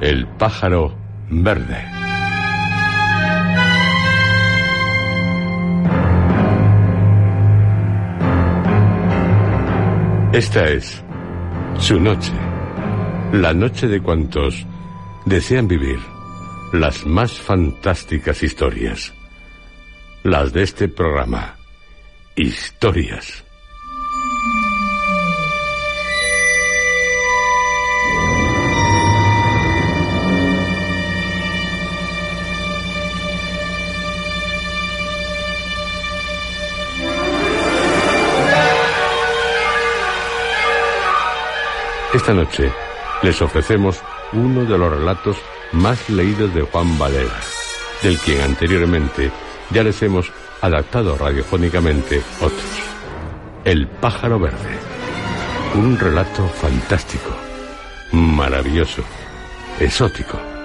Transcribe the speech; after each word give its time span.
el 0.00 0.26
pájaro 0.26 0.94
verde. 1.30 1.82
Esta 10.32 10.68
es 10.68 11.02
su 11.78 11.98
noche, 11.98 12.32
la 13.32 13.54
noche 13.54 13.88
de 13.88 14.02
cuantos 14.02 14.66
desean 15.24 15.66
vivir 15.66 15.98
las 16.72 17.06
más 17.06 17.32
fantásticas 17.32 18.42
historias, 18.42 19.14
las 20.24 20.52
de 20.52 20.62
este 20.62 20.88
programa, 20.88 21.56
historias. 22.34 23.45
Esta 42.26 42.34
noche 42.42 42.72
les 43.22 43.40
ofrecemos 43.40 44.02
uno 44.32 44.64
de 44.64 44.76
los 44.76 44.90
relatos 44.90 45.36
más 45.70 46.10
leídos 46.10 46.52
de 46.52 46.62
Juan 46.62 46.98
Valera, 46.98 47.38
del 48.02 48.18
quien 48.18 48.40
anteriormente 48.40 49.30
ya 49.70 49.84
les 49.84 50.02
hemos 50.02 50.32
adaptado 50.60 51.16
radiofónicamente 51.16 52.20
otros. 52.40 52.64
El 53.64 53.86
pájaro 53.86 54.40
verde. 54.40 54.76
Un 55.76 55.96
relato 55.96 56.48
fantástico, 56.48 57.30
maravilloso, 58.10 59.04
exótico. 59.78 60.55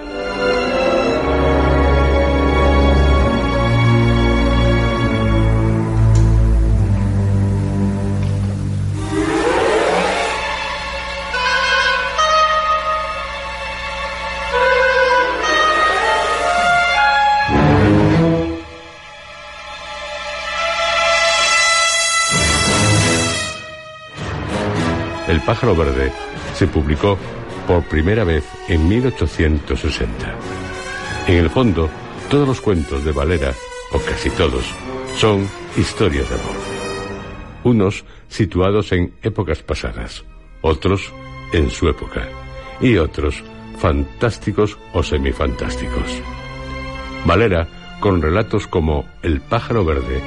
El 25.42 25.48
pájaro 25.48 25.76
verde 25.76 26.12
se 26.54 26.68
publicó 26.68 27.18
por 27.66 27.82
primera 27.86 28.24
vez 28.24 28.44
en 28.68 28.88
1860. 28.88 30.36
En 31.26 31.36
el 31.36 31.50
fondo, 31.50 31.90
todos 32.30 32.48
los 32.48 32.62
cuentos 32.62 33.04
de 33.04 33.12
Valera, 33.12 33.52
o 33.92 33.98
casi 33.98 34.30
todos, 34.30 34.64
son 35.18 35.50
historias 35.76 36.30
de 36.30 36.36
amor. 36.36 36.56
Unos 37.64 38.06
situados 38.30 38.92
en 38.92 39.16
épocas 39.24 39.64
pasadas, 39.64 40.24
otros 40.62 41.12
en 41.54 41.72
su 41.72 41.90
época, 41.90 42.30
y 42.80 42.98
otros 42.98 43.44
fantásticos 43.80 44.78
o 44.94 45.02
semifantásticos. 45.02 46.22
Valera, 47.26 47.68
con 48.00 48.22
relatos 48.22 48.68
como 48.68 49.06
El 49.24 49.42
pájaro 49.42 49.84
verde, 49.84 50.22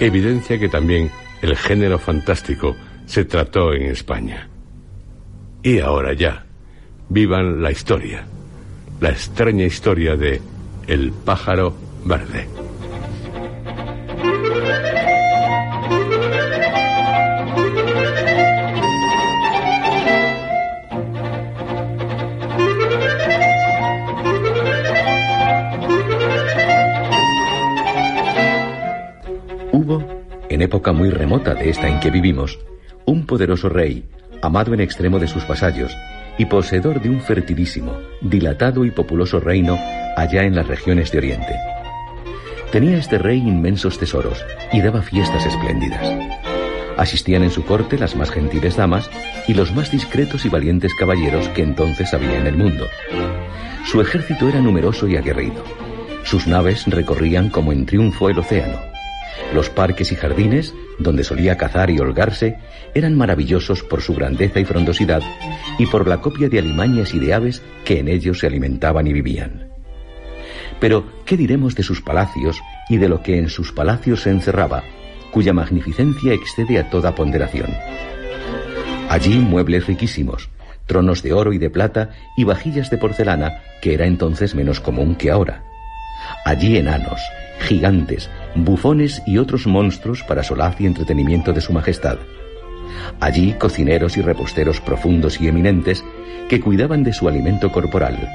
evidencia 0.00 0.58
que 0.58 0.70
también 0.70 1.10
el 1.42 1.54
género 1.54 1.98
fantástico 1.98 2.74
se 3.04 3.26
trató 3.26 3.74
en 3.74 3.82
España. 3.82 4.48
Y 5.66 5.78
ahora 5.78 6.12
ya, 6.12 6.44
vivan 7.08 7.62
la 7.62 7.70
historia, 7.70 8.26
la 9.00 9.08
extraña 9.08 9.64
historia 9.64 10.14
de 10.14 10.42
El 10.86 11.10
pájaro 11.10 11.74
verde. 12.04 12.46
Hubo, 29.72 30.04
en 30.50 30.60
época 30.60 30.92
muy 30.92 31.08
remota 31.08 31.54
de 31.54 31.70
esta 31.70 31.88
en 31.88 32.00
que 32.00 32.10
vivimos, 32.10 32.58
un 33.06 33.24
poderoso 33.24 33.70
rey, 33.70 34.04
amado 34.44 34.74
en 34.74 34.80
extremo 34.80 35.18
de 35.18 35.28
sus 35.28 35.46
vasallos, 35.46 35.96
y 36.36 36.46
poseedor 36.46 37.00
de 37.00 37.10
un 37.10 37.20
fertilísimo, 37.20 37.96
dilatado 38.20 38.84
y 38.84 38.90
populoso 38.90 39.40
reino 39.40 39.78
allá 40.16 40.42
en 40.42 40.54
las 40.54 40.66
regiones 40.66 41.10
de 41.12 41.18
Oriente. 41.18 41.54
Tenía 42.72 42.98
este 42.98 43.18
rey 43.18 43.38
inmensos 43.38 43.98
tesoros 43.98 44.44
y 44.72 44.80
daba 44.80 45.02
fiestas 45.02 45.46
espléndidas. 45.46 46.02
Asistían 46.96 47.42
en 47.42 47.50
su 47.50 47.64
corte 47.64 47.98
las 47.98 48.16
más 48.16 48.30
gentiles 48.30 48.76
damas 48.76 49.10
y 49.46 49.54
los 49.54 49.72
más 49.72 49.90
discretos 49.90 50.44
y 50.44 50.48
valientes 50.48 50.92
caballeros 50.94 51.48
que 51.50 51.62
entonces 51.62 52.12
había 52.14 52.38
en 52.38 52.46
el 52.46 52.56
mundo. 52.56 52.88
Su 53.86 54.00
ejército 54.00 54.48
era 54.48 54.60
numeroso 54.60 55.06
y 55.08 55.16
aguerrido. 55.16 55.62
Sus 56.24 56.46
naves 56.46 56.86
recorrían 56.86 57.48
como 57.50 57.72
en 57.72 57.86
triunfo 57.86 58.28
el 58.28 58.38
océano. 58.38 58.93
Los 59.54 59.70
parques 59.70 60.10
y 60.10 60.16
jardines, 60.16 60.74
donde 60.98 61.22
solía 61.22 61.56
cazar 61.56 61.88
y 61.88 62.00
holgarse, 62.00 62.58
eran 62.92 63.16
maravillosos 63.16 63.84
por 63.84 64.02
su 64.02 64.12
grandeza 64.12 64.58
y 64.58 64.64
frondosidad 64.64 65.22
y 65.78 65.86
por 65.86 66.08
la 66.08 66.20
copia 66.20 66.48
de 66.48 66.58
alimañas 66.58 67.14
y 67.14 67.20
de 67.20 67.34
aves 67.34 67.62
que 67.84 68.00
en 68.00 68.08
ellos 68.08 68.40
se 68.40 68.48
alimentaban 68.48 69.06
y 69.06 69.12
vivían. 69.12 69.68
Pero, 70.80 71.04
¿qué 71.24 71.36
diremos 71.36 71.76
de 71.76 71.84
sus 71.84 72.02
palacios 72.02 72.60
y 72.88 72.96
de 72.96 73.08
lo 73.08 73.22
que 73.22 73.38
en 73.38 73.48
sus 73.48 73.70
palacios 73.70 74.22
se 74.22 74.30
encerraba, 74.30 74.82
cuya 75.30 75.52
magnificencia 75.52 76.32
excede 76.34 76.80
a 76.80 76.90
toda 76.90 77.14
ponderación? 77.14 77.70
Allí 79.08 79.38
muebles 79.38 79.86
riquísimos, 79.86 80.48
tronos 80.86 81.22
de 81.22 81.32
oro 81.32 81.52
y 81.52 81.58
de 81.58 81.70
plata 81.70 82.10
y 82.36 82.42
vajillas 82.42 82.90
de 82.90 82.98
porcelana, 82.98 83.62
que 83.80 83.94
era 83.94 84.06
entonces 84.06 84.56
menos 84.56 84.80
común 84.80 85.14
que 85.14 85.30
ahora. 85.30 85.62
Allí 86.44 86.76
enanos, 86.76 87.20
gigantes, 87.60 88.30
bufones 88.54 89.22
y 89.26 89.38
otros 89.38 89.66
monstruos 89.66 90.22
para 90.22 90.42
solaz 90.42 90.80
y 90.80 90.86
entretenimiento 90.86 91.52
de 91.52 91.60
su 91.60 91.72
majestad. 91.72 92.18
Allí 93.20 93.54
cocineros 93.54 94.16
y 94.16 94.22
reposteros 94.22 94.80
profundos 94.80 95.40
y 95.40 95.48
eminentes 95.48 96.04
que 96.48 96.60
cuidaban 96.60 97.02
de 97.02 97.12
su 97.12 97.28
alimento 97.28 97.72
corporal, 97.72 98.28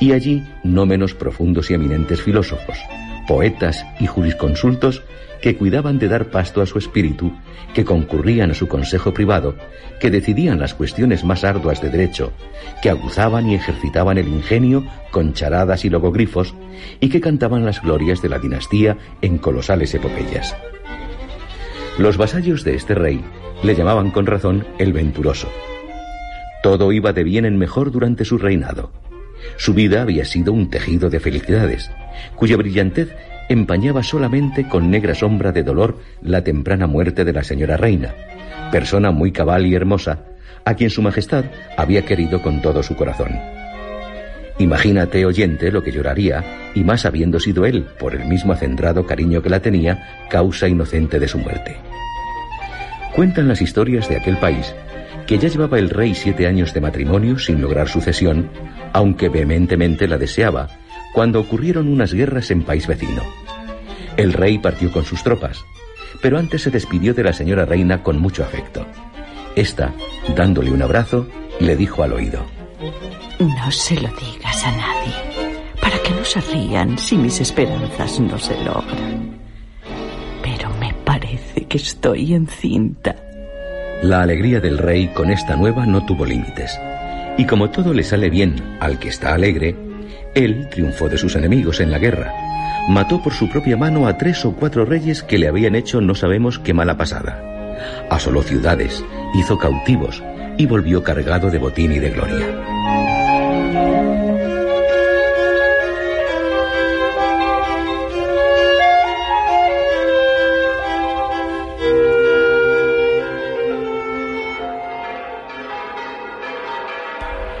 y 0.00 0.12
allí 0.12 0.44
no 0.62 0.84
menos 0.86 1.14
profundos 1.14 1.70
y 1.70 1.74
eminentes 1.74 2.20
filósofos, 2.20 2.78
poetas 3.26 3.84
y 4.00 4.06
jurisconsultos 4.06 5.02
que 5.40 5.56
cuidaban 5.56 5.98
de 5.98 6.08
dar 6.08 6.30
pasto 6.30 6.62
a 6.62 6.66
su 6.66 6.78
espíritu, 6.78 7.32
que 7.74 7.84
concurrían 7.84 8.50
a 8.50 8.54
su 8.54 8.68
consejo 8.68 9.12
privado, 9.12 9.54
que 10.00 10.10
decidían 10.10 10.58
las 10.58 10.74
cuestiones 10.74 11.24
más 11.24 11.44
arduas 11.44 11.80
de 11.82 11.90
derecho, 11.90 12.32
que 12.82 12.90
aguzaban 12.90 13.48
y 13.48 13.54
ejercitaban 13.54 14.18
el 14.18 14.28
ingenio 14.28 14.84
con 15.10 15.34
charadas 15.34 15.84
y 15.84 15.90
logogrifos, 15.90 16.54
y 17.00 17.08
que 17.08 17.20
cantaban 17.20 17.64
las 17.64 17.82
glorias 17.82 18.22
de 18.22 18.28
la 18.28 18.38
dinastía 18.38 18.96
en 19.22 19.38
colosales 19.38 19.94
epopeyas. 19.94 20.56
Los 21.98 22.16
vasallos 22.16 22.64
de 22.64 22.74
este 22.74 22.94
rey 22.94 23.24
le 23.62 23.74
llamaban 23.74 24.10
con 24.10 24.26
razón 24.26 24.66
el 24.78 24.92
venturoso. 24.92 25.50
Todo 26.62 26.92
iba 26.92 27.12
de 27.12 27.24
bien 27.24 27.44
en 27.44 27.58
mejor 27.58 27.90
durante 27.90 28.24
su 28.24 28.38
reinado. 28.38 28.90
Su 29.56 29.74
vida 29.74 30.02
había 30.02 30.24
sido 30.24 30.52
un 30.52 30.68
tejido 30.68 31.08
de 31.08 31.20
felicidades, 31.20 31.90
cuya 32.34 32.56
brillantez 32.56 33.14
empañaba 33.48 34.02
solamente 34.02 34.68
con 34.68 34.90
negra 34.90 35.14
sombra 35.14 35.52
de 35.52 35.62
dolor 35.62 35.98
la 36.22 36.42
temprana 36.42 36.86
muerte 36.86 37.24
de 37.24 37.32
la 37.32 37.44
señora 37.44 37.76
reina, 37.76 38.14
persona 38.72 39.10
muy 39.10 39.32
cabal 39.32 39.66
y 39.66 39.74
hermosa, 39.74 40.24
a 40.64 40.74
quien 40.74 40.90
su 40.90 41.02
majestad 41.02 41.44
había 41.76 42.04
querido 42.04 42.42
con 42.42 42.60
todo 42.60 42.82
su 42.82 42.96
corazón. 42.96 43.38
Imagínate, 44.58 45.24
oyente, 45.26 45.70
lo 45.70 45.82
que 45.82 45.92
lloraría, 45.92 46.42
y 46.74 46.82
más 46.82 47.04
habiendo 47.04 47.38
sido 47.38 47.66
él, 47.66 47.86
por 47.98 48.14
el 48.14 48.26
mismo 48.26 48.52
acendrado 48.52 49.06
cariño 49.06 49.42
que 49.42 49.50
la 49.50 49.60
tenía, 49.60 50.26
causa 50.30 50.66
inocente 50.66 51.20
de 51.20 51.28
su 51.28 51.38
muerte. 51.38 51.76
Cuentan 53.14 53.48
las 53.48 53.60
historias 53.60 54.08
de 54.08 54.16
aquel 54.16 54.38
país 54.38 54.74
que 55.26 55.38
ya 55.38 55.48
llevaba 55.48 55.78
el 55.78 55.90
rey 55.90 56.14
siete 56.14 56.46
años 56.46 56.72
de 56.72 56.80
matrimonio 56.80 57.38
sin 57.38 57.60
lograr 57.60 57.88
sucesión, 57.88 58.48
aunque 58.92 59.28
vehementemente 59.28 60.06
la 60.06 60.18
deseaba, 60.18 60.68
cuando 61.16 61.40
ocurrieron 61.40 61.88
unas 61.88 62.12
guerras 62.12 62.50
en 62.50 62.62
país 62.62 62.86
vecino. 62.86 63.22
El 64.18 64.34
rey 64.34 64.58
partió 64.58 64.92
con 64.92 65.06
sus 65.06 65.22
tropas, 65.22 65.64
pero 66.20 66.38
antes 66.38 66.60
se 66.60 66.70
despidió 66.70 67.14
de 67.14 67.24
la 67.24 67.32
señora 67.32 67.64
reina 67.64 68.02
con 68.02 68.20
mucho 68.20 68.44
afecto. 68.44 68.86
Esta, 69.54 69.94
dándole 70.36 70.70
un 70.70 70.82
abrazo, 70.82 71.26
le 71.58 71.74
dijo 71.74 72.02
al 72.02 72.12
oído: 72.12 72.44
No 73.38 73.70
se 73.70 73.94
lo 73.94 74.08
digas 74.08 74.62
a 74.62 74.72
nadie, 74.72 75.14
para 75.80 75.98
que 76.00 76.10
no 76.10 76.22
se 76.22 76.42
rían 76.52 76.98
si 76.98 77.16
mis 77.16 77.40
esperanzas 77.40 78.20
no 78.20 78.38
se 78.38 78.62
logran. 78.62 79.38
Pero 80.42 80.68
me 80.78 80.92
parece 81.02 81.64
que 81.64 81.78
estoy 81.78 82.34
encinta. 82.34 83.16
La 84.02 84.20
alegría 84.20 84.60
del 84.60 84.76
rey 84.76 85.08
con 85.14 85.30
esta 85.30 85.56
nueva 85.56 85.86
no 85.86 86.04
tuvo 86.04 86.26
límites. 86.26 86.78
Y 87.38 87.46
como 87.46 87.70
todo 87.70 87.94
le 87.94 88.02
sale 88.02 88.28
bien 88.28 88.76
al 88.80 88.98
que 88.98 89.08
está 89.08 89.32
alegre, 89.32 89.85
él 90.36 90.68
triunfó 90.70 91.08
de 91.08 91.16
sus 91.16 91.34
enemigos 91.34 91.80
en 91.80 91.90
la 91.90 91.98
guerra. 91.98 92.32
Mató 92.88 93.22
por 93.22 93.32
su 93.32 93.48
propia 93.48 93.76
mano 93.76 94.06
a 94.06 94.18
tres 94.18 94.44
o 94.44 94.52
cuatro 94.52 94.84
reyes 94.84 95.22
que 95.22 95.38
le 95.38 95.48
habían 95.48 95.74
hecho 95.74 96.00
no 96.00 96.14
sabemos 96.14 96.58
qué 96.58 96.74
mala 96.74 96.96
pasada. 96.98 97.42
Asoló 98.10 98.42
ciudades, 98.42 99.02
hizo 99.34 99.58
cautivos 99.58 100.22
y 100.58 100.66
volvió 100.66 101.02
cargado 101.02 101.50
de 101.50 101.58
botín 101.58 101.92
y 101.92 101.98
de 101.98 102.10
gloria. 102.10 102.46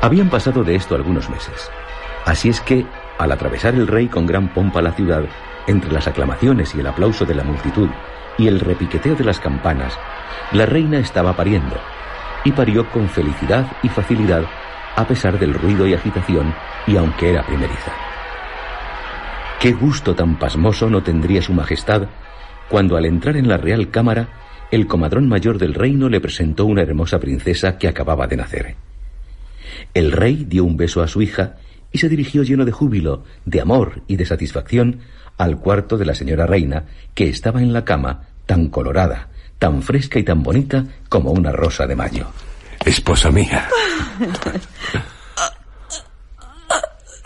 Habían 0.02 0.28
pasado 0.28 0.62
de 0.62 0.76
esto 0.76 0.94
algunos 0.94 1.28
meses. 1.30 1.70
Así 2.26 2.48
es 2.48 2.60
que, 2.60 2.84
al 3.18 3.30
atravesar 3.30 3.74
el 3.74 3.86
rey 3.86 4.08
con 4.08 4.26
gran 4.26 4.52
pompa 4.52 4.82
la 4.82 4.92
ciudad, 4.92 5.24
entre 5.68 5.92
las 5.92 6.08
aclamaciones 6.08 6.74
y 6.74 6.80
el 6.80 6.86
aplauso 6.88 7.24
de 7.24 7.36
la 7.36 7.44
multitud 7.44 7.88
y 8.36 8.48
el 8.48 8.60
repiqueteo 8.60 9.14
de 9.14 9.24
las 9.24 9.38
campanas, 9.38 9.96
la 10.52 10.66
reina 10.66 10.98
estaba 10.98 11.34
pariendo, 11.34 11.76
y 12.44 12.50
parió 12.50 12.90
con 12.90 13.08
felicidad 13.08 13.66
y 13.82 13.88
facilidad 13.88 14.44
a 14.96 15.06
pesar 15.06 15.38
del 15.38 15.54
ruido 15.54 15.86
y 15.86 15.94
agitación, 15.94 16.52
y 16.86 16.96
aunque 16.96 17.30
era 17.30 17.46
primeriza. 17.46 17.92
Qué 19.60 19.72
gusto 19.72 20.14
tan 20.14 20.36
pasmoso 20.36 20.90
no 20.90 21.02
tendría 21.02 21.42
su 21.42 21.52
majestad 21.52 22.08
cuando 22.68 22.96
al 22.96 23.04
entrar 23.04 23.36
en 23.36 23.48
la 23.48 23.56
real 23.56 23.90
cámara 23.90 24.28
el 24.72 24.88
comadrón 24.88 25.28
mayor 25.28 25.58
del 25.58 25.74
reino 25.74 26.08
le 26.08 26.20
presentó 26.20 26.64
una 26.64 26.82
hermosa 26.82 27.20
princesa 27.20 27.78
que 27.78 27.86
acababa 27.86 28.26
de 28.26 28.36
nacer. 28.36 28.74
El 29.94 30.10
rey 30.10 30.44
dio 30.48 30.64
un 30.64 30.76
beso 30.76 31.02
a 31.02 31.08
su 31.08 31.22
hija 31.22 31.56
y 31.96 31.98
se 31.98 32.10
dirigió 32.10 32.42
lleno 32.42 32.66
de 32.66 32.72
júbilo, 32.72 33.24
de 33.46 33.62
amor 33.62 34.02
y 34.06 34.16
de 34.16 34.26
satisfacción 34.26 35.00
al 35.38 35.56
cuarto 35.56 35.96
de 35.96 36.04
la 36.04 36.14
señora 36.14 36.46
reina, 36.46 36.84
que 37.14 37.30
estaba 37.30 37.62
en 37.62 37.72
la 37.72 37.86
cama 37.86 38.28
tan 38.44 38.68
colorada, 38.68 39.28
tan 39.58 39.80
fresca 39.80 40.18
y 40.18 40.22
tan 40.22 40.42
bonita 40.42 40.84
como 41.08 41.30
una 41.30 41.52
rosa 41.52 41.86
de 41.86 41.96
mayo. 41.96 42.26
Esposa 42.84 43.30
mía. 43.30 43.66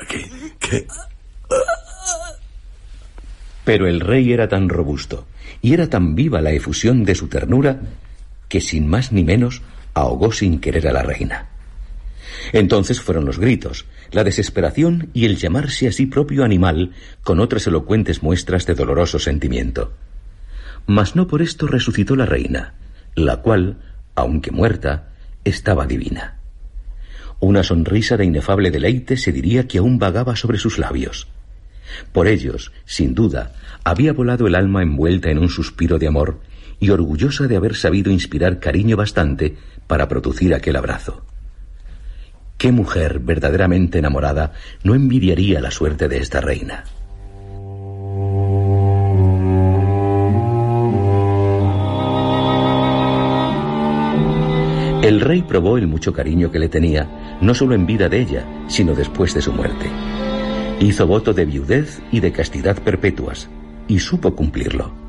¿Qué? 0.09 0.31
¿Qué? 0.61 0.87
Pero 3.65 3.89
el 3.89 3.99
rey 3.99 4.33
era 4.33 4.49
tan 4.49 4.69
robusto 4.69 5.27
y 5.61 5.75
era 5.75 5.91
tan 5.91 6.15
viva 6.15 6.41
la 6.41 6.53
efusión 6.53 7.05
de 7.05 7.17
su 7.17 7.27
ternura 7.27 7.81
que 8.49 8.61
sin 8.61 8.87
más 8.87 9.11
ni 9.11 9.25
menos 9.25 9.63
ahogó 9.95 10.31
sin 10.31 10.61
querer 10.61 10.87
a 10.87 10.93
la 10.93 11.03
reina. 11.03 11.49
Entonces 12.53 13.01
fueron 13.01 13.25
los 13.25 13.39
gritos, 13.39 13.87
la 14.13 14.25
desesperación 14.25 15.11
y 15.13 15.27
el 15.27 15.37
llamarse 15.37 15.89
a 15.89 15.93
sí 15.93 16.07
propio 16.07 16.45
animal 16.45 16.93
con 17.23 17.41
otras 17.41 17.67
elocuentes 17.67 18.23
muestras 18.23 18.67
de 18.67 18.75
doloroso 18.75 19.19
sentimiento. 19.19 19.93
Mas 20.87 21.17
no 21.17 21.27
por 21.27 21.43
esto 21.43 21.67
resucitó 21.67 22.17
la 22.17 22.27
reina, 22.27 22.75
la 23.15 23.39
cual, 23.39 23.79
aunque 24.15 24.51
muerta, 24.51 25.11
estaba 25.45 25.87
divina. 25.87 26.39
Una 27.39 27.63
sonrisa 27.63 28.17
de 28.17 28.27
inefable 28.27 28.71
deleite 28.71 29.17
se 29.17 29.33
diría 29.33 29.67
que 29.67 29.79
aún 29.79 29.99
vagaba 29.99 30.37
sobre 30.37 30.59
sus 30.59 30.79
labios. 30.79 31.29
Por 32.13 32.29
ellos, 32.29 32.73
sin 32.85 33.15
duda, 33.15 33.53
había 33.85 34.13
volado 34.13 34.47
el 34.47 34.55
alma 34.55 34.83
envuelta 34.83 35.31
en 35.31 35.39
un 35.39 35.49
suspiro 35.49 35.99
de 35.99 36.07
amor 36.07 36.41
y 36.79 36.91
orgullosa 36.91 37.47
de 37.47 37.57
haber 37.57 37.77
sabido 37.77 38.11
inspirar 38.11 38.59
cariño 38.59 38.97
bastante 38.97 39.57
para 39.87 40.09
producir 40.09 40.55
aquel 40.55 40.77
abrazo. 40.77 41.25
¿Qué 42.61 42.73
mujer 42.73 43.21
verdaderamente 43.21 44.01
enamorada 44.01 44.53
no 44.85 44.95
envidiaría 44.95 45.63
la 45.63 45.71
suerte 45.71 46.09
de 46.09 46.19
esta 46.19 46.43
reina? 46.43 46.85
El 55.03 55.23
rey 55.23 55.41
probó 55.41 55.79
el 55.79 55.87
mucho 55.87 56.13
cariño 56.13 56.51
que 56.51 56.59
le 56.59 56.69
tenía, 56.69 57.39
no 57.41 57.55
solo 57.55 57.75
en 57.75 57.87
vida 57.87 58.11
de 58.11 58.21
ella, 58.21 58.45
sino 58.69 58.95
después 58.95 59.33
de 59.33 59.41
su 59.41 59.55
muerte. 59.55 59.87
Hizo 60.81 61.07
voto 61.07 61.33
de 61.33 61.47
viudez 61.47 62.03
y 62.13 62.21
de 62.21 62.31
castidad 62.31 62.77
perpetuas, 62.77 63.49
y 63.89 64.01
supo 64.01 64.37
cumplirlo 64.37 65.00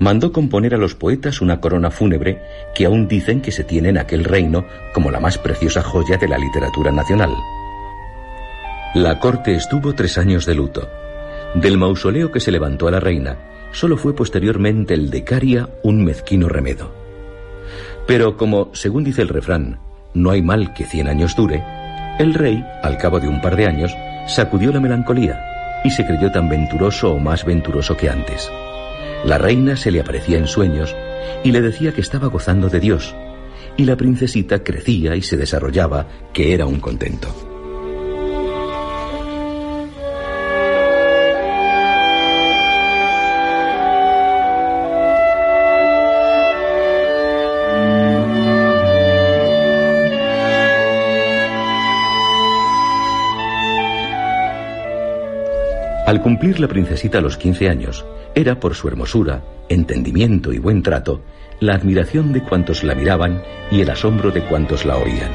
mandó 0.00 0.32
componer 0.32 0.74
a 0.74 0.78
los 0.78 0.94
poetas 0.94 1.40
una 1.40 1.60
corona 1.60 1.90
fúnebre 1.90 2.42
que 2.74 2.86
aún 2.86 3.06
dicen 3.06 3.40
que 3.40 3.52
se 3.52 3.64
tiene 3.64 3.90
en 3.90 3.98
aquel 3.98 4.24
reino 4.24 4.64
como 4.92 5.10
la 5.10 5.20
más 5.20 5.38
preciosa 5.38 5.82
joya 5.82 6.16
de 6.16 6.26
la 6.26 6.38
literatura 6.38 6.90
nacional. 6.90 7.30
La 8.94 9.20
corte 9.20 9.54
estuvo 9.54 9.94
tres 9.94 10.18
años 10.18 10.46
de 10.46 10.54
luto. 10.54 10.88
Del 11.54 11.76
mausoleo 11.76 12.32
que 12.32 12.40
se 12.40 12.50
levantó 12.50 12.88
a 12.88 12.90
la 12.90 12.98
reina, 12.98 13.36
solo 13.72 13.96
fue 13.96 14.16
posteriormente 14.16 14.94
el 14.94 15.10
de 15.10 15.22
Caria 15.22 15.68
un 15.82 16.02
mezquino 16.02 16.48
remedo. 16.48 16.92
Pero 18.06 18.36
como, 18.36 18.70
según 18.74 19.04
dice 19.04 19.22
el 19.22 19.28
refrán, 19.28 19.78
no 20.14 20.30
hay 20.30 20.42
mal 20.42 20.72
que 20.72 20.86
cien 20.86 21.08
años 21.08 21.36
dure, 21.36 21.62
el 22.18 22.34
rey, 22.34 22.64
al 22.82 22.96
cabo 22.96 23.20
de 23.20 23.28
un 23.28 23.40
par 23.40 23.54
de 23.54 23.66
años, 23.66 23.94
sacudió 24.26 24.72
la 24.72 24.80
melancolía 24.80 25.38
y 25.84 25.90
se 25.90 26.06
creyó 26.06 26.32
tan 26.32 26.48
venturoso 26.48 27.12
o 27.12 27.18
más 27.18 27.44
venturoso 27.44 27.96
que 27.96 28.08
antes. 28.08 28.50
La 29.24 29.38
reina 29.38 29.76
se 29.76 29.90
le 29.90 30.00
aparecía 30.00 30.38
en 30.38 30.46
sueños 30.46 30.94
y 31.44 31.52
le 31.52 31.60
decía 31.60 31.92
que 31.92 32.00
estaba 32.00 32.28
gozando 32.28 32.68
de 32.68 32.80
Dios, 32.80 33.14
y 33.76 33.84
la 33.84 33.96
princesita 33.96 34.62
crecía 34.64 35.14
y 35.16 35.22
se 35.22 35.36
desarrollaba, 35.36 36.06
que 36.32 36.54
era 36.54 36.66
un 36.66 36.80
contento. 36.80 37.49
Al 56.10 56.22
cumplir 56.22 56.58
la 56.58 56.66
princesita 56.66 57.20
los 57.20 57.36
15 57.36 57.68
años, 57.68 58.04
era 58.34 58.58
por 58.58 58.74
su 58.74 58.88
hermosura, 58.88 59.44
entendimiento 59.68 60.52
y 60.52 60.58
buen 60.58 60.82
trato, 60.82 61.22
la 61.60 61.76
admiración 61.76 62.32
de 62.32 62.42
cuantos 62.42 62.82
la 62.82 62.96
miraban 62.96 63.40
y 63.70 63.80
el 63.80 63.90
asombro 63.90 64.32
de 64.32 64.42
cuantos 64.42 64.84
la 64.84 64.96
oían. 64.96 65.30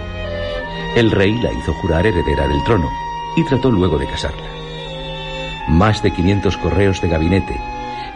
El 0.97 1.11
rey 1.11 1.31
la 1.41 1.53
hizo 1.53 1.71
jurar 1.75 2.05
heredera 2.05 2.49
del 2.49 2.61
trono, 2.65 2.89
y 3.37 3.45
trató 3.45 3.71
luego 3.71 3.97
de 3.97 4.05
casarla. 4.05 4.49
Más 5.69 6.03
de 6.03 6.11
500 6.11 6.57
correos 6.57 7.01
de 7.01 7.07
gabinete, 7.07 7.57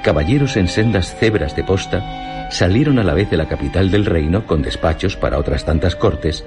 caballeros 0.03 0.57
en 0.57 0.67
sendas 0.67 1.15
cebras 1.15 1.55
de 1.55 1.63
posta, 1.63 2.49
salieron 2.51 2.99
a 2.99 3.05
la 3.05 3.13
vez 3.13 3.29
de 3.29 3.37
la 3.37 3.47
capital 3.47 3.89
del 3.89 4.05
reino 4.05 4.45
con 4.45 4.63
despachos 4.63 5.15
para 5.15 5.37
otras 5.37 5.63
tantas 5.63 5.95
cortes, 5.95 6.43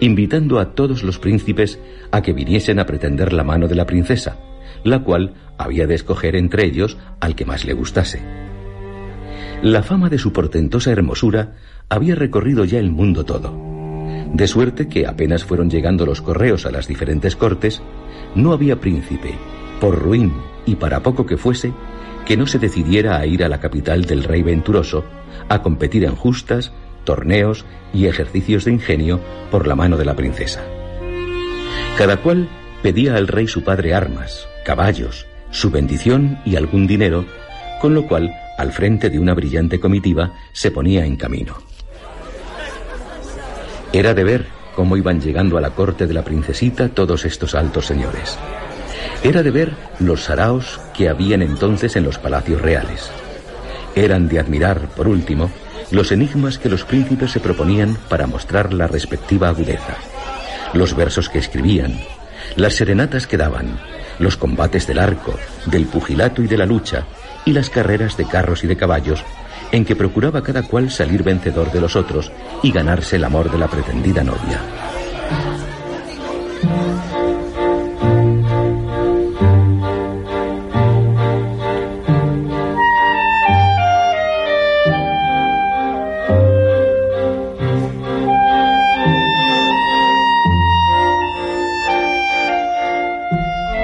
invitando 0.00 0.58
a 0.58 0.74
todos 0.74 1.02
los 1.02 1.18
príncipes 1.18 1.78
a 2.12 2.22
que 2.22 2.32
viniesen 2.32 2.78
a 2.78 2.86
pretender 2.86 3.34
la 3.34 3.44
mano 3.44 3.68
de 3.68 3.74
la 3.74 3.84
princesa, 3.84 4.38
la 4.84 5.00
cual 5.00 5.34
había 5.58 5.86
de 5.86 5.94
escoger 5.94 6.36
entre 6.36 6.64
ellos 6.64 6.98
al 7.20 7.34
que 7.34 7.44
más 7.44 7.64
le 7.64 7.74
gustase. 7.74 8.20
La 9.62 9.82
fama 9.82 10.08
de 10.08 10.18
su 10.18 10.32
portentosa 10.32 10.90
hermosura 10.90 11.52
había 11.88 12.14
recorrido 12.14 12.64
ya 12.64 12.78
el 12.78 12.90
mundo 12.90 13.24
todo, 13.24 13.52
de 14.32 14.46
suerte 14.46 14.88
que 14.88 15.06
apenas 15.06 15.44
fueron 15.44 15.70
llegando 15.70 16.06
los 16.06 16.22
correos 16.22 16.64
a 16.64 16.70
las 16.70 16.86
diferentes 16.86 17.36
cortes, 17.36 17.82
no 18.34 18.52
había 18.52 18.80
príncipe, 18.80 19.34
por 19.80 19.98
ruin 19.98 20.32
y 20.66 20.76
para 20.76 21.02
poco 21.02 21.26
que 21.26 21.36
fuese, 21.36 21.72
que 22.26 22.36
no 22.36 22.46
se 22.46 22.58
decidiera 22.58 23.18
a 23.18 23.26
ir 23.26 23.42
a 23.44 23.48
la 23.48 23.60
capital 23.60 24.04
del 24.04 24.24
rey 24.24 24.42
venturoso 24.42 25.04
a 25.48 25.62
competir 25.62 26.04
en 26.04 26.14
justas, 26.14 26.72
torneos 27.04 27.64
y 27.92 28.06
ejercicios 28.06 28.64
de 28.64 28.72
ingenio 28.72 29.20
por 29.50 29.66
la 29.66 29.74
mano 29.74 29.96
de 29.96 30.04
la 30.04 30.16
princesa. 30.16 30.62
Cada 31.98 32.18
cual 32.18 32.48
pedía 32.82 33.16
al 33.16 33.26
rey 33.26 33.48
su 33.48 33.64
padre 33.64 33.94
armas, 33.94 34.48
caballos, 34.64 35.26
su 35.50 35.70
bendición 35.70 36.38
y 36.44 36.56
algún 36.56 36.86
dinero, 36.86 37.24
con 37.80 37.94
lo 37.94 38.06
cual, 38.06 38.32
al 38.58 38.72
frente 38.72 39.10
de 39.10 39.18
una 39.18 39.34
brillante 39.34 39.80
comitiva, 39.80 40.34
se 40.52 40.70
ponía 40.70 41.04
en 41.04 41.16
camino. 41.16 41.56
Era 43.92 44.14
de 44.14 44.24
ver 44.24 44.46
cómo 44.76 44.96
iban 44.96 45.20
llegando 45.20 45.58
a 45.58 45.60
la 45.60 45.70
corte 45.70 46.06
de 46.06 46.14
la 46.14 46.22
princesita 46.22 46.88
todos 46.88 47.24
estos 47.24 47.54
altos 47.54 47.86
señores. 47.86 48.38
Era 49.22 49.42
de 49.42 49.50
ver 49.50 49.72
los 49.98 50.22
saraos 50.22 50.80
que 50.94 51.08
habían 51.08 51.42
entonces 51.42 51.96
en 51.96 52.04
los 52.04 52.18
palacios 52.18 52.62
reales. 52.62 53.10
Eran 53.94 54.28
de 54.28 54.38
admirar, 54.38 54.88
por 54.96 55.08
último, 55.08 55.50
los 55.90 56.12
enigmas 56.12 56.58
que 56.58 56.68
los 56.68 56.84
príncipes 56.84 57.32
se 57.32 57.40
proponían 57.40 57.96
para 58.08 58.26
mostrar 58.26 58.72
la 58.72 58.86
respectiva 58.86 59.48
agudeza, 59.48 59.96
los 60.72 60.94
versos 60.94 61.28
que 61.28 61.38
escribían, 61.38 61.98
las 62.56 62.74
serenatas 62.74 63.26
que 63.26 63.36
daban, 63.36 63.80
los 64.20 64.36
combates 64.36 64.86
del 64.86 65.00
arco, 65.00 65.34
del 65.66 65.86
pugilato 65.86 66.42
y 66.42 66.46
de 66.46 66.58
la 66.58 66.66
lucha, 66.66 67.06
y 67.44 67.52
las 67.52 67.70
carreras 67.70 68.16
de 68.16 68.26
carros 68.26 68.62
y 68.62 68.68
de 68.68 68.76
caballos, 68.76 69.24
en 69.72 69.84
que 69.84 69.96
procuraba 69.96 70.42
cada 70.42 70.62
cual 70.62 70.90
salir 70.90 71.24
vencedor 71.24 71.72
de 71.72 71.80
los 71.80 71.96
otros 71.96 72.30
y 72.62 72.70
ganarse 72.70 73.16
el 73.16 73.24
amor 73.24 73.50
de 73.50 73.58
la 73.58 73.66
pretendida 73.66 74.22
novia. 74.22 74.60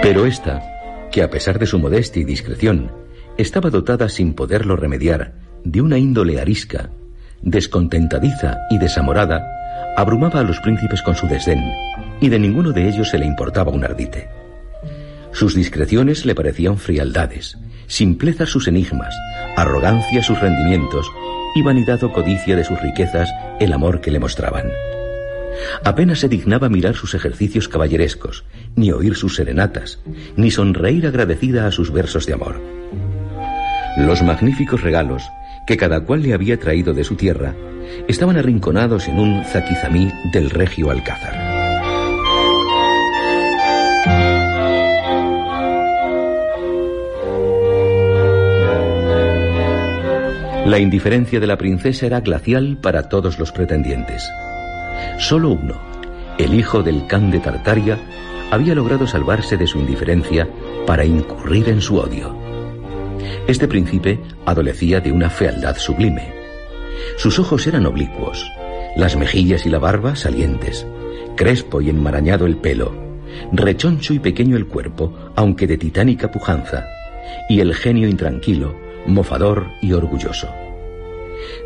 Pero 0.07 0.25
esta, 0.25 0.63
que 1.11 1.21
a 1.21 1.31
pesar 1.31 1.59
de 1.59 1.67
su 1.67 1.81
modestia 1.81 2.23
y 2.23 2.25
discreción, 2.25 2.93
estaba 3.39 3.71
dotada 3.71 4.09
sin 4.09 4.35
poderlo 4.35 4.77
remediar 4.77 5.35
de 5.65 5.81
una 5.81 5.99
índole 5.99 6.41
arisca, 6.41 6.91
descontentadiza 7.43 8.57
y 8.71 8.79
desamorada, 8.79 9.45
abrumaba 9.97 10.39
a 10.39 10.43
los 10.45 10.61
príncipes 10.61 11.03
con 11.03 11.17
su 11.17 11.27
desdén, 11.27 11.61
y 12.21 12.29
de 12.29 12.39
ninguno 12.39 12.71
de 12.71 12.89
ellos 12.89 13.11
se 13.11 13.19
le 13.19 13.27
importaba 13.27 13.73
un 13.73 13.83
ardite. 13.83 14.29
Sus 15.33 15.57
discreciones 15.57 16.25
le 16.25 16.37
parecían 16.37 16.79
frialdades, 16.79 17.59
simpleza 17.89 18.47
sus 18.47 18.69
enigmas, 18.69 19.13
arrogancia 19.57 20.23
sus 20.23 20.41
rendimientos 20.41 21.11
y 21.57 21.63
vanidad 21.63 22.05
o 22.05 22.13
codicia 22.13 22.55
de 22.55 22.63
sus 22.63 22.81
riquezas 22.81 23.35
el 23.59 23.73
amor 23.73 24.01
que 24.01 24.13
le 24.13 24.21
mostraban. 24.21 24.71
Apenas 25.85 26.21
se 26.21 26.29
dignaba 26.29 26.69
mirar 26.69 26.95
sus 26.95 27.15
ejercicios 27.15 27.69
caballerescos, 27.69 28.45
ni 28.75 28.91
oír 28.93 29.15
sus 29.15 29.37
serenatas, 29.37 30.01
ni 30.37 30.51
sonreír 30.51 31.07
agradecida 31.07 31.67
a 31.67 31.73
sus 31.73 31.93
versos 31.93 32.27
de 32.27 32.35
amor. 32.35 32.61
Los 33.97 34.23
magníficos 34.23 34.83
regalos 34.83 35.23
que 35.67 35.77
cada 35.77 36.01
cual 36.01 36.23
le 36.23 36.35
había 36.35 36.59
traído 36.59 36.95
de 36.95 37.05
su 37.05 37.17
tierra 37.17 37.55
estaban 38.09 38.37
arrinconados 38.37 39.09
en 39.09 39.19
un 39.19 39.45
zaquizamí 39.45 40.11
del 40.33 40.51
regio 40.51 40.91
Alcázar. 40.91 41.57
La 50.67 50.81
indiferencia 50.81 51.39
de 51.39 51.47
la 51.47 51.57
princesa 51.57 52.07
era 52.07 52.21
glacial 52.21 52.77
para 52.83 53.09
todos 53.09 53.39
los 53.39 53.53
pretendientes. 53.53 54.29
Solo 55.19 55.51
uno, 55.51 55.75
el 56.39 56.55
hijo 56.55 56.83
del 56.83 57.07
can 57.07 57.31
de 57.31 57.41
Tartaria, 57.41 57.99
había 58.51 58.75
logrado 58.75 59.07
salvarse 59.07 59.57
de 59.57 59.67
su 59.67 59.79
indiferencia 59.79 60.49
para 60.87 61.05
incurrir 61.05 61.69
en 61.69 61.81
su 61.81 61.97
odio. 61.97 62.37
Este 63.47 63.67
príncipe 63.67 64.21
adolecía 64.45 65.01
de 65.01 65.13
una 65.13 65.31
fealdad 65.31 65.77
sublime. 65.77 66.33
Sus 67.17 67.39
ojos 67.39 67.67
eran 67.67 67.87
oblicuos, 67.87 68.51
las 68.97 69.17
mejillas 69.17 69.67
y 69.67 69.71
la 69.71 69.79
barba 69.79 70.17
salientes, 70.17 70.87
crespo 71.37 71.81
y 71.81 71.91
enmarañado 71.91 72.47
el 72.47 72.57
pelo, 72.57 72.93
rechoncho 73.53 74.15
y 74.15 74.19
pequeño 74.19 74.57
el 74.57 74.67
cuerpo, 74.67 75.13
aunque 75.35 75.67
de 75.67 75.77
titánica 75.77 76.31
pujanza, 76.31 76.87
y 77.49 77.61
el 77.61 77.75
genio 77.75 78.09
intranquilo, 78.09 78.77
mofador 79.07 79.67
y 79.83 79.93
orgulloso. 79.93 80.49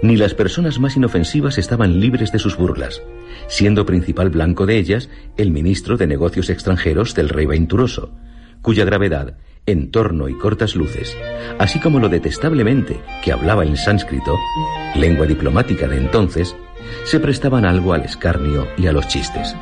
Ni 0.03 0.17
las 0.17 0.35
personas 0.35 0.79
más 0.79 0.97
inofensivas 0.97 1.59
estaban 1.59 2.01
libres 2.01 2.33
de 2.33 2.39
sus 2.39 2.57
burlas, 2.57 3.03
siendo 3.49 3.87
principal 3.87 4.31
blanco 4.31 4.67
de 4.67 4.79
ellas 4.79 5.09
el 5.37 5.51
ministro 5.51 5.97
de 5.97 6.07
Negocios 6.07 6.51
Extranjeros 6.51 7.15
del 7.15 7.29
rey 7.29 7.47
Venturoso, 7.47 8.13
cuya 8.63 8.85
gravedad, 8.85 9.37
entorno 9.67 10.29
y 10.29 10.35
cortas 10.35 10.75
luces, 10.75 11.17
así 11.59 11.81
como 11.81 11.99
lo 11.99 12.09
detestablemente 12.09 13.01
que 13.23 13.33
hablaba 13.33 13.65
en 13.65 13.77
sánscrito, 13.77 14.37
lengua 14.95 15.27
diplomática 15.27 15.87
de 15.87 15.99
entonces, 15.99 16.57
se 17.05 17.21
prestaban 17.21 17.65
algo 17.65 17.93
al 17.93 18.03
escarnio 18.03 18.67
y 18.77 18.87
a 18.87 18.93
los 18.93 19.07
chistes. 19.09 19.55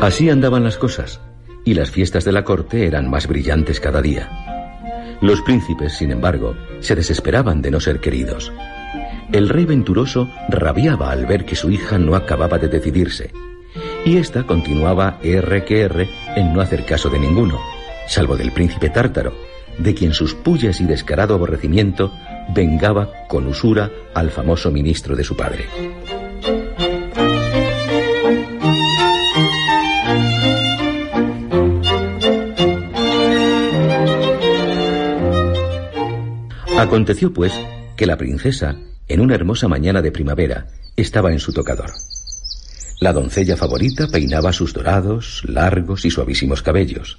Así 0.00 0.30
andaban 0.30 0.64
las 0.64 0.78
cosas, 0.78 1.20
y 1.64 1.74
las 1.74 1.90
fiestas 1.90 2.24
de 2.24 2.32
la 2.32 2.44
corte 2.44 2.86
eran 2.86 3.10
más 3.10 3.26
brillantes 3.26 3.80
cada 3.80 4.00
día. 4.00 4.28
Los 5.20 5.42
príncipes, 5.42 5.94
sin 5.94 6.12
embargo, 6.12 6.56
se 6.80 6.94
desesperaban 6.94 7.60
de 7.60 7.72
no 7.72 7.80
ser 7.80 8.00
queridos. 8.00 8.52
El 9.32 9.50
rey 9.50 9.66
venturoso 9.66 10.28
rabiaba 10.48 11.10
al 11.10 11.26
ver 11.26 11.44
que 11.44 11.54
su 11.54 11.70
hija 11.70 11.98
no 11.98 12.16
acababa 12.16 12.58
de 12.58 12.68
decidirse, 12.68 13.30
y 14.04 14.16
ésta 14.16 14.44
continuaba 14.44 15.18
R 15.22 15.64
que 15.64 15.82
R 15.82 16.08
en 16.36 16.54
no 16.54 16.62
hacer 16.62 16.86
caso 16.86 17.10
de 17.10 17.18
ninguno, 17.18 17.60
salvo 18.06 18.36
del 18.36 18.52
príncipe 18.52 18.88
tártaro, 18.88 19.34
de 19.78 19.94
quien 19.94 20.14
sus 20.14 20.34
pullas 20.34 20.80
y 20.80 20.84
descarado 20.84 21.34
aborrecimiento 21.34 22.10
vengaba 22.54 23.10
con 23.28 23.46
usura 23.46 23.90
al 24.14 24.30
famoso 24.30 24.70
ministro 24.70 25.14
de 25.14 25.24
su 25.24 25.36
padre. 25.36 25.66
Aconteció, 36.78 37.34
pues, 37.34 37.52
que 37.96 38.06
la 38.06 38.16
princesa, 38.16 38.76
en 39.08 39.20
una 39.20 39.34
hermosa 39.34 39.68
mañana 39.68 40.02
de 40.02 40.12
primavera, 40.12 40.66
estaba 40.96 41.32
en 41.32 41.40
su 41.40 41.52
tocador. 41.52 41.90
La 43.00 43.12
doncella 43.12 43.56
favorita 43.56 44.08
peinaba 44.08 44.52
sus 44.52 44.72
dorados, 44.72 45.42
largos 45.46 46.04
y 46.04 46.10
suavísimos 46.10 46.62
cabellos. 46.62 47.18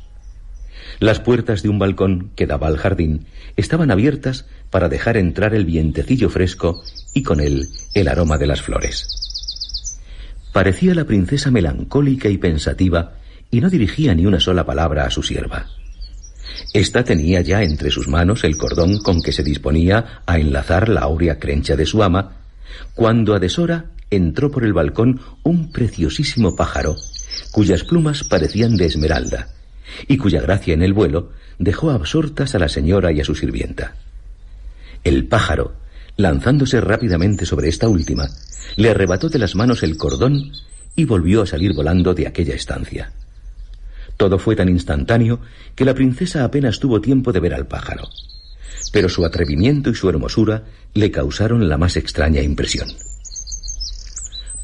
Las 1.00 1.22
puertas 1.22 1.64
de 1.64 1.70
un 1.70 1.80
balcón 1.80 2.32
que 2.36 2.46
daba 2.46 2.68
al 2.68 2.78
jardín 2.78 3.26
estaban 3.56 3.90
abiertas 3.90 4.46
para 4.70 4.90
dejar 4.90 5.16
entrar 5.16 5.54
el 5.54 5.64
vientecillo 5.64 6.30
fresco 6.30 6.84
y 7.14 7.24
con 7.24 7.40
él 7.40 7.70
el 7.94 8.10
aroma 8.10 8.38
de 8.38 8.48
las 8.48 8.62
flores. 8.62 9.08
Parecía 10.52 10.94
la 10.94 11.06
princesa 11.06 11.52
melancólica 11.52 12.28
y 12.28 12.38
pensativa 12.38 13.14
y 13.50 13.62
no 13.62 13.70
dirigía 13.70 14.14
ni 14.14 14.26
una 14.26 14.42
sola 14.42 14.66
palabra 14.66 15.06
a 15.06 15.12
su 15.12 15.24
sierva. 15.24 15.68
Esta 16.74 17.04
tenía 17.04 17.42
ya 17.42 17.64
entre 17.64 17.92
sus 17.92 18.08
manos 18.08 18.44
el 18.44 18.58
cordón 18.58 19.00
con 19.00 19.22
que 19.22 19.32
se 19.32 19.44
disponía 19.44 20.22
a 20.26 20.40
enlazar 20.40 20.90
la 20.90 21.02
áurea 21.02 21.40
crencha 21.40 21.76
de 21.76 21.86
su 21.86 22.04
ama, 22.04 22.38
cuando 22.94 23.34
a 23.34 23.40
deshora 23.40 23.86
entró 24.10 24.52
por 24.52 24.64
el 24.64 24.74
balcón 24.74 25.20
un 25.44 25.72
preciosísimo 25.72 26.56
pájaro, 26.56 26.96
cuyas 27.52 27.84
plumas 27.84 28.24
parecían 28.24 28.76
de 28.78 28.86
esmeralda, 28.86 29.50
y 30.08 30.18
cuya 30.18 30.42
gracia 30.42 30.74
en 30.74 30.84
el 30.84 30.94
vuelo 30.94 31.32
dejó 31.58 31.92
absortas 31.92 32.56
a 32.56 32.60
la 32.60 32.70
señora 32.70 33.12
y 33.12 33.22
a 33.22 33.26
su 33.26 33.36
sirvienta. 33.36 33.96
El 35.04 35.28
pájaro, 35.28 35.74
lanzándose 36.18 36.82
rápidamente 36.82 37.46
sobre 37.46 37.70
esta 37.70 37.88
última, 37.88 38.28
le 38.76 38.90
arrebató 38.90 39.30
de 39.30 39.40
las 39.40 39.56
manos 39.56 39.84
el 39.84 39.98
cordón 39.98 40.52
y 40.96 41.06
volvió 41.06 41.42
a 41.42 41.48
salir 41.48 41.74
volando 41.74 42.14
de 42.14 42.28
aquella 42.28 42.56
estancia. 42.56 43.12
Todo 44.20 44.38
fue 44.38 44.58
tan 44.58 44.68
instantáneo 44.68 45.40
que 45.76 45.86
la 45.86 45.94
princesa 45.94 46.44
apenas 46.44 46.82
tuvo 46.82 47.00
tiempo 47.00 47.32
de 47.32 47.40
ver 47.40 47.54
al 47.54 47.68
pájaro. 47.68 48.10
Pero 48.92 49.08
su 49.08 49.24
atrevimiento 49.24 49.92
y 49.92 49.96
su 49.96 50.10
hermosura 50.10 50.66
le 50.94 51.10
causaron 51.10 51.70
la 51.70 51.78
más 51.78 51.96
extraña 51.96 52.42
impresión. 52.42 52.90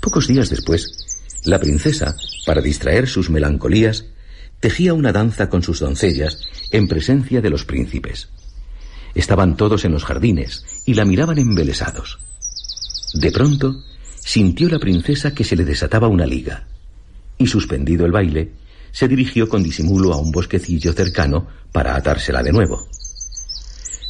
Pocos 0.01 0.27
días 0.27 0.49
después, 0.49 1.39
la 1.45 1.57
princesa, 1.57 2.17
para 2.45 2.59
distraer 2.59 3.07
sus 3.07 3.29
melancolías, 3.29 4.03
tejía 4.59 4.93
una 4.93 5.13
danza 5.13 5.49
con 5.49 5.63
sus 5.63 5.79
doncellas 5.79 6.41
en 6.71 6.89
presencia 6.89 7.39
de 7.39 7.49
los 7.49 7.63
príncipes. 7.63 8.27
Estaban 9.13 9.55
todos 9.55 9.85
en 9.85 9.93
los 9.93 10.03
jardines 10.03 10.83
y 10.85 10.95
la 10.95 11.05
miraban 11.05 11.37
embelesados. 11.37 12.19
De 13.13 13.31
pronto, 13.31 13.85
sintió 14.15 14.67
la 14.67 14.79
princesa 14.79 15.33
que 15.33 15.45
se 15.45 15.55
le 15.55 15.63
desataba 15.63 16.09
una 16.09 16.25
liga, 16.25 16.67
y 17.37 17.47
suspendido 17.47 18.05
el 18.05 18.11
baile, 18.11 18.51
se 18.95 19.09
dirigió 19.09 19.49
con 19.49 19.61
disimulo 19.61 20.13
a 20.13 20.17
un 20.17 20.31
bosquecillo 20.31 20.93
cercano 20.93 21.47
para 21.73 21.97
atársela 21.97 22.41
de 22.41 22.53
nuevo. 22.53 22.87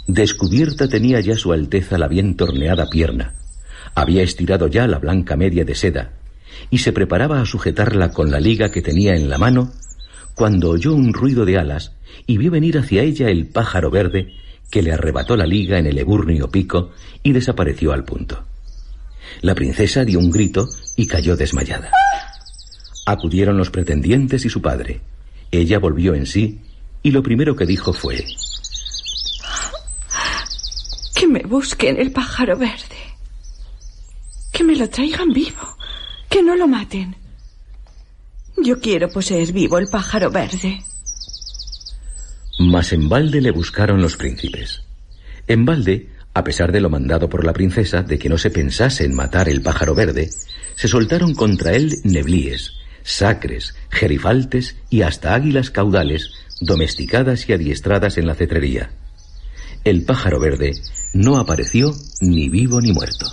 Descubierta 0.05 0.87
tenía 0.87 1.19
ya 1.21 1.35
su 1.35 1.51
Alteza 1.53 1.97
la 1.97 2.07
bien 2.07 2.35
torneada 2.37 2.87
pierna, 2.87 3.33
había 3.95 4.21
estirado 4.21 4.67
ya 4.67 4.85
la 4.85 4.99
blanca 4.99 5.35
media 5.35 5.65
de 5.65 5.73
seda, 5.73 6.11
y 6.69 6.77
se 6.77 6.93
preparaba 6.93 7.41
a 7.41 7.47
sujetarla 7.47 8.11
con 8.11 8.29
la 8.29 8.39
liga 8.39 8.69
que 8.69 8.83
tenía 8.83 9.15
en 9.15 9.27
la 9.27 9.39
mano, 9.39 9.73
cuando 10.35 10.69
oyó 10.69 10.93
un 10.93 11.13
ruido 11.13 11.45
de 11.45 11.57
alas 11.57 11.93
y 12.27 12.37
vio 12.37 12.51
venir 12.51 12.77
hacia 12.77 13.01
ella 13.01 13.29
el 13.29 13.47
pájaro 13.47 13.89
verde 13.89 14.35
que 14.69 14.83
le 14.83 14.91
arrebató 14.91 15.35
la 15.35 15.47
liga 15.47 15.79
en 15.79 15.87
el 15.87 15.97
eburnio 15.97 16.51
pico 16.51 16.91
y 17.23 17.31
desapareció 17.31 17.91
al 17.91 18.03
punto. 18.03 18.43
La 19.41 19.55
princesa 19.55 20.05
dio 20.05 20.19
un 20.19 20.29
grito 20.29 20.67
y 20.95 21.07
cayó 21.07 21.35
desmayada. 21.35 21.89
Acudieron 23.05 23.57
los 23.57 23.69
pretendientes 23.69 24.45
y 24.45 24.49
su 24.49 24.61
padre. 24.61 25.01
Ella 25.51 25.79
volvió 25.79 26.15
en 26.15 26.25
sí 26.25 26.59
y 27.03 27.11
lo 27.11 27.21
primero 27.21 27.55
que 27.55 27.65
dijo 27.65 27.93
fue... 27.93 28.25
Que 31.13 31.27
me 31.27 31.41
busquen 31.43 31.97
el 31.97 32.11
pájaro 32.11 32.57
verde. 32.57 32.97
Que 34.51 34.63
me 34.63 34.75
lo 34.75 34.89
traigan 34.89 35.29
vivo. 35.29 35.77
Que 36.29 36.41
no 36.41 36.55
lo 36.55 36.67
maten. 36.67 37.15
Yo 38.57 38.79
quiero 38.79 39.07
poseer 39.09 39.53
vivo 39.53 39.77
el 39.77 39.87
pájaro 39.87 40.31
verde. 40.31 40.79
Mas 42.57 42.91
en 42.93 43.07
balde 43.07 43.41
le 43.41 43.51
buscaron 43.51 44.01
los 44.01 44.17
príncipes. 44.17 44.81
En 45.47 45.65
balde, 45.65 46.09
a 46.33 46.43
pesar 46.43 46.71
de 46.71 46.81
lo 46.81 46.89
mandado 46.89 47.29
por 47.29 47.45
la 47.45 47.53
princesa 47.53 48.01
de 48.01 48.17
que 48.17 48.29
no 48.29 48.37
se 48.37 48.49
pensase 48.49 49.05
en 49.05 49.15
matar 49.15 49.47
el 49.47 49.61
pájaro 49.61 49.93
verde, 49.93 50.29
se 50.75 50.87
soltaron 50.87 51.35
contra 51.35 51.73
él 51.75 51.99
neblíes, 52.03 52.73
sacres, 53.05 53.75
gerifaltes 53.89 54.75
y 54.89 55.03
hasta 55.03 55.35
águilas 55.35 55.69
caudales 55.69 56.31
domesticadas 56.59 57.47
y 57.47 57.53
adiestradas 57.53 58.17
en 58.17 58.27
la 58.27 58.35
cetrería. 58.35 58.91
El 59.83 60.03
pájaro 60.03 60.39
verde 60.39 60.73
no 61.13 61.37
apareció 61.37 61.93
ni 62.19 62.49
vivo 62.49 62.81
ni 62.81 62.91
muerto. 62.91 63.27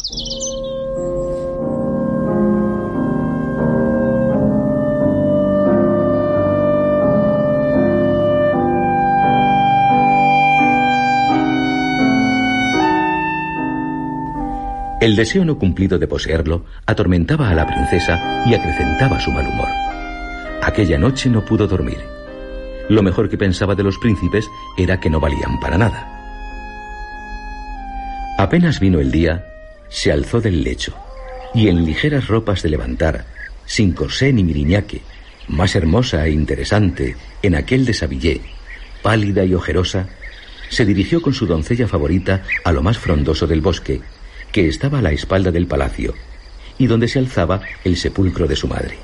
El 15.02 15.16
deseo 15.16 15.44
no 15.44 15.58
cumplido 15.58 15.98
de 15.98 16.06
poseerlo 16.06 16.64
atormentaba 16.86 17.50
a 17.50 17.56
la 17.56 17.66
princesa 17.66 18.44
y 18.46 18.54
acrecentaba 18.54 19.18
su 19.18 19.32
mal 19.32 19.48
humor. 19.48 19.66
Aquella 20.62 20.96
noche 20.96 21.28
no 21.28 21.44
pudo 21.44 21.66
dormir. 21.66 21.98
Lo 22.88 23.02
mejor 23.02 23.28
que 23.28 23.36
pensaba 23.36 23.74
de 23.74 23.82
los 23.82 23.98
príncipes 23.98 24.48
era 24.78 25.00
que 25.00 25.10
no 25.10 25.18
valían 25.18 25.58
para 25.58 25.76
nada. 25.76 26.06
Apenas 28.38 28.78
vino 28.78 29.00
el 29.00 29.10
día, 29.10 29.44
se 29.88 30.12
alzó 30.12 30.40
del 30.40 30.62
lecho 30.62 30.94
y 31.52 31.66
en 31.66 31.84
ligeras 31.84 32.28
ropas 32.28 32.62
de 32.62 32.70
levantar, 32.70 33.24
sin 33.66 33.94
corsé 33.94 34.32
ni 34.32 34.44
miriñaque, 34.44 35.02
más 35.48 35.74
hermosa 35.74 36.24
e 36.26 36.30
interesante 36.30 37.16
en 37.42 37.56
aquel 37.56 37.86
desabillé, 37.86 38.40
pálida 39.02 39.44
y 39.44 39.54
ojerosa, 39.54 40.06
se 40.68 40.84
dirigió 40.84 41.20
con 41.20 41.34
su 41.34 41.46
doncella 41.46 41.88
favorita 41.88 42.44
a 42.62 42.70
lo 42.70 42.84
más 42.84 42.98
frondoso 42.98 43.48
del 43.48 43.62
bosque 43.62 44.00
que 44.52 44.68
estaba 44.68 44.98
a 44.98 45.02
la 45.02 45.12
espalda 45.12 45.50
del 45.50 45.66
palacio 45.66 46.14
y 46.78 46.86
donde 46.86 47.08
se 47.08 47.18
alzaba 47.18 47.60
el 47.84 47.96
sepulcro 47.96 48.46
de 48.46 48.54
su 48.54 48.68
madre. 48.68 48.98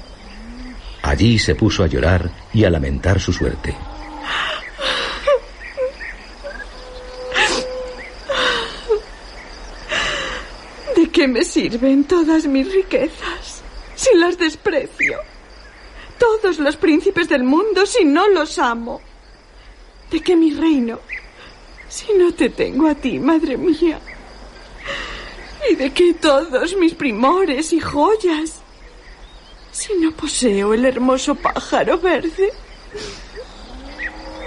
Allí 1.02 1.38
se 1.38 1.54
puso 1.54 1.82
a 1.82 1.86
llorar 1.86 2.30
y 2.52 2.64
a 2.64 2.70
lamentar 2.70 3.18
su 3.18 3.32
suerte. 3.32 3.74
¿De 10.94 11.08
qué 11.10 11.26
me 11.28 11.44
sirven 11.44 12.04
todas 12.04 12.46
mis 12.46 12.70
riquezas 12.72 13.62
si 13.94 14.14
las 14.16 14.36
desprecio? 14.36 15.18
Todos 16.18 16.58
los 16.58 16.76
príncipes 16.76 17.28
del 17.28 17.44
mundo 17.44 17.86
si 17.86 18.04
no 18.04 18.28
los 18.28 18.58
amo. 18.58 19.00
¿De 20.10 20.20
qué 20.20 20.36
mi 20.36 20.52
reino 20.52 21.00
si 21.88 22.12
no 22.14 22.32
te 22.32 22.50
tengo 22.50 22.88
a 22.88 22.94
ti, 22.94 23.18
madre 23.18 23.56
mía? 23.56 23.98
¿Y 25.70 25.74
de 25.74 25.90
qué 25.90 26.14
todos 26.14 26.76
mis 26.76 26.94
primores 26.94 27.72
y 27.72 27.80
joyas? 27.80 28.62
Si 29.70 29.92
no 30.00 30.12
poseo 30.12 30.74
el 30.74 30.84
hermoso 30.84 31.34
pájaro 31.34 31.98
verde. 31.98 32.50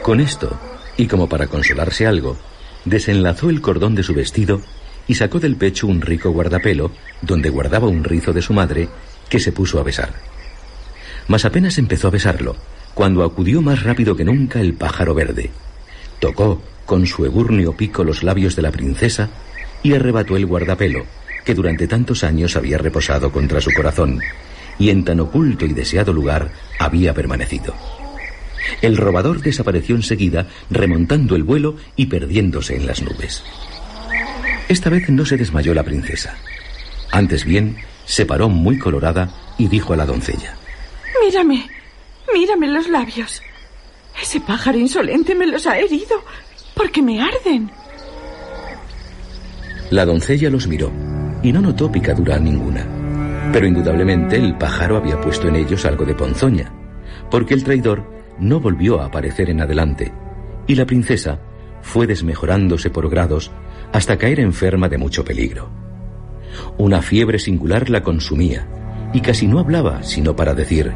Con 0.02 0.20
esto, 0.20 0.58
y 0.98 1.08
como 1.08 1.30
para 1.30 1.48
consolarse 1.48 2.08
algo, 2.08 2.38
desenlazó 2.86 3.50
el 3.50 3.62
cordón 3.62 3.96
de 3.96 4.04
su 4.04 4.14
vestido 4.14 4.62
y 5.08 5.16
sacó 5.16 5.40
del 5.40 5.56
pecho 5.56 5.88
un 5.88 6.02
rico 6.02 6.32
guardapelo 6.32 6.92
donde 7.22 7.50
guardaba 7.50 7.88
un 7.88 8.04
rizo 8.04 8.34
de 8.34 8.42
su 8.42 8.54
madre 8.54 8.90
que 9.30 9.40
se 9.40 9.52
puso 9.52 9.80
a 9.80 9.84
besar. 9.84 10.14
Mas 11.28 11.46
apenas 11.46 11.78
empezó 11.78 12.08
a 12.08 12.12
besarlo, 12.12 12.56
cuando 12.94 13.24
acudió 13.24 13.62
más 13.62 13.84
rápido 13.84 14.16
que 14.16 14.26
nunca 14.26 14.60
el 14.60 14.74
pájaro 14.74 15.14
verde. 15.14 15.52
Tocó 16.20 16.62
con 16.86 17.06
su 17.06 17.26
eburnio 17.26 17.76
pico 17.76 18.04
los 18.04 18.24
labios 18.24 18.56
de 18.56 18.62
la 18.62 18.72
princesa 18.72 19.30
y 19.84 19.94
arrebató 19.94 20.38
el 20.38 20.46
guardapelo, 20.46 21.06
que 21.46 21.54
durante 21.54 21.88
tantos 21.88 22.24
años 22.24 22.56
había 22.56 22.78
reposado 22.78 23.32
contra 23.32 23.62
su 23.62 23.72
corazón, 23.72 24.20
y 24.78 24.90
en 24.90 25.04
tan 25.04 25.20
oculto 25.20 25.66
y 25.66 25.74
deseado 25.74 26.14
lugar 26.14 26.52
había 26.80 27.14
permanecido. 27.14 27.76
El 28.82 28.98
robador 28.98 29.42
desapareció 29.42 29.96
enseguida, 29.96 30.48
remontando 30.70 31.36
el 31.36 31.44
vuelo 31.44 31.76
y 31.96 32.06
perdiéndose 32.06 32.76
en 32.76 32.88
las 32.88 33.02
nubes. 33.02 33.44
Esta 34.68 34.90
vez 34.90 35.10
no 35.10 35.26
se 35.26 35.38
desmayó 35.38 35.74
la 35.74 35.84
princesa. 35.84 36.36
Antes 37.12 37.44
bien, 37.44 37.78
se 38.06 38.26
paró 38.26 38.50
muy 38.50 38.80
colorada 38.80 39.30
y 39.58 39.68
dijo 39.68 39.94
a 39.94 39.98
la 39.98 40.06
doncella. 40.06 40.56
Mírame, 41.24 41.70
mírame 42.34 42.68
los 42.68 42.88
labios. 42.88 43.42
Ese 44.22 44.40
pájaro 44.40 44.78
insolente 44.78 45.36
me 45.36 45.48
los 45.48 45.68
ha 45.68 45.78
herido 45.78 46.24
porque 46.76 47.02
me 47.02 47.22
arden. 47.22 47.72
La 49.92 50.06
doncella 50.06 50.50
los 50.50 50.68
miró 50.68 50.90
y 51.44 51.52
no 51.52 51.62
notó 51.62 51.92
picadura 51.92 52.40
ninguna. 52.40 52.88
Pero 53.52 53.68
indudablemente 53.68 54.38
el 54.38 54.58
pájaro 54.58 54.96
había 54.96 55.20
puesto 55.20 55.50
en 55.50 55.58
ellos 55.58 55.86
algo 55.86 56.06
de 56.06 56.16
ponzoña, 56.16 56.72
porque 57.30 57.54
el 57.54 57.66
traidor 57.66 58.10
no 58.40 58.62
volvió 58.62 59.02
a 59.02 59.08
aparecer 59.08 59.50
en 59.50 59.60
adelante, 59.60 60.14
y 60.66 60.76
la 60.76 60.86
princesa 60.86 61.40
fue 61.82 62.08
desmejorándose 62.08 62.90
por 62.90 63.10
grados 63.10 63.52
hasta 63.92 64.18
caer 64.18 64.40
enferma 64.40 64.88
de 64.88 64.98
mucho 64.98 65.26
peligro. 65.26 65.70
Una 66.78 67.02
fiebre 67.02 67.38
singular 67.38 67.90
la 67.90 68.02
consumía, 68.02 68.66
y 69.14 69.20
casi 69.20 69.46
no 69.46 69.60
hablaba 69.60 70.04
sino 70.04 70.38
para 70.38 70.54
decir 70.54 70.94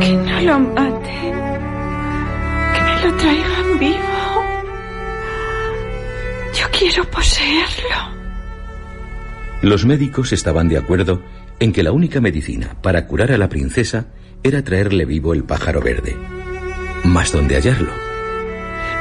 Que 0.00 0.12
no 0.16 0.40
lo 0.40 0.60
maten, 0.60 1.34
que 2.72 2.80
me 2.80 3.06
lo 3.06 3.16
traigan 3.18 3.78
vivo. 3.78 4.09
Quiero 6.80 7.04
poseerlo. 7.10 8.16
Los 9.60 9.84
médicos 9.84 10.32
estaban 10.32 10.66
de 10.66 10.78
acuerdo 10.78 11.22
en 11.58 11.74
que 11.74 11.82
la 11.82 11.92
única 11.92 12.22
medicina 12.22 12.74
para 12.80 13.06
curar 13.06 13.32
a 13.32 13.36
la 13.36 13.50
princesa 13.50 14.06
era 14.42 14.64
traerle 14.64 15.04
vivo 15.04 15.34
el 15.34 15.44
pájaro 15.44 15.82
verde. 15.82 16.16
Mas 17.04 17.32
¿dónde 17.32 17.56
hallarlo? 17.56 17.92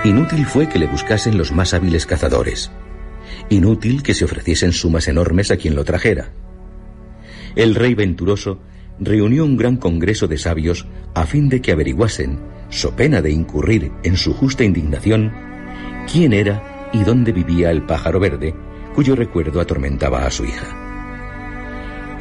Inútil 0.04 0.46
fue 0.46 0.68
que 0.68 0.78
le 0.78 0.88
buscasen 0.88 1.38
los 1.38 1.54
más 1.54 1.74
hábiles 1.74 2.06
cazadores. 2.06 2.70
Inútil 3.50 4.04
que 4.04 4.14
se 4.14 4.26
ofreciesen 4.26 4.74
sumas 4.74 5.08
enormes 5.08 5.50
a 5.50 5.56
quien 5.56 5.74
lo 5.74 5.86
trajera. 5.86 6.34
El 7.56 7.76
rey 7.76 7.94
venturoso 7.94 8.60
reunió 9.00 9.46
un 9.46 9.56
gran 9.56 9.78
congreso 9.78 10.28
de 10.28 10.38
sabios 10.38 10.86
a 11.16 11.26
fin 11.26 11.48
de 11.48 11.62
que 11.62 11.72
averiguasen, 11.72 12.40
so 12.68 12.94
pena 12.98 13.22
de 13.22 13.32
incurrir 13.32 13.90
en 14.04 14.18
su 14.18 14.34
justa 14.34 14.66
indignación, 14.66 15.32
quién 16.12 16.34
era 16.34 16.76
y 16.94 17.04
dónde 17.04 17.32
vivía 17.32 17.72
el 17.72 17.84
pájaro 17.84 18.20
verde, 18.20 18.56
cuyo 18.96 19.16
recuerdo 19.16 19.62
atormentaba 19.62 20.26
a 20.26 20.32
su 20.32 20.46
hija. 20.46 20.66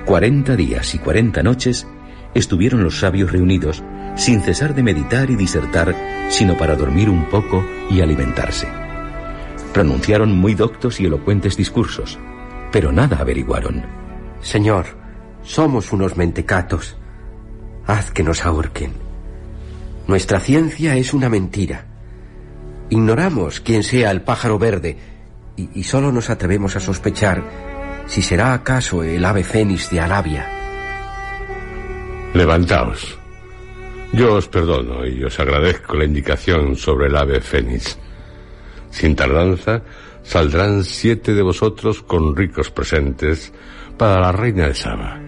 Cuarenta 0.05 0.57
días 0.57 0.95
y 0.95 0.99
cuarenta 0.99 1.43
noches 1.43 1.87
estuvieron 2.35 2.83
los 2.83 3.01
sabios 3.01 3.33
reunidos, 3.33 3.83
sin 4.17 4.41
cesar 4.41 4.75
de 4.75 4.83
meditar 4.83 5.31
y 5.31 5.37
disertar, 5.37 5.95
sino 6.29 6.57
para 6.57 6.77
dormir 6.77 7.11
un 7.11 7.27
poco 7.27 7.65
y 7.91 8.01
alimentarse. 8.01 8.69
Pronunciaron 9.73 10.37
muy 10.37 10.55
doctos 10.55 11.01
y 11.01 11.07
elocuentes 11.07 11.57
discursos, 11.57 12.19
pero 12.73 12.91
nada 12.91 13.19
averiguaron. 13.19 13.85
Señor, 14.41 14.87
somos 15.43 15.93
unos 15.93 16.17
mentecatos. 16.17 16.97
Haz 17.87 18.11
que 18.11 18.23
nos 18.23 18.45
ahorquen. 18.45 18.93
Nuestra 20.07 20.41
ciencia 20.41 20.97
es 20.97 21.13
una 21.13 21.29
mentira. 21.29 21.88
Ignoramos 22.91 23.61
quién 23.61 23.83
sea 23.83 24.11
el 24.11 24.23
pájaro 24.23 24.59
verde 24.59 24.97
y, 25.57 25.69
y 25.75 25.83
solo 25.85 26.13
nos 26.13 26.31
atrevemos 26.31 26.77
a 26.77 26.81
sospechar 26.81 27.43
si 28.07 28.23
será 28.23 28.55
acaso 28.55 29.03
el 29.03 29.25
ave 29.25 29.45
fénix 29.45 29.91
de 29.91 30.01
Arabia. 30.01 30.49
Levantaos. 32.35 33.19
Yo 34.13 34.35
os 34.35 34.49
perdono 34.49 35.07
y 35.07 35.23
os 35.23 35.39
agradezco 35.39 35.95
la 35.95 36.05
indicación 36.05 36.77
sobre 36.77 37.09
el 37.09 37.17
ave 37.17 37.41
fénix. 37.41 37.99
Sin 38.91 39.15
tardanza, 39.15 39.83
saldrán 40.23 40.85
siete 40.85 41.35
de 41.35 41.43
vosotros 41.43 42.03
con 42.03 42.35
ricos 42.35 42.71
presentes 42.71 43.53
para 43.99 44.21
la 44.21 44.33
reina 44.33 44.69
de 44.69 44.75
Saba 44.75 45.21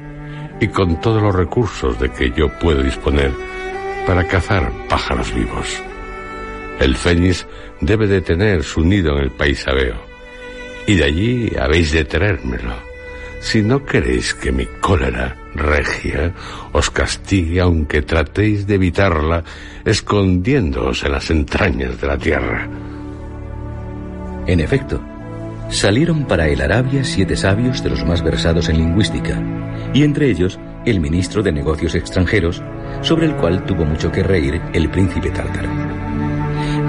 y 0.61 0.69
con 0.69 1.01
todos 1.01 1.23
los 1.23 1.35
recursos 1.35 1.99
de 2.01 2.11
que 2.11 2.31
yo 2.31 2.49
puedo 2.59 2.83
disponer 2.83 3.33
para 4.07 4.27
cazar 4.27 4.73
pájaros 4.89 5.35
vivos. 5.35 5.83
El 6.81 6.97
fénix 6.97 7.47
debe 7.81 8.07
de 8.07 8.23
tener 8.23 8.65
su 8.65 8.81
nido 8.83 9.17
en 9.19 9.25
el 9.25 9.31
país 9.31 9.69
abeo 9.69 10.11
y 10.87 10.97
de 10.97 11.05
allí 11.05 11.53
habéis 11.61 11.93
de 11.93 12.05
traérmelo. 12.05 12.75
Si 13.41 13.63
no 13.63 13.85
queréis 13.85 14.35
que 14.35 14.51
mi 14.51 14.67
cólera 14.81 15.37
regia 15.55 16.33
os 16.73 16.91
castigue 16.91 17.61
aunque 17.61 18.03
tratéis 18.03 18.67
de 18.67 18.75
evitarla 18.75 19.45
escondiéndoos 19.85 21.05
en 21.05 21.13
las 21.13 21.31
entrañas 21.31 22.01
de 22.01 22.07
la 22.07 22.19
tierra. 22.19 22.69
En 24.47 24.61
efecto, 24.61 25.01
salieron 25.69 26.27
para 26.27 26.49
el 26.49 26.61
Arabia 26.61 27.05
siete 27.05 27.37
sabios 27.37 27.83
de 27.83 27.91
los 27.91 28.05
más 28.05 28.23
versados 28.23 28.69
en 28.69 28.79
lingüística, 28.79 29.41
y 29.95 30.03
entre 30.03 30.31
ellos 30.31 30.59
el 30.87 31.01
ministro 31.01 31.43
de 31.43 31.53
Negocios 31.53 31.95
Extranjeros, 31.95 32.63
sobre 33.03 33.27
el 33.27 33.37
cual 33.37 33.65
tuvo 33.65 33.85
mucho 33.85 34.11
que 34.11 34.23
reír 34.23 34.61
el 34.73 34.91
príncipe 34.91 35.31
tártaro. 35.31 35.90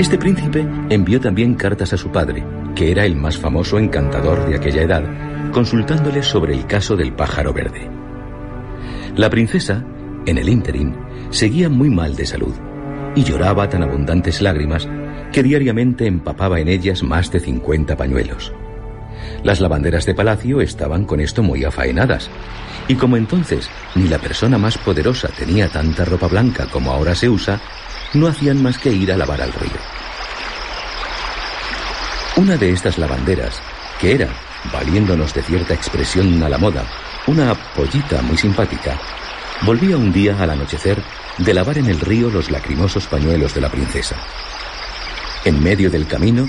Este 0.01 0.17
príncipe 0.17 0.67
envió 0.89 1.21
también 1.21 1.53
cartas 1.53 1.93
a 1.93 1.97
su 1.97 2.11
padre, 2.11 2.43
que 2.73 2.89
era 2.89 3.05
el 3.05 3.15
más 3.15 3.37
famoso 3.37 3.77
encantador 3.77 4.49
de 4.49 4.55
aquella 4.55 4.81
edad, 4.81 5.51
consultándole 5.51 6.23
sobre 6.23 6.55
el 6.55 6.65
caso 6.65 6.95
del 6.95 7.13
pájaro 7.13 7.53
verde. 7.53 7.87
La 9.15 9.29
princesa, 9.29 9.85
en 10.25 10.39
el 10.39 10.49
ínterin, 10.49 10.97
seguía 11.29 11.69
muy 11.69 11.91
mal 11.91 12.15
de 12.15 12.25
salud 12.25 12.55
y 13.13 13.23
lloraba 13.23 13.69
tan 13.69 13.83
abundantes 13.83 14.41
lágrimas 14.41 14.89
que 15.31 15.43
diariamente 15.43 16.07
empapaba 16.07 16.59
en 16.59 16.69
ellas 16.69 17.03
más 17.03 17.31
de 17.31 17.39
50 17.39 17.95
pañuelos. 17.95 18.51
Las 19.43 19.61
lavanderas 19.61 20.07
de 20.07 20.15
palacio 20.15 20.61
estaban 20.61 21.05
con 21.05 21.19
esto 21.19 21.43
muy 21.43 21.63
afaenadas, 21.63 22.31
y 22.87 22.95
como 22.95 23.17
entonces 23.17 23.69
ni 23.93 24.07
la 24.07 24.17
persona 24.17 24.57
más 24.57 24.79
poderosa 24.79 25.27
tenía 25.27 25.69
tanta 25.69 26.05
ropa 26.05 26.25
blanca 26.25 26.65
como 26.71 26.89
ahora 26.91 27.13
se 27.13 27.29
usa, 27.29 27.61
no 28.13 28.27
hacían 28.27 28.61
más 28.61 28.77
que 28.77 28.91
ir 28.91 29.11
a 29.11 29.17
lavar 29.17 29.41
al 29.41 29.53
río. 29.53 29.79
Una 32.37 32.57
de 32.57 32.71
estas 32.71 32.97
lavanderas, 32.97 33.61
que 33.99 34.13
era, 34.13 34.29
valiéndonos 34.71 35.33
de 35.33 35.41
cierta 35.43 35.73
expresión 35.73 36.41
a 36.43 36.49
la 36.49 36.57
moda, 36.57 36.85
una 37.27 37.53
pollita 37.75 38.21
muy 38.21 38.37
simpática, 38.37 38.97
volvía 39.61 39.97
un 39.97 40.11
día 40.11 40.35
al 40.39 40.49
anochecer 40.49 41.01
de 41.37 41.53
lavar 41.53 41.77
en 41.77 41.87
el 41.87 41.99
río 41.99 42.29
los 42.29 42.49
lacrimosos 42.49 43.05
pañuelos 43.07 43.53
de 43.53 43.61
la 43.61 43.69
princesa. 43.69 44.15
En 45.45 45.61
medio 45.61 45.89
del 45.89 46.07
camino, 46.07 46.47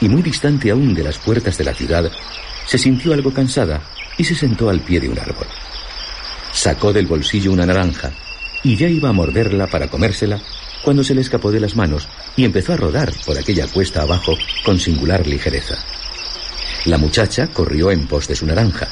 y 0.00 0.08
muy 0.08 0.22
distante 0.22 0.70
aún 0.70 0.94
de 0.94 1.04
las 1.04 1.18
puertas 1.18 1.58
de 1.58 1.64
la 1.64 1.74
ciudad, 1.74 2.10
se 2.66 2.78
sintió 2.78 3.12
algo 3.12 3.32
cansada 3.32 3.82
y 4.16 4.24
se 4.24 4.34
sentó 4.34 4.70
al 4.70 4.80
pie 4.80 5.00
de 5.00 5.08
un 5.08 5.18
árbol. 5.18 5.46
Sacó 6.52 6.92
del 6.92 7.06
bolsillo 7.06 7.52
una 7.52 7.66
naranja 7.66 8.10
y 8.62 8.76
ya 8.76 8.88
iba 8.88 9.08
a 9.08 9.12
morderla 9.12 9.66
para 9.66 9.88
comérsela 9.88 10.40
cuando 10.82 11.04
se 11.04 11.14
le 11.14 11.20
escapó 11.20 11.50
de 11.50 11.60
las 11.60 11.76
manos 11.76 12.08
y 12.36 12.44
empezó 12.44 12.72
a 12.72 12.76
rodar 12.76 13.12
por 13.24 13.38
aquella 13.38 13.66
cuesta 13.66 14.02
abajo 14.02 14.36
con 14.64 14.78
singular 14.78 15.26
ligereza. 15.26 15.76
La 16.86 16.98
muchacha 16.98 17.48
corrió 17.48 17.90
en 17.90 18.06
pos 18.06 18.28
de 18.28 18.36
su 18.36 18.46
naranja, 18.46 18.88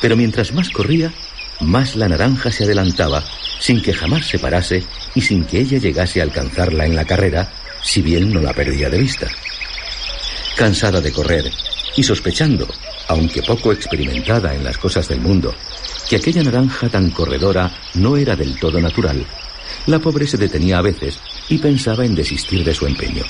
pero 0.00 0.16
mientras 0.16 0.52
más 0.52 0.70
corría, 0.70 1.12
más 1.60 1.94
la 1.94 2.08
naranja 2.08 2.50
se 2.50 2.64
adelantaba, 2.64 3.22
sin 3.60 3.80
que 3.80 3.92
jamás 3.92 4.26
se 4.26 4.38
parase 4.38 4.82
y 5.14 5.20
sin 5.20 5.44
que 5.44 5.60
ella 5.60 5.78
llegase 5.78 6.20
a 6.20 6.24
alcanzarla 6.24 6.84
en 6.84 6.96
la 6.96 7.04
carrera, 7.04 7.52
si 7.82 8.02
bien 8.02 8.32
no 8.32 8.40
la 8.40 8.52
perdía 8.52 8.90
de 8.90 8.98
vista. 8.98 9.28
Cansada 10.56 11.00
de 11.00 11.12
correr 11.12 11.50
y 11.96 12.02
sospechando, 12.02 12.66
aunque 13.08 13.42
poco 13.42 13.72
experimentada 13.72 14.54
en 14.54 14.64
las 14.64 14.78
cosas 14.78 15.08
del 15.08 15.20
mundo, 15.20 15.54
que 16.08 16.16
aquella 16.16 16.42
naranja 16.42 16.88
tan 16.88 17.10
corredora 17.10 17.70
no 17.94 18.16
era 18.16 18.34
del 18.34 18.58
todo 18.58 18.80
natural, 18.80 19.24
la 19.86 19.98
pobre 19.98 20.26
se 20.26 20.36
detenía 20.36 20.78
a 20.78 20.82
veces 20.82 21.18
y 21.48 21.58
pensaba 21.58 22.04
en 22.04 22.14
desistir 22.14 22.64
de 22.64 22.74
su 22.74 22.86
empeño. 22.86 23.24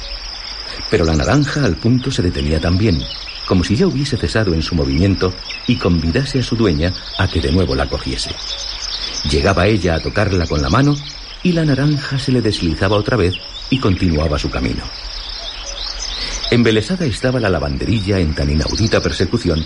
Pero 0.90 1.04
la 1.04 1.14
naranja 1.14 1.64
al 1.64 1.76
punto 1.76 2.10
se 2.10 2.22
detenía 2.22 2.60
también, 2.60 3.02
como 3.46 3.64
si 3.64 3.76
ya 3.76 3.86
hubiese 3.86 4.16
cesado 4.16 4.54
en 4.54 4.62
su 4.62 4.74
movimiento 4.74 5.32
y 5.66 5.76
convidase 5.76 6.40
a 6.40 6.42
su 6.42 6.56
dueña 6.56 6.92
a 7.18 7.28
que 7.28 7.40
de 7.40 7.52
nuevo 7.52 7.74
la 7.74 7.88
cogiese. 7.88 8.34
Llegaba 9.30 9.66
ella 9.66 9.94
a 9.94 10.00
tocarla 10.00 10.46
con 10.46 10.60
la 10.62 10.68
mano 10.68 10.94
y 11.42 11.52
la 11.52 11.64
naranja 11.64 12.18
se 12.18 12.32
le 12.32 12.42
deslizaba 12.42 12.96
otra 12.96 13.16
vez 13.16 13.34
y 13.70 13.78
continuaba 13.78 14.38
su 14.38 14.50
camino. 14.50 14.84
Embelesada 16.50 17.06
estaba 17.06 17.40
la 17.40 17.48
lavanderilla 17.48 18.18
en 18.18 18.34
tan 18.34 18.50
inaudita 18.50 19.00
persecución 19.00 19.64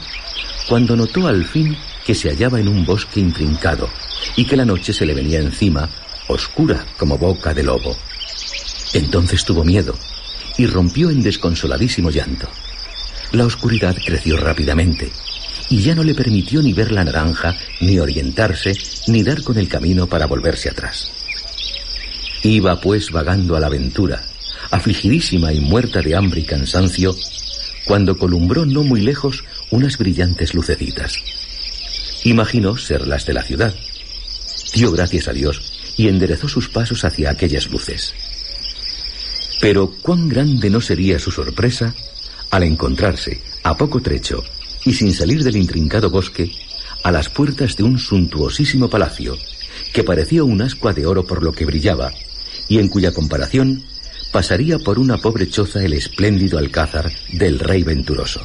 cuando 0.68 0.96
notó 0.96 1.26
al 1.26 1.44
fin 1.44 1.76
que 2.04 2.14
se 2.14 2.28
hallaba 2.28 2.60
en 2.60 2.68
un 2.68 2.84
bosque 2.84 3.18
intrincado 3.18 3.88
y 4.36 4.44
que 4.44 4.56
la 4.56 4.64
noche 4.64 4.92
se 4.92 5.04
le 5.04 5.14
venía 5.14 5.40
encima 5.40 5.88
oscura 6.28 6.84
como 6.96 7.18
boca 7.18 7.54
de 7.54 7.62
lobo. 7.62 7.96
Entonces 8.92 9.44
tuvo 9.44 9.64
miedo 9.64 9.94
y 10.56 10.66
rompió 10.66 11.10
en 11.10 11.22
desconsoladísimo 11.22 12.10
llanto. 12.10 12.48
La 13.32 13.44
oscuridad 13.44 13.96
creció 14.04 14.36
rápidamente 14.36 15.10
y 15.68 15.80
ya 15.80 15.94
no 15.94 16.04
le 16.04 16.14
permitió 16.14 16.62
ni 16.62 16.72
ver 16.72 16.92
la 16.92 17.04
naranja, 17.04 17.56
ni 17.80 17.98
orientarse, 17.98 18.72
ni 19.08 19.22
dar 19.22 19.42
con 19.42 19.58
el 19.58 19.68
camino 19.68 20.06
para 20.06 20.26
volverse 20.26 20.70
atrás. 20.70 21.10
Iba 22.42 22.80
pues 22.80 23.10
vagando 23.10 23.56
a 23.56 23.60
la 23.60 23.66
aventura, 23.66 24.22
afligidísima 24.70 25.52
y 25.52 25.60
muerta 25.60 26.00
de 26.02 26.14
hambre 26.14 26.40
y 26.40 26.44
cansancio, 26.44 27.16
cuando 27.84 28.16
columbró 28.16 28.64
no 28.64 28.84
muy 28.84 29.00
lejos 29.00 29.44
unas 29.70 29.98
brillantes 29.98 30.54
lucecitas. 30.54 31.16
Imaginó 32.24 32.76
ser 32.76 33.06
las 33.06 33.26
de 33.26 33.34
la 33.34 33.42
ciudad. 33.42 33.74
Dio 34.74 34.92
gracias 34.92 35.28
a 35.28 35.32
Dios 35.32 35.75
y 35.96 36.08
enderezó 36.08 36.48
sus 36.48 36.68
pasos 36.68 37.04
hacia 37.04 37.30
aquellas 37.30 37.70
luces. 37.70 38.14
Pero 39.60 39.90
cuán 40.02 40.28
grande 40.28 40.70
no 40.70 40.80
sería 40.80 41.18
su 41.18 41.30
sorpresa 41.30 41.94
al 42.50 42.62
encontrarse, 42.62 43.40
a 43.62 43.76
poco 43.76 44.00
trecho 44.00 44.44
y 44.84 44.92
sin 44.92 45.12
salir 45.12 45.42
del 45.42 45.56
intrincado 45.56 46.10
bosque, 46.10 46.52
a 47.02 47.10
las 47.10 47.28
puertas 47.28 47.76
de 47.76 47.82
un 47.82 47.98
suntuosísimo 47.98 48.88
palacio, 48.88 49.36
que 49.92 50.04
parecía 50.04 50.44
un 50.44 50.62
ascua 50.62 50.92
de 50.92 51.06
oro 51.06 51.26
por 51.26 51.42
lo 51.42 51.52
que 51.52 51.64
brillaba, 51.64 52.12
y 52.68 52.78
en 52.78 52.88
cuya 52.88 53.12
comparación 53.12 53.82
pasaría 54.32 54.78
por 54.78 54.98
una 54.98 55.18
pobre 55.18 55.48
choza 55.48 55.84
el 55.84 55.92
espléndido 55.92 56.58
alcázar 56.58 57.10
del 57.32 57.58
rey 57.58 57.82
venturoso. 57.82 58.42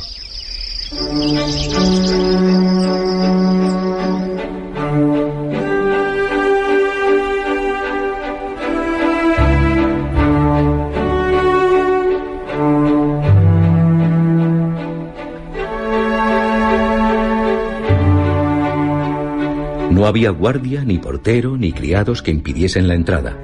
No 20.01 20.07
había 20.07 20.31
guardia, 20.31 20.83
ni 20.83 20.97
portero, 20.97 21.57
ni 21.57 21.73
criados 21.73 22.23
que 22.23 22.31
impidiesen 22.31 22.87
la 22.87 22.95
entrada. 22.95 23.37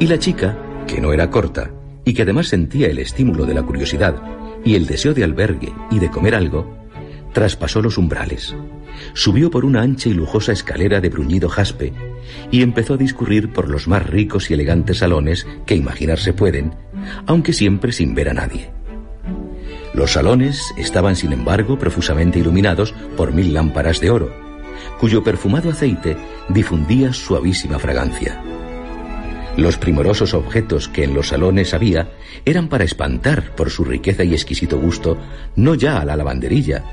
Y 0.00 0.08
la 0.08 0.18
chica, 0.18 0.58
que 0.88 1.00
no 1.00 1.12
era 1.12 1.30
corta, 1.30 1.70
y 2.04 2.12
que 2.12 2.22
además 2.22 2.48
sentía 2.48 2.88
el 2.88 2.98
estímulo 2.98 3.46
de 3.46 3.54
la 3.54 3.62
curiosidad 3.62 4.20
y 4.64 4.74
el 4.74 4.88
deseo 4.88 5.14
de 5.14 5.22
albergue 5.22 5.72
y 5.92 6.00
de 6.00 6.10
comer 6.10 6.34
algo, 6.34 6.76
traspasó 7.32 7.80
los 7.80 7.98
umbrales, 7.98 8.52
subió 9.14 9.48
por 9.48 9.64
una 9.64 9.82
ancha 9.82 10.08
y 10.08 10.14
lujosa 10.14 10.50
escalera 10.50 11.00
de 11.00 11.08
bruñido 11.08 11.48
jaspe 11.48 11.92
y 12.50 12.62
empezó 12.62 12.94
a 12.94 12.96
discurrir 12.96 13.52
por 13.52 13.70
los 13.70 13.86
más 13.86 14.04
ricos 14.04 14.50
y 14.50 14.54
elegantes 14.54 14.98
salones 14.98 15.46
que 15.66 15.76
imaginarse 15.76 16.32
pueden, 16.32 16.74
aunque 17.28 17.52
siempre 17.52 17.92
sin 17.92 18.16
ver 18.16 18.28
a 18.28 18.34
nadie. 18.34 18.72
Los 19.94 20.14
salones 20.14 20.74
estaban, 20.76 21.14
sin 21.14 21.32
embargo, 21.32 21.78
profusamente 21.78 22.40
iluminados 22.40 22.92
por 23.16 23.32
mil 23.32 23.54
lámparas 23.54 24.00
de 24.00 24.10
oro, 24.10 24.51
cuyo 25.02 25.24
perfumado 25.24 25.68
aceite 25.68 26.16
difundía 26.48 27.12
suavísima 27.12 27.80
fragancia. 27.80 28.40
Los 29.56 29.76
primorosos 29.76 30.32
objetos 30.32 30.88
que 30.88 31.02
en 31.02 31.12
los 31.12 31.30
salones 31.30 31.74
había 31.74 32.12
eran 32.44 32.68
para 32.68 32.84
espantar 32.84 33.52
por 33.56 33.70
su 33.70 33.84
riqueza 33.84 34.22
y 34.22 34.32
exquisito 34.32 34.78
gusto 34.78 35.18
no 35.56 35.74
ya 35.74 35.98
a 35.98 36.04
la 36.04 36.14
lavanderilla, 36.14 36.84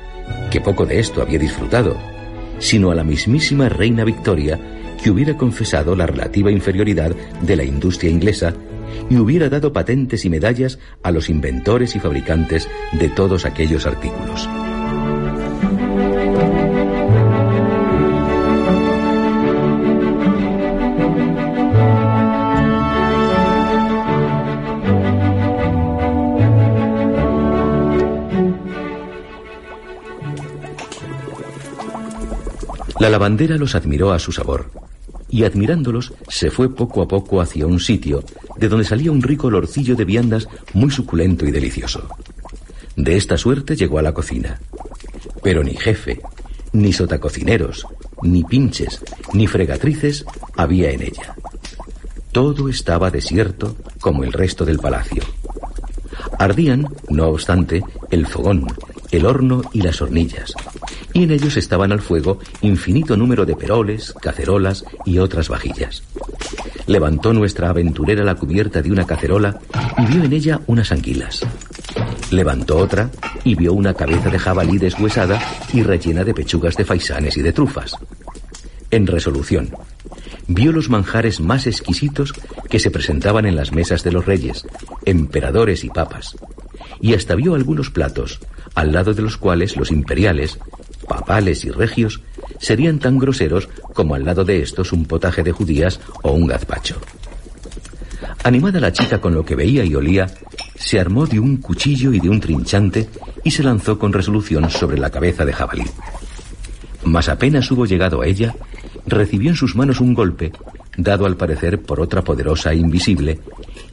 que 0.49 0.59
poco 0.59 0.87
de 0.87 0.99
esto 0.99 1.21
había 1.21 1.37
disfrutado, 1.37 1.97
sino 2.57 2.89
a 2.89 2.95
la 2.95 3.03
mismísima 3.03 3.69
reina 3.69 4.03
Victoria, 4.05 4.59
que 5.03 5.11
hubiera 5.11 5.37
confesado 5.37 5.95
la 5.95 6.07
relativa 6.07 6.49
inferioridad 6.49 7.15
de 7.43 7.55
la 7.55 7.63
industria 7.63 8.09
inglesa 8.09 8.55
y 9.07 9.17
hubiera 9.17 9.49
dado 9.49 9.71
patentes 9.71 10.25
y 10.25 10.31
medallas 10.31 10.79
a 11.03 11.11
los 11.11 11.29
inventores 11.29 11.95
y 11.95 11.99
fabricantes 11.99 12.67
de 12.91 13.07
todos 13.09 13.45
aquellos 13.45 13.85
artículos. 13.85 14.49
La 32.99 33.09
lavandera 33.09 33.57
los 33.57 33.75
admiró 33.75 34.11
a 34.11 34.19
su 34.19 34.33
sabor, 34.33 34.71
y 35.29 35.45
admirándolos 35.45 36.13
se 36.27 36.51
fue 36.51 36.75
poco 36.75 37.01
a 37.01 37.07
poco 37.07 37.39
hacia 37.39 37.65
un 37.65 37.79
sitio 37.79 38.23
de 38.57 38.67
donde 38.67 38.85
salía 38.85 39.11
un 39.11 39.21
rico 39.21 39.47
olorcillo 39.47 39.95
de 39.95 40.03
viandas 40.03 40.49
muy 40.73 40.91
suculento 40.91 41.45
y 41.45 41.51
delicioso. 41.51 42.09
De 42.97 43.15
esta 43.15 43.37
suerte 43.37 43.77
llegó 43.77 43.99
a 43.99 44.01
la 44.01 44.13
cocina. 44.13 44.59
Pero 45.41 45.63
ni 45.63 45.75
jefe, 45.75 46.19
ni 46.73 46.91
sotacocineros, 46.91 47.87
ni 48.21 48.43
pinches, 48.43 49.01
ni 49.31 49.47
fregatrices 49.47 50.25
había 50.57 50.91
en 50.91 51.03
ella. 51.03 51.35
Todo 52.33 52.67
estaba 52.67 53.11
desierto 53.11 53.77
como 54.01 54.25
el 54.25 54.33
resto 54.33 54.65
del 54.65 54.79
palacio. 54.79 55.23
Ardían, 56.37 56.89
no 57.09 57.29
obstante, 57.29 57.81
el 58.11 58.27
fogón, 58.27 58.67
el 59.11 59.25
horno 59.25 59.61
y 59.71 59.81
las 59.81 60.01
hornillas, 60.01 60.53
y 61.19 61.23
en 61.23 61.31
ellos 61.31 61.57
estaban 61.57 61.91
al 61.91 61.99
fuego 61.99 62.39
infinito 62.61 63.17
número 63.17 63.45
de 63.45 63.55
peroles, 63.55 64.13
cacerolas 64.21 64.85
y 65.05 65.17
otras 65.17 65.49
vajillas. 65.49 66.01
Levantó 66.87 67.33
nuestra 67.33 67.69
aventurera 67.69 68.23
la 68.23 68.35
cubierta 68.35 68.81
de 68.81 68.91
una 68.91 69.05
cacerola 69.05 69.59
y 69.97 70.05
vio 70.05 70.23
en 70.23 70.31
ella 70.31 70.61
unas 70.67 70.93
anguilas. 70.93 71.41
Levantó 72.31 72.77
otra 72.77 73.11
y 73.43 73.55
vio 73.55 73.73
una 73.73 73.93
cabeza 73.93 74.29
de 74.29 74.39
jabalí 74.39 74.77
deshuesada 74.77 75.41
y 75.73 75.83
rellena 75.83 76.23
de 76.23 76.33
pechugas 76.33 76.77
de 76.77 76.85
faisanes 76.85 77.35
y 77.35 77.41
de 77.41 77.51
trufas. 77.51 77.97
En 78.89 79.05
resolución, 79.05 79.71
vio 80.47 80.71
los 80.71 80.89
manjares 80.89 81.41
más 81.41 81.67
exquisitos 81.67 82.33
que 82.69 82.79
se 82.79 82.91
presentaban 82.91 83.45
en 83.45 83.57
las 83.57 83.73
mesas 83.73 84.03
de 84.03 84.13
los 84.13 84.25
reyes, 84.25 84.65
emperadores 85.05 85.83
y 85.83 85.89
papas, 85.89 86.37
y 87.01 87.13
hasta 87.13 87.35
vio 87.35 87.55
algunos 87.55 87.89
platos, 87.89 88.39
al 88.73 88.93
lado 88.93 89.13
de 89.13 89.21
los 89.21 89.37
cuales 89.37 89.75
los 89.75 89.91
imperiales, 89.91 90.57
papales 91.09 91.65
y 91.65 91.71
regios 91.71 92.21
serían 92.59 92.99
tan 92.99 93.19
groseros 93.19 93.67
como 93.93 94.15
al 94.15 94.23
lado 94.23 94.45
de 94.45 94.61
estos 94.61 94.93
un 94.93 95.03
potaje 95.05 95.43
de 95.43 95.51
judías 95.51 95.99
o 96.23 96.31
un 96.31 96.47
gazpacho. 96.47 97.01
Animada 98.43 98.79
la 98.79 98.93
chica 98.93 99.19
con 99.19 99.33
lo 99.33 99.43
que 99.43 99.55
veía 99.55 99.83
y 99.83 99.95
olía, 99.95 100.27
se 100.75 100.99
armó 100.99 101.25
de 101.25 101.39
un 101.39 101.57
cuchillo 101.57 102.13
y 102.13 102.21
de 102.21 102.29
un 102.29 102.39
trinchante 102.39 103.09
y 103.43 103.51
se 103.51 103.63
lanzó 103.63 103.99
con 103.99 104.13
resolución 104.13 104.69
sobre 104.69 104.97
la 104.97 105.09
cabeza 105.09 105.43
de 105.43 105.51
jabalí. 105.51 105.85
Mas 107.03 107.27
apenas 107.27 107.69
hubo 107.71 107.85
llegado 107.85 108.21
a 108.21 108.27
ella, 108.27 108.55
recibió 109.05 109.49
en 109.49 109.55
sus 109.55 109.75
manos 109.75 109.99
un 109.99 110.13
golpe, 110.13 110.51
dado 110.95 111.25
al 111.25 111.35
parecer 111.35 111.81
por 111.81 111.99
otra 111.99 112.23
poderosa 112.23 112.71
e 112.71 112.77
invisible, 112.77 113.39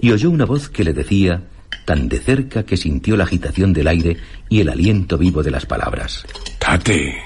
y 0.01 0.13
oyó 0.13 0.31
una 0.31 0.45
voz 0.45 0.69
que 0.69 0.85
le 0.85 0.93
decía, 0.93 1.43
tan 1.85 2.09
de 2.09 2.19
cerca 2.19 2.65
que 2.65 2.77
sintió 2.77 3.17
la 3.17 3.25
agitación 3.25 3.73
del 3.73 3.89
aire 3.89 4.17
y 4.49 4.61
el 4.61 4.69
aliento 4.69 5.17
vivo 5.17 5.43
de 5.43 5.51
las 5.51 5.67
palabras. 5.67 6.25
Tate, 6.67 7.23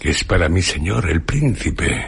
que 0.00 0.10
es 0.10 0.24
para 0.24 0.48
mi 0.48 0.62
señor 0.62 1.08
el 1.08 1.22
príncipe. 1.22 2.06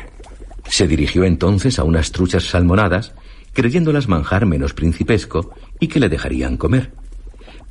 Se 0.69 0.89
dirigió 0.89 1.23
entonces 1.23 1.79
a 1.79 1.85
unas 1.85 2.11
truchas 2.11 2.43
salmonadas, 2.43 3.15
creyéndolas 3.53 4.09
manjar 4.09 4.47
menos 4.47 4.75
principesco 4.75 5.55
y 5.79 5.87
que 5.87 6.01
le 6.01 6.09
dejarían 6.09 6.57
comer. 6.57 6.91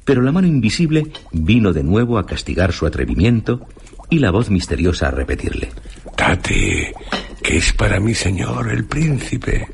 Pero 0.05 0.21
la 0.21 0.31
mano 0.31 0.47
invisible 0.47 1.11
vino 1.33 1.73
de 1.73 1.83
nuevo 1.83 2.17
a 2.17 2.25
castigar 2.25 2.71
su 2.71 2.85
atrevimiento 2.85 3.67
y 4.09 4.19
la 4.19 4.31
voz 4.31 4.49
misteriosa 4.49 5.09
a 5.09 5.11
repetirle. 5.11 5.71
Tate, 6.15 6.93
que 7.43 7.57
es 7.57 7.73
para 7.73 7.99
mi 7.99 8.13
señor 8.13 8.71
el 8.71 8.85
príncipe. 8.85 9.67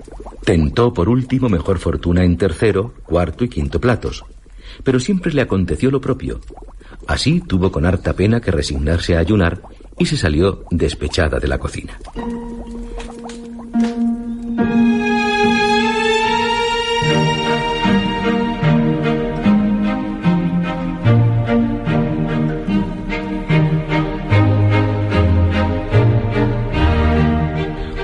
Tentó 0.43 0.91
por 0.91 1.10
último 1.10 1.47
mejor 1.47 1.78
fortuna 1.78 2.23
en 2.23 2.38
tercero, 2.38 2.95
cuarto 3.04 3.45
y 3.45 3.50
quinto 3.50 3.80
platos, 3.80 4.26
pero 4.84 5.00
siempre 5.00 5.32
le 5.32 5.43
aconteció 5.43 5.91
lo 5.91 6.02
propio. 6.02 6.41
Así 7.08 7.39
tuvo 7.39 7.72
con 7.72 7.86
harta 7.86 8.13
pena 8.13 8.41
que 8.41 8.52
resignarse 8.52 9.15
a 9.15 9.20
ayunar 9.20 9.62
y 9.98 10.06
se 10.06 10.17
salió 10.17 10.65
despechada 10.70 11.39
de 11.39 11.48
la 11.48 11.58
cocina. 11.58 11.98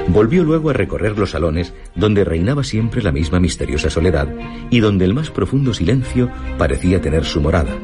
Volvió 0.07 0.43
luego 0.43 0.69
a 0.69 0.73
recorrer 0.73 1.17
los 1.17 1.31
salones 1.31 1.73
donde 1.95 2.23
reinaba 2.23 2.63
siempre 2.63 3.01
la 3.01 3.11
misma 3.11 3.39
misteriosa 3.39 3.89
soledad 3.89 4.29
y 4.69 4.79
donde 4.79 5.05
el 5.05 5.13
más 5.13 5.29
profundo 5.31 5.73
silencio 5.73 6.29
parecía 6.57 7.01
tener 7.01 7.25
su 7.25 7.41
morada. 7.41 7.75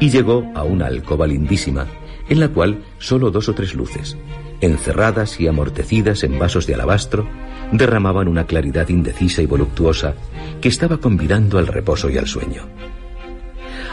Y 0.00 0.10
llegó 0.10 0.50
a 0.54 0.64
una 0.64 0.86
alcoba 0.86 1.26
lindísima, 1.26 1.86
en 2.28 2.40
la 2.40 2.48
cual 2.48 2.82
solo 2.98 3.30
dos 3.30 3.48
o 3.48 3.54
tres 3.54 3.74
luces, 3.74 4.16
encerradas 4.60 5.38
y 5.40 5.46
amortecidas 5.46 6.24
en 6.24 6.38
vasos 6.38 6.66
de 6.66 6.74
alabastro, 6.74 7.26
derramaban 7.70 8.26
una 8.26 8.46
claridad 8.46 8.88
indecisa 8.88 9.42
y 9.42 9.46
voluptuosa 9.46 10.14
que 10.60 10.68
estaba 10.68 10.98
convidando 10.98 11.58
al 11.58 11.66
reposo 11.66 12.08
y 12.08 12.18
al 12.18 12.26
sueño. 12.26 12.62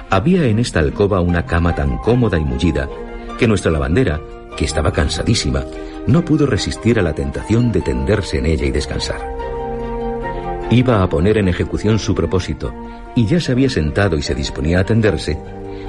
Había 0.09 0.45
en 0.45 0.59
esta 0.59 0.79
alcoba 0.79 1.19
una 1.19 1.45
cama 1.45 1.75
tan 1.75 1.97
cómoda 1.97 2.37
y 2.37 2.45
mullida 2.45 2.89
que 3.37 3.47
nuestra 3.47 3.71
lavandera, 3.71 4.21
que 4.55 4.65
estaba 4.65 4.93
cansadísima, 4.93 5.65
no 6.07 6.23
pudo 6.23 6.45
resistir 6.45 6.99
a 6.99 7.03
la 7.03 7.13
tentación 7.13 7.71
de 7.71 7.81
tenderse 7.81 8.37
en 8.37 8.45
ella 8.45 8.65
y 8.65 8.71
descansar. 8.71 9.19
Iba 10.71 11.03
a 11.03 11.09
poner 11.09 11.37
en 11.37 11.49
ejecución 11.49 11.99
su 11.99 12.15
propósito 12.15 12.73
y 13.17 13.25
ya 13.25 13.39
se 13.39 13.51
había 13.51 13.67
sentado 13.67 14.15
y 14.15 14.21
se 14.21 14.35
disponía 14.35 14.79
a 14.79 14.83
tenderse, 14.83 15.39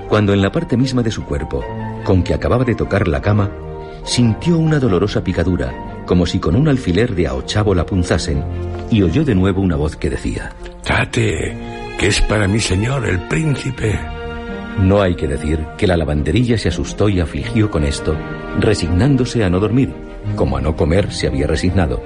cuando 0.09 0.33
en 0.33 0.41
la 0.41 0.51
parte 0.51 0.79
misma 0.79 1.03
de 1.03 1.11
su 1.11 1.25
cuerpo, 1.27 1.63
con 2.03 2.23
que 2.23 2.33
acababa 2.33 2.65
de 2.65 2.75
tocar 2.75 3.07
la 3.07 3.21
cama, 3.21 3.53
sintió 4.03 4.59
una 4.59 4.79
dolorosa 4.79 5.23
picadura, 5.23 6.03
como 6.07 6.25
si 6.25 6.39
con 6.39 6.57
un 6.57 6.69
alfiler 6.69 7.15
de 7.15 7.27
a 7.27 7.35
ochavo 7.35 7.75
la 7.75 7.85
punzasen, 7.85 8.43
y 8.91 9.03
oyó 9.03 9.27
de 9.27 9.35
nuevo 9.35 9.61
una 9.61 9.77
voz 9.77 9.95
que 9.95 10.09
decía: 10.09 10.53
Tate, 10.83 11.55
que 11.99 12.07
es 12.07 12.23
para 12.23 12.49
mi 12.49 12.61
señor 12.61 13.07
el 13.07 13.19
príncipe. 13.29 14.01
No 14.81 15.03
hay 15.03 15.15
que 15.15 15.29
decir 15.29 15.61
que 15.77 15.87
la 15.87 15.99
lavanderilla 15.99 16.57
se 16.57 16.71
asustó 16.71 17.11
y 17.11 17.21
afligió 17.21 17.71
con 17.71 17.85
esto, 17.85 18.17
resignándose 18.59 19.45
a 19.45 19.51
no 19.51 19.61
dormir, 19.61 19.93
como 20.35 20.57
a 20.57 20.63
no 20.63 20.77
comer 20.77 21.13
se 21.13 21.27
había 21.27 21.47
resignado, 21.47 22.03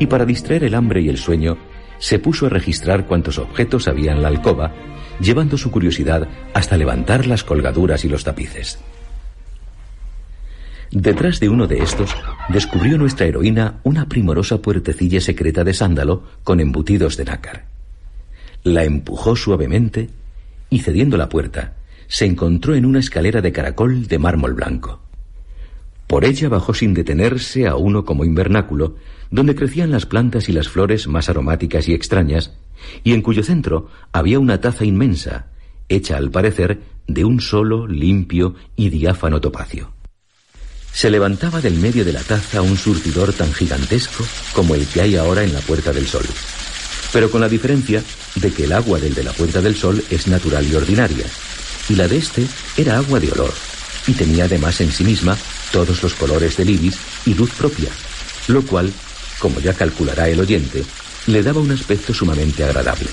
y 0.00 0.06
para 0.06 0.24
distraer 0.24 0.64
el 0.64 0.74
hambre 0.74 1.02
y 1.02 1.08
el 1.08 1.18
sueño, 1.18 1.56
se 1.98 2.18
puso 2.18 2.46
a 2.46 2.50
registrar 2.50 3.06
cuántos 3.06 3.38
objetos 3.38 3.88
había 3.88 4.12
en 4.12 4.22
la 4.22 4.28
alcoba, 4.28 4.72
llevando 5.20 5.56
su 5.56 5.70
curiosidad 5.70 6.28
hasta 6.54 6.76
levantar 6.76 7.26
las 7.26 7.44
colgaduras 7.44 8.04
y 8.04 8.08
los 8.08 8.24
tapices. 8.24 8.78
Detrás 10.90 11.40
de 11.40 11.48
uno 11.48 11.66
de 11.66 11.78
estos, 11.82 12.14
descubrió 12.48 12.96
nuestra 12.96 13.26
heroína 13.26 13.80
una 13.82 14.08
primorosa 14.08 14.62
puertecilla 14.62 15.20
secreta 15.20 15.64
de 15.64 15.74
sándalo 15.74 16.22
con 16.44 16.60
embutidos 16.60 17.16
de 17.16 17.24
nácar. 17.24 17.66
La 18.62 18.84
empujó 18.84 19.36
suavemente 19.36 20.10
y, 20.70 20.80
cediendo 20.80 21.16
la 21.16 21.28
puerta, 21.28 21.74
se 22.08 22.24
encontró 22.24 22.74
en 22.74 22.86
una 22.86 23.00
escalera 23.00 23.40
de 23.40 23.52
caracol 23.52 24.06
de 24.06 24.18
mármol 24.18 24.54
blanco. 24.54 25.00
Por 26.06 26.24
ella 26.24 26.48
bajó 26.48 26.72
sin 26.72 26.94
detenerse 26.94 27.66
a 27.66 27.74
uno 27.74 28.04
como 28.04 28.24
invernáculo, 28.24 28.96
donde 29.30 29.54
crecían 29.54 29.90
las 29.90 30.06
plantas 30.06 30.48
y 30.48 30.52
las 30.52 30.68
flores 30.68 31.06
más 31.08 31.28
aromáticas 31.28 31.88
y 31.88 31.94
extrañas, 31.94 32.52
y 33.04 33.12
en 33.12 33.22
cuyo 33.22 33.42
centro 33.42 33.88
había 34.12 34.38
una 34.38 34.60
taza 34.60 34.84
inmensa, 34.84 35.46
hecha 35.88 36.16
al 36.16 36.30
parecer 36.30 36.80
de 37.06 37.24
un 37.24 37.40
solo, 37.40 37.86
limpio 37.86 38.54
y 38.74 38.90
diáfano 38.90 39.40
topacio. 39.40 39.92
Se 40.92 41.10
levantaba 41.10 41.60
del 41.60 41.74
medio 41.74 42.04
de 42.04 42.12
la 42.12 42.22
taza 42.22 42.62
un 42.62 42.76
surtidor 42.76 43.32
tan 43.32 43.52
gigantesco 43.52 44.24
como 44.54 44.74
el 44.74 44.86
que 44.86 45.02
hay 45.02 45.16
ahora 45.16 45.44
en 45.44 45.52
la 45.52 45.60
Puerta 45.60 45.92
del 45.92 46.06
Sol, 46.06 46.24
pero 47.12 47.30
con 47.30 47.40
la 47.40 47.48
diferencia 47.48 48.02
de 48.36 48.50
que 48.50 48.64
el 48.64 48.72
agua 48.72 48.98
del 48.98 49.14
de 49.14 49.24
la 49.24 49.32
Puerta 49.32 49.60
del 49.60 49.74
Sol 49.74 50.02
es 50.10 50.26
natural 50.26 50.66
y 50.66 50.74
ordinaria, 50.74 51.26
y 51.88 51.94
la 51.94 52.08
de 52.08 52.16
este 52.16 52.46
era 52.76 52.96
agua 52.96 53.20
de 53.20 53.30
olor, 53.30 53.52
y 54.06 54.12
tenía 54.12 54.44
además 54.44 54.80
en 54.80 54.90
sí 54.90 55.04
misma 55.04 55.36
todos 55.70 56.02
los 56.02 56.14
colores 56.14 56.56
del 56.56 56.70
ibis 56.70 56.98
y 57.26 57.34
luz 57.34 57.50
propia, 57.52 57.90
lo 58.48 58.62
cual, 58.62 58.90
como 59.38 59.60
ya 59.60 59.74
calculará 59.74 60.28
el 60.28 60.40
oyente, 60.40 60.84
le 61.26 61.42
daba 61.42 61.60
un 61.60 61.70
aspecto 61.70 62.14
sumamente 62.14 62.64
agradable. 62.64 63.08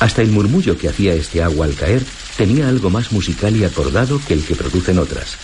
Hasta 0.00 0.22
el 0.22 0.30
murmullo 0.30 0.76
que 0.76 0.88
hacía 0.88 1.14
este 1.14 1.42
agua 1.42 1.66
al 1.66 1.74
caer 1.74 2.04
tenía 2.36 2.68
algo 2.68 2.90
más 2.90 3.12
musical 3.12 3.56
y 3.56 3.64
acordado 3.64 4.20
que 4.26 4.34
el 4.34 4.44
que 4.44 4.56
producen 4.56 4.98
otras. 4.98 5.36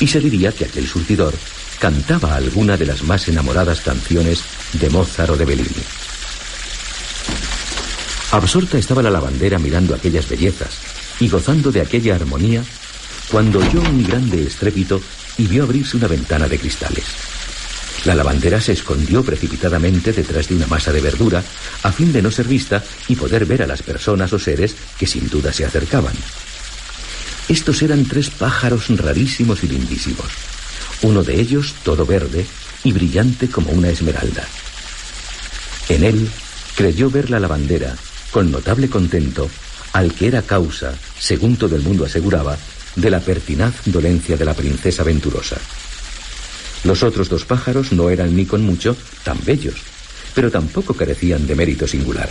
Y 0.00 0.06
se 0.06 0.20
diría 0.20 0.52
que 0.52 0.64
aquel 0.64 0.86
surtidor 0.86 1.34
cantaba 1.78 2.34
alguna 2.36 2.76
de 2.76 2.86
las 2.86 3.02
más 3.02 3.28
enamoradas 3.28 3.80
canciones 3.80 4.42
de 4.72 4.90
Mozart 4.90 5.30
o 5.30 5.36
de 5.36 5.44
Bellini. 5.44 5.84
Absorta 8.32 8.76
estaba 8.76 9.02
la 9.02 9.10
lavandera 9.10 9.58
mirando 9.58 9.94
aquellas 9.94 10.28
bellezas 10.28 10.78
y 11.20 11.28
gozando 11.28 11.70
de 11.70 11.80
aquella 11.80 12.16
armonía 12.16 12.64
cuando 13.30 13.60
oyó 13.60 13.80
un 13.80 14.02
grande 14.02 14.42
estrépito 14.42 15.00
y 15.38 15.46
vio 15.46 15.64
abrirse 15.64 15.96
una 15.96 16.08
ventana 16.08 16.48
de 16.48 16.58
cristales. 16.58 17.35
La 18.06 18.14
lavandera 18.14 18.60
se 18.60 18.70
escondió 18.70 19.24
precipitadamente 19.24 20.12
detrás 20.12 20.46
de 20.46 20.54
una 20.54 20.68
masa 20.68 20.92
de 20.92 21.00
verdura 21.00 21.42
a 21.82 21.90
fin 21.90 22.12
de 22.12 22.22
no 22.22 22.30
ser 22.30 22.46
vista 22.46 22.80
y 23.08 23.16
poder 23.16 23.46
ver 23.46 23.64
a 23.64 23.66
las 23.66 23.82
personas 23.82 24.32
o 24.32 24.38
seres 24.38 24.76
que 24.96 25.08
sin 25.08 25.28
duda 25.28 25.52
se 25.52 25.64
acercaban. 25.64 26.14
Estos 27.48 27.82
eran 27.82 28.04
tres 28.04 28.30
pájaros 28.30 28.86
rarísimos 28.96 29.64
y 29.64 29.66
lindísimos. 29.66 30.26
Uno 31.02 31.24
de 31.24 31.40
ellos 31.40 31.74
todo 31.82 32.06
verde 32.06 32.46
y 32.84 32.92
brillante 32.92 33.48
como 33.48 33.72
una 33.72 33.88
esmeralda. 33.88 34.44
En 35.88 36.04
él 36.04 36.28
creyó 36.76 37.10
ver 37.10 37.28
la 37.28 37.40
lavandera, 37.40 37.96
con 38.30 38.52
notable 38.52 38.88
contento, 38.88 39.50
al 39.92 40.14
que 40.14 40.28
era 40.28 40.42
causa, 40.42 40.94
según 41.18 41.56
todo 41.56 41.74
el 41.74 41.82
mundo 41.82 42.04
aseguraba, 42.04 42.56
de 42.94 43.10
la 43.10 43.18
pertinaz 43.18 43.74
dolencia 43.86 44.36
de 44.36 44.44
la 44.44 44.54
princesa 44.54 45.02
venturosa. 45.02 45.56
Los 46.84 47.02
otros 47.02 47.28
dos 47.28 47.44
pájaros 47.44 47.92
no 47.92 48.10
eran 48.10 48.34
ni 48.36 48.46
con 48.46 48.62
mucho 48.62 48.96
tan 49.24 49.38
bellos, 49.44 49.76
pero 50.34 50.50
tampoco 50.50 50.94
carecían 50.94 51.46
de 51.46 51.54
mérito 51.54 51.86
singular. 51.86 52.28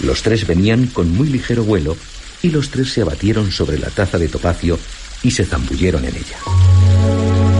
Los 0.00 0.22
tres 0.22 0.46
venían 0.46 0.86
con 0.86 1.10
muy 1.10 1.28
ligero 1.28 1.64
vuelo 1.64 1.96
y 2.42 2.50
los 2.50 2.70
tres 2.70 2.92
se 2.92 3.02
abatieron 3.02 3.50
sobre 3.50 3.78
la 3.78 3.90
taza 3.90 4.18
de 4.18 4.28
topacio 4.28 4.78
y 5.22 5.30
se 5.30 5.44
zambulleron 5.44 6.04
en 6.04 6.16
ella. 6.16 7.55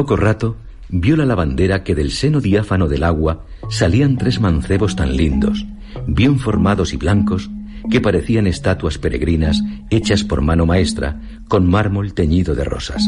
Poco 0.00 0.16
rato 0.16 0.56
vio 0.88 1.14
la 1.14 1.26
lavandera 1.26 1.84
que 1.84 1.94
del 1.94 2.10
seno 2.10 2.40
diáfano 2.40 2.88
del 2.88 3.04
agua 3.04 3.44
salían 3.68 4.16
tres 4.16 4.40
mancebos 4.40 4.96
tan 4.96 5.14
lindos, 5.14 5.66
bien 6.06 6.38
formados 6.38 6.94
y 6.94 6.96
blancos, 6.96 7.50
que 7.90 8.00
parecían 8.00 8.46
estatuas 8.46 8.96
peregrinas 8.96 9.62
hechas 9.90 10.24
por 10.24 10.40
mano 10.40 10.64
maestra, 10.64 11.20
con 11.48 11.68
mármol 11.68 12.14
teñido 12.14 12.54
de 12.54 12.64
rosas. 12.64 13.06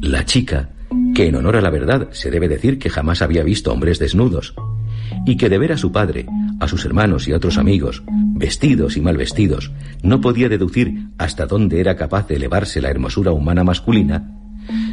La 0.00 0.24
chica, 0.24 0.70
que 1.14 1.28
en 1.28 1.36
honor 1.36 1.54
a 1.54 1.60
la 1.60 1.70
verdad 1.70 2.08
se 2.10 2.32
debe 2.32 2.48
decir 2.48 2.80
que 2.80 2.90
jamás 2.90 3.22
había 3.22 3.44
visto 3.44 3.72
hombres 3.72 4.00
desnudos, 4.00 4.56
y 5.26 5.36
que 5.36 5.48
de 5.48 5.58
ver 5.58 5.70
a 5.70 5.76
su 5.78 5.92
padre, 5.92 6.26
a 6.58 6.66
sus 6.66 6.84
hermanos 6.84 7.28
y 7.28 7.34
a 7.34 7.36
otros 7.36 7.56
amigos, 7.56 8.02
vestidos 8.34 8.96
y 8.96 9.00
mal 9.00 9.16
vestidos, 9.16 9.70
no 10.02 10.20
podía 10.20 10.48
deducir 10.48 11.06
hasta 11.18 11.46
dónde 11.46 11.78
era 11.78 11.94
capaz 11.94 12.26
de 12.26 12.34
elevarse 12.34 12.80
la 12.80 12.90
hermosura 12.90 13.30
humana 13.30 13.62
masculina, 13.62 14.34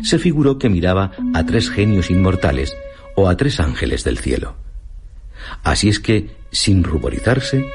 se 0.03 0.19
figuró 0.19 0.57
que 0.57 0.69
miraba 0.69 1.11
a 1.33 1.45
tres 1.45 1.69
genios 1.69 2.09
inmortales 2.09 2.75
o 3.15 3.29
a 3.29 3.37
tres 3.37 3.59
ángeles 3.59 4.03
del 4.03 4.17
cielo. 4.17 4.55
Así 5.63 5.89
es 5.89 5.99
que, 5.99 6.35
sin 6.51 6.83
ruborizarse, 6.83 7.65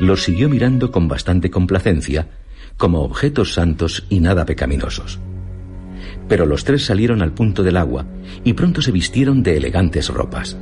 los 0.00 0.24
siguió 0.24 0.48
mirando 0.48 0.90
con 0.90 1.08
bastante 1.08 1.50
complacencia, 1.50 2.28
como 2.76 3.02
objetos 3.02 3.54
santos 3.54 4.04
y 4.08 4.20
nada 4.20 4.44
pecaminosos. 4.44 5.18
Pero 6.28 6.44
los 6.44 6.64
tres 6.64 6.84
salieron 6.84 7.22
al 7.22 7.32
punto 7.32 7.62
del 7.62 7.76
agua 7.76 8.06
y 8.44 8.52
pronto 8.52 8.82
se 8.82 8.92
vistieron 8.92 9.42
de 9.42 9.56
elegantes 9.56 10.08
ropas. 10.08 10.56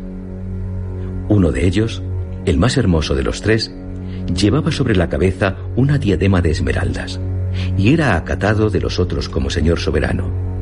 Uno 1.29 1.51
de 1.51 1.67
ellos, 1.67 2.03
el 2.45 2.59
más 2.59 2.77
hermoso 2.77 3.15
de 3.15 3.23
los 3.23 3.41
tres, 3.41 3.75
llevaba 4.37 4.71
sobre 4.71 4.95
la 4.95 5.09
cabeza 5.09 5.57
una 5.75 5.99
diadema 5.99 6.41
de 6.41 6.51
esmeraldas 6.51 7.21
y 7.77 7.93
era 7.93 8.17
acatado 8.17 8.71
de 8.71 8.81
los 8.81 8.99
otros 8.99 9.29
como 9.29 9.51
señor 9.51 9.81
soberano. 9.81 10.54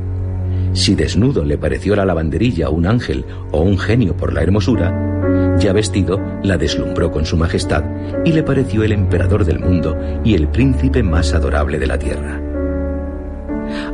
Si 0.72 0.94
desnudo 0.94 1.44
le 1.44 1.58
pareció 1.58 1.94
la 1.94 2.04
lavanderilla 2.04 2.70
un 2.70 2.86
ángel 2.86 3.24
o 3.50 3.60
un 3.60 3.78
genio 3.78 4.16
por 4.16 4.32
la 4.32 4.42
hermosura, 4.42 5.56
ya 5.58 5.72
vestido 5.72 6.20
la 6.42 6.56
deslumbró 6.56 7.10
con 7.10 7.26
su 7.26 7.36
majestad 7.36 7.84
y 8.24 8.32
le 8.32 8.42
pareció 8.42 8.82
el 8.82 8.92
emperador 8.92 9.44
del 9.44 9.60
mundo 9.60 9.96
y 10.24 10.34
el 10.34 10.48
príncipe 10.48 11.02
más 11.02 11.34
adorable 11.34 11.78
de 11.78 11.86
la 11.86 11.98
tierra. 11.98 12.40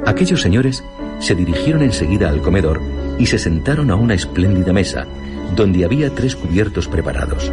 Aquellos 0.07 0.41
señores 0.41 0.85
se 1.19 1.35
dirigieron 1.35 1.83
enseguida 1.83 2.29
al 2.29 2.41
comedor 2.41 2.81
y 3.19 3.27
se 3.27 3.39
sentaron 3.39 3.91
a 3.91 3.97
una 3.97 4.15
espléndida 4.15 4.73
mesa, 4.73 5.07
donde 5.57 5.85
había 5.85 6.11
tres 6.11 6.37
cubiertos 6.37 6.87
preparados. 6.87 7.53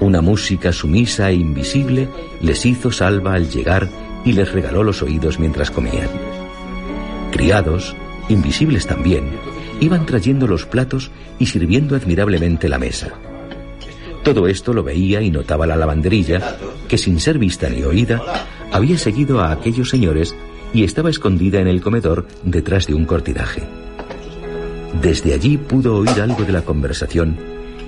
Una 0.00 0.20
música 0.20 0.72
sumisa 0.72 1.30
e 1.30 1.34
invisible 1.34 2.08
les 2.40 2.66
hizo 2.66 2.90
salva 2.90 3.34
al 3.34 3.48
llegar 3.48 3.88
y 4.24 4.32
les 4.32 4.50
regaló 4.52 4.82
los 4.82 5.02
oídos 5.02 5.38
mientras 5.38 5.70
comían. 5.70 6.31
Criados, 7.32 7.96
invisibles 8.28 8.86
también, 8.86 9.24
iban 9.80 10.04
trayendo 10.04 10.46
los 10.46 10.66
platos 10.66 11.10
y 11.38 11.46
sirviendo 11.46 11.96
admirablemente 11.96 12.68
la 12.68 12.78
mesa. 12.78 13.14
Todo 14.22 14.46
esto 14.46 14.74
lo 14.74 14.84
veía 14.84 15.22
y 15.22 15.30
notaba 15.30 15.66
la 15.66 15.74
lavanderilla, 15.74 16.58
que 16.88 16.98
sin 16.98 17.18
ser 17.18 17.38
vista 17.38 17.70
ni 17.70 17.82
oída, 17.82 18.22
había 18.70 18.98
seguido 18.98 19.40
a 19.40 19.50
aquellos 19.50 19.88
señores 19.88 20.36
y 20.74 20.84
estaba 20.84 21.08
escondida 21.08 21.58
en 21.58 21.68
el 21.68 21.80
comedor 21.80 22.26
detrás 22.44 22.86
de 22.86 22.94
un 22.94 23.06
cortinaje. 23.06 23.62
Desde 25.00 25.32
allí 25.32 25.56
pudo 25.56 25.96
oír 25.96 26.20
algo 26.20 26.44
de 26.44 26.52
la 26.52 26.62
conversación 26.62 27.38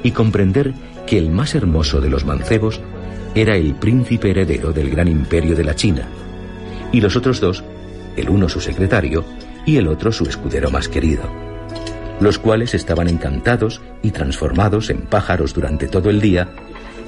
y 0.03 0.11
comprender 0.13 0.73
que 1.07 1.19
el 1.19 1.31
más 1.31 1.55
hermoso 1.55 2.01
de 2.01 2.09
los 2.09 2.25
mancebos 2.25 2.81
era 3.35 3.57
el 3.57 3.75
príncipe 3.75 4.31
heredero 4.31 4.73
del 4.73 4.91
gran 4.91 5.09
imperio 5.09 5.55
de 5.55 5.65
la 5.65 5.75
China, 5.75 6.09
y 6.93 7.01
los 7.03 7.15
otros 7.15 7.41
dos 7.41 7.63
el 8.17 8.29
uno 8.29 8.49
su 8.49 8.61
secretario 8.61 9.25
y 9.67 9.77
el 9.77 9.89
otro 9.89 10.13
su 10.13 10.25
escudero 10.25 10.71
más 10.71 10.89
querido, 10.89 11.23
los 12.21 12.39
cuales 12.39 12.75
estaban 12.75 13.09
encantados 13.09 13.81
y 14.03 14.11
transformados 14.11 14.91
en 14.91 15.03
pájaros 15.03 15.55
durante 15.55 15.89
todo 15.89 16.11
el 16.11 16.21
día 16.21 16.49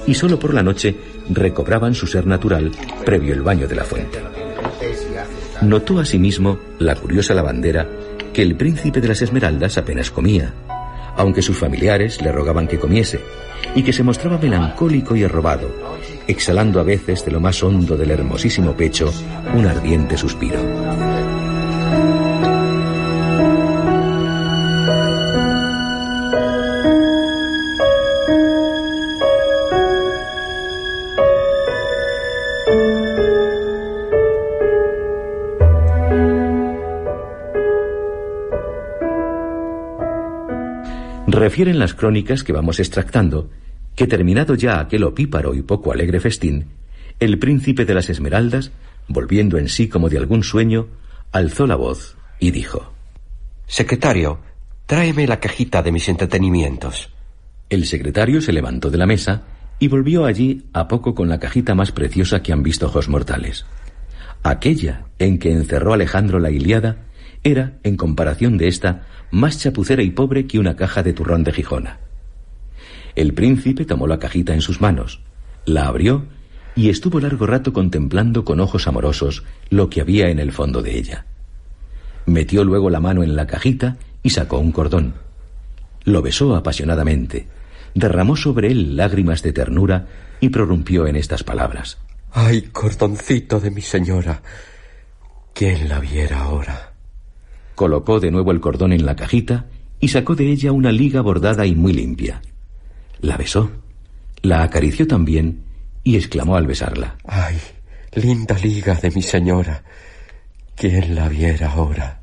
y 0.07 0.15
solo 0.15 0.39
por 0.39 0.55
la 0.55 0.63
noche 0.63 0.97
recobraban 1.31 1.95
su 1.95 2.07
ser 2.07 2.27
natural 2.27 2.71
previo 3.05 3.35
el 3.35 3.43
baño 3.43 3.67
de 3.67 3.77
la 3.77 3.85
fuente. 3.85 4.21
Notó 5.63 5.99
asimismo 5.99 6.59
la 6.79 6.95
curiosa 6.95 7.35
lavandera 7.35 7.89
que 8.33 8.43
el 8.43 8.57
príncipe 8.57 9.01
de 9.01 9.09
las 9.09 9.23
Esmeraldas 9.23 9.79
apenas 9.79 10.11
comía, 10.11 10.53
aunque 11.17 11.43
sus 11.43 11.57
familiares 11.57 12.21
le 12.21 12.31
rogaban 12.31 12.69
que 12.69 12.79
comiese, 12.79 13.21
y 13.75 13.83
que 13.83 13.93
se 13.93 14.03
mostraba 14.03 14.39
melancólico 14.39 15.17
y 15.17 15.25
arrobado, 15.25 15.71
exhalando 16.27 16.81
a 16.81 16.83
veces 16.83 17.25
de 17.25 17.33
lo 17.33 17.41
más 17.41 17.63
hondo 17.63 17.97
del 17.97 18.11
hermosísimo 18.11 18.73
pecho 18.75 19.13
un 19.55 19.67
ardiente 19.67 20.17
suspiro. 20.17 20.61
Refieren 41.29 41.79
las 41.79 41.93
crónicas 41.93 42.43
que 42.45 42.53
vamos 42.53 42.81
extractando 42.81 43.51
que 43.97 44.07
terminado 44.07 44.55
ya 44.55 44.79
aquel 44.79 45.05
opíparo 45.05 45.55
y 45.55 45.63
poco 45.63 45.91
alegre 45.91 46.21
festín, 46.21 46.67
el 47.19 47.39
príncipe 47.39 47.87
de 47.87 47.95
las 47.95 48.11
Esmeraldas, 48.11 48.71
volviendo 49.09 49.57
en 49.57 49.69
sí 49.69 49.89
como 49.89 50.11
de 50.11 50.19
algún 50.19 50.45
sueño, 50.45 50.87
alzó 51.33 51.67
la 51.67 51.77
voz 51.77 52.17
y 52.39 52.51
dijo 52.51 52.93
Secretario, 53.67 54.39
tráeme 54.85 55.27
la 55.27 55.41
cajita 55.41 55.83
de 55.83 55.93
mis 55.93 56.09
entretenimientos. 56.09 57.11
El 57.71 57.87
secretario 57.87 58.41
se 58.43 58.53
levantó 58.53 58.91
de 58.91 58.99
la 58.99 59.07
mesa 59.07 59.45
y 59.79 59.89
volvió 59.89 60.27
allí 60.27 60.67
a 60.75 60.89
poco 60.89 61.15
con 61.15 61.29
la 61.29 61.41
cajita 61.41 61.75
más 61.75 61.91
preciosa 61.91 62.43
que 62.43 62.53
han 62.53 62.63
visto 62.63 62.87
ojos 62.87 63.09
mortales. 63.09 63.65
Aquella 64.43 65.07
en 65.19 65.39
que 65.39 65.53
encerró 65.53 65.95
Alejandro 65.95 66.39
la 66.39 66.51
Iliada 66.51 66.99
era, 67.43 67.79
en 67.83 67.97
comparación 67.97 68.59
de 68.59 68.69
esta, 68.69 69.07
más 69.31 69.59
chapucera 69.59 70.03
y 70.03 70.11
pobre 70.11 70.47
que 70.47 70.59
una 70.59 70.77
caja 70.77 71.03
de 71.03 71.15
turrón 71.15 71.45
de 71.45 71.53
Gijona. 71.53 72.06
El 73.17 73.33
príncipe 73.33 73.87
tomó 73.87 74.07
la 74.07 74.19
cajita 74.19 74.53
en 74.53 74.61
sus 74.61 74.83
manos, 74.83 75.21
la 75.65 75.87
abrió 75.87 76.27
y 76.75 76.91
estuvo 76.91 77.19
largo 77.19 77.47
rato 77.47 77.73
contemplando 77.73 78.45
con 78.45 78.61
ojos 78.61 78.87
amorosos 78.87 79.43
lo 79.71 79.89
que 79.89 80.03
había 80.03 80.29
en 80.29 80.39
el 80.39 80.53
fondo 80.53 80.83
de 80.83 80.99
ella. 80.99 81.25
Metió 82.27 82.63
luego 82.63 82.91
la 82.91 83.01
mano 83.01 83.23
en 83.23 83.35
la 83.35 83.47
cajita 83.47 83.97
y 84.23 84.31
sacó 84.31 84.59
un 84.59 84.71
cordón. 84.71 85.15
Lo 86.05 86.21
besó 86.21 86.55
apasionadamente, 86.55 87.47
derramó 87.95 88.37
sobre 88.37 88.71
él 88.71 88.97
lágrimas 88.97 89.43
de 89.43 89.55
ternura 89.55 90.07
y 90.41 90.51
prorrumpió 90.51 91.07
en 91.07 91.17
estas 91.17 91.43
palabras. 91.43 91.97
Ay, 92.33 92.69
cordoncito 92.71 93.61
de 93.61 93.71
mi 93.71 93.81
señora. 93.81 94.43
¿Quién 95.55 95.89
la 95.89 96.01
viera 96.01 96.43
ahora? 96.43 96.93
Colocó 97.75 98.21
de 98.21 98.31
nuevo 98.31 98.53
el 98.53 98.61
cordón 98.61 98.93
en 98.93 99.07
la 99.07 99.17
cajita 99.17 99.65
y 100.01 100.09
sacó 100.09 100.35
de 100.35 100.53
ella 100.53 100.73
una 100.73 100.93
liga 100.93 101.23
bordada 101.23 101.65
y 101.65 101.75
muy 101.75 101.95
limpia. 101.95 102.43
La 103.21 103.37
besó, 103.37 103.71
la 104.43 104.63
acarició 104.63 105.07
también 105.07 105.65
y 106.05 106.17
exclamó 106.17 106.57
al 106.57 106.67
besarla. 106.67 107.17
Ay, 107.25 107.59
linda 108.15 108.57
liga 108.59 108.95
de 108.95 109.11
mi 109.11 109.23
señora. 109.23 109.83
¿Quién 110.75 111.15
la 111.15 111.29
viera 111.29 111.73
ahora? 111.73 112.21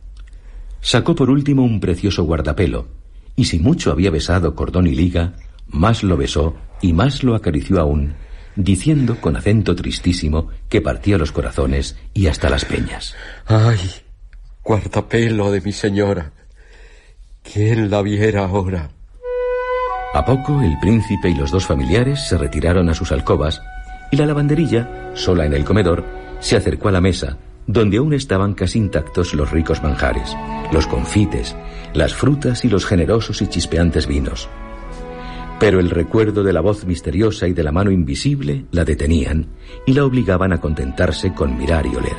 Sacó 0.81 1.15
por 1.15 1.29
último 1.29 1.63
un 1.63 1.79
precioso 1.79 2.23
guardapelo, 2.23 2.87
y 3.35 3.45
si 3.45 3.59
mucho 3.59 3.91
había 3.91 4.11
besado 4.11 4.55
cordón 4.55 4.87
y 4.87 4.95
liga, 4.95 5.33
más 5.67 6.03
lo 6.03 6.17
besó 6.17 6.55
y 6.81 6.93
más 6.93 7.23
lo 7.23 7.35
acarició 7.35 7.79
aún, 7.79 8.13
diciendo 8.55 9.19
con 9.19 9.35
acento 9.35 9.75
tristísimo 9.75 10.49
que 10.69 10.81
partía 10.81 11.17
los 11.17 11.31
corazones 11.31 11.97
y 12.13 12.27
hasta 12.27 12.49
las 12.49 12.65
peñas. 12.65 13.15
Ay, 13.45 13.79
guardapelo 14.63 15.51
de 15.51 15.61
mi 15.61 15.71
señora. 15.71 16.31
¿Quién 17.41 17.89
la 17.89 18.01
viera 18.01 18.45
ahora? 18.45 18.91
A 20.13 20.23
poco 20.23 20.61
el 20.61 20.77
príncipe 20.77 21.29
y 21.29 21.33
los 21.33 21.49
dos 21.49 21.65
familiares 21.65 22.27
se 22.27 22.37
retiraron 22.37 22.87
a 22.87 22.93
sus 22.93 23.11
alcobas 23.11 23.63
y 24.11 24.17
la 24.17 24.27
lavanderilla, 24.27 25.11
sola 25.15 25.47
en 25.47 25.53
el 25.53 25.65
comedor, 25.65 26.05
se 26.39 26.55
acercó 26.55 26.89
a 26.89 26.91
la 26.91 27.01
mesa, 27.01 27.37
donde 27.65 27.97
aún 27.97 28.13
estaban 28.13 28.53
casi 28.53 28.77
intactos 28.77 29.33
los 29.33 29.49
ricos 29.49 29.81
manjares, 29.81 30.37
los 30.71 30.85
confites, 30.85 31.55
las 31.95 32.13
frutas 32.13 32.63
y 32.63 32.69
los 32.69 32.85
generosos 32.85 33.41
y 33.41 33.47
chispeantes 33.47 34.05
vinos. 34.05 34.49
Pero 35.59 35.79
el 35.79 35.89
recuerdo 35.89 36.43
de 36.43 36.53
la 36.53 36.61
voz 36.61 36.85
misteriosa 36.85 37.47
y 37.47 37.53
de 37.53 37.63
la 37.63 37.71
mano 37.71 37.89
invisible 37.89 38.65
la 38.69 38.85
detenían 38.85 39.47
y 39.87 39.93
la 39.93 40.05
obligaban 40.05 40.53
a 40.53 40.61
contentarse 40.61 41.33
con 41.33 41.57
mirar 41.57 41.87
y 41.87 41.95
oler. 41.95 42.17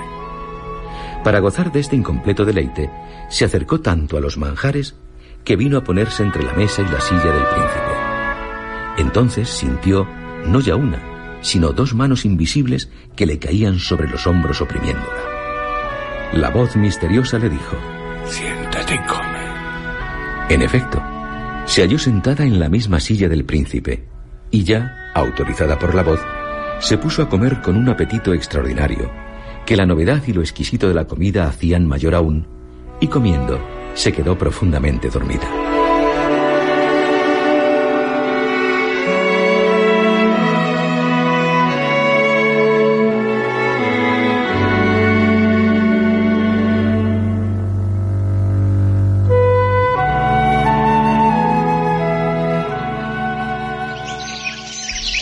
Para 1.22 1.38
gozar 1.38 1.70
de 1.70 1.78
este 1.78 1.94
incompleto 1.94 2.44
deleite, 2.44 2.90
se 3.28 3.44
acercó 3.44 3.80
tanto 3.80 4.16
a 4.16 4.20
los 4.20 4.36
manjares 4.36 4.96
que 5.44 5.56
vino 5.56 5.78
a 5.78 5.84
ponerse 5.84 6.22
entre 6.22 6.42
la 6.42 6.54
mesa 6.54 6.82
y 6.82 6.90
la 6.90 7.00
silla 7.00 7.32
del 7.32 7.46
príncipe. 7.46 7.94
Entonces 8.98 9.48
sintió 9.48 10.06
no 10.46 10.60
ya 10.60 10.76
una, 10.76 11.38
sino 11.42 11.72
dos 11.72 11.94
manos 11.94 12.24
invisibles 12.24 12.90
que 13.16 13.26
le 13.26 13.38
caían 13.38 13.78
sobre 13.78 14.08
los 14.08 14.26
hombros 14.26 14.60
oprimiéndola. 14.60 16.32
La 16.32 16.50
voz 16.50 16.76
misteriosa 16.76 17.38
le 17.38 17.50
dijo, 17.50 17.76
Siéntate 18.26 18.94
y 18.94 18.98
come. 19.06 19.44
En 20.48 20.62
efecto, 20.62 21.02
se 21.66 21.82
halló 21.82 21.98
sentada 21.98 22.44
en 22.44 22.58
la 22.58 22.68
misma 22.68 23.00
silla 23.00 23.28
del 23.28 23.44
príncipe, 23.44 24.08
y 24.50 24.64
ya, 24.64 25.10
autorizada 25.14 25.78
por 25.78 25.94
la 25.94 26.02
voz, 26.02 26.20
se 26.80 26.98
puso 26.98 27.22
a 27.22 27.28
comer 27.28 27.60
con 27.60 27.76
un 27.76 27.88
apetito 27.88 28.32
extraordinario, 28.32 29.10
que 29.66 29.76
la 29.76 29.86
novedad 29.86 30.22
y 30.26 30.32
lo 30.32 30.40
exquisito 30.40 30.88
de 30.88 30.94
la 30.94 31.06
comida 31.06 31.46
hacían 31.46 31.86
mayor 31.86 32.14
aún, 32.14 32.46
y 33.00 33.06
comiendo, 33.08 33.58
se 33.94 34.12
quedó 34.12 34.36
profundamente 34.36 35.08
dormida. 35.08 35.50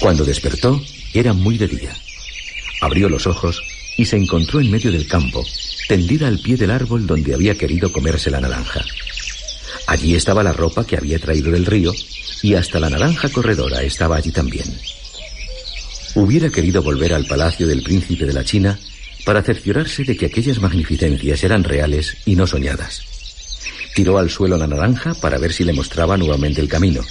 Cuando 0.00 0.24
despertó, 0.24 0.82
era 1.14 1.32
muy 1.32 1.56
de 1.56 1.68
día. 1.68 1.94
Abrió 2.80 3.08
los 3.08 3.26
ojos 3.28 3.62
y 3.96 4.04
se 4.04 4.16
encontró 4.16 4.60
en 4.60 4.70
medio 4.70 4.90
del 4.90 5.06
campo, 5.06 5.44
tendida 5.92 6.26
al 6.26 6.38
pie 6.38 6.56
del 6.56 6.70
árbol 6.70 7.06
donde 7.06 7.34
había 7.34 7.54
querido 7.54 7.92
comerse 7.92 8.30
la 8.30 8.40
naranja. 8.40 8.82
Allí 9.86 10.14
estaba 10.14 10.42
la 10.42 10.54
ropa 10.54 10.86
que 10.86 10.96
había 10.96 11.18
traído 11.18 11.50
del 11.52 11.66
río 11.66 11.92
y 12.40 12.54
hasta 12.54 12.80
la 12.80 12.88
naranja 12.88 13.28
corredora 13.28 13.82
estaba 13.82 14.16
allí 14.16 14.30
también. 14.30 14.64
Hubiera 16.14 16.48
querido 16.48 16.82
volver 16.82 17.12
al 17.12 17.26
palacio 17.26 17.66
del 17.66 17.82
príncipe 17.82 18.24
de 18.24 18.32
la 18.32 18.42
China 18.42 18.78
para 19.26 19.42
cerciorarse 19.42 20.02
de 20.04 20.16
que 20.16 20.24
aquellas 20.24 20.62
magnificencias 20.62 21.44
eran 21.44 21.62
reales 21.62 22.16
y 22.24 22.36
no 22.36 22.46
soñadas. 22.46 23.02
Tiró 23.94 24.16
al 24.16 24.30
suelo 24.30 24.56
la 24.56 24.66
naranja 24.66 25.12
para 25.12 25.36
ver 25.36 25.52
si 25.52 25.62
le 25.62 25.74
mostraba 25.74 26.16
nuevamente 26.16 26.62
el 26.62 26.70
camino. 26.70 27.02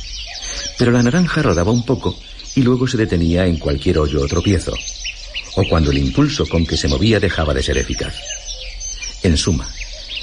Pero 0.80 0.90
la 0.90 1.04
naranja 1.04 1.44
rodaba 1.44 1.72
un 1.72 1.86
poco 1.86 2.18
y 2.56 2.64
luego 2.64 2.88
se 2.88 2.98
detenía 2.98 3.46
en 3.46 3.58
cualquier 3.58 4.00
hoyo 4.00 4.24
o 4.24 4.28
tropiezo, 4.28 4.74
o 5.56 5.70
cuando 5.70 5.92
el 5.92 6.00
impulso 6.00 6.48
con 6.48 6.66
que 6.66 6.78
se 6.78 6.88
movía 6.88 7.20
dejaba 7.20 7.54
de 7.54 7.62
ser 7.62 7.78
eficaz. 7.78 8.16
En 9.24 9.38
suma, 9.38 9.70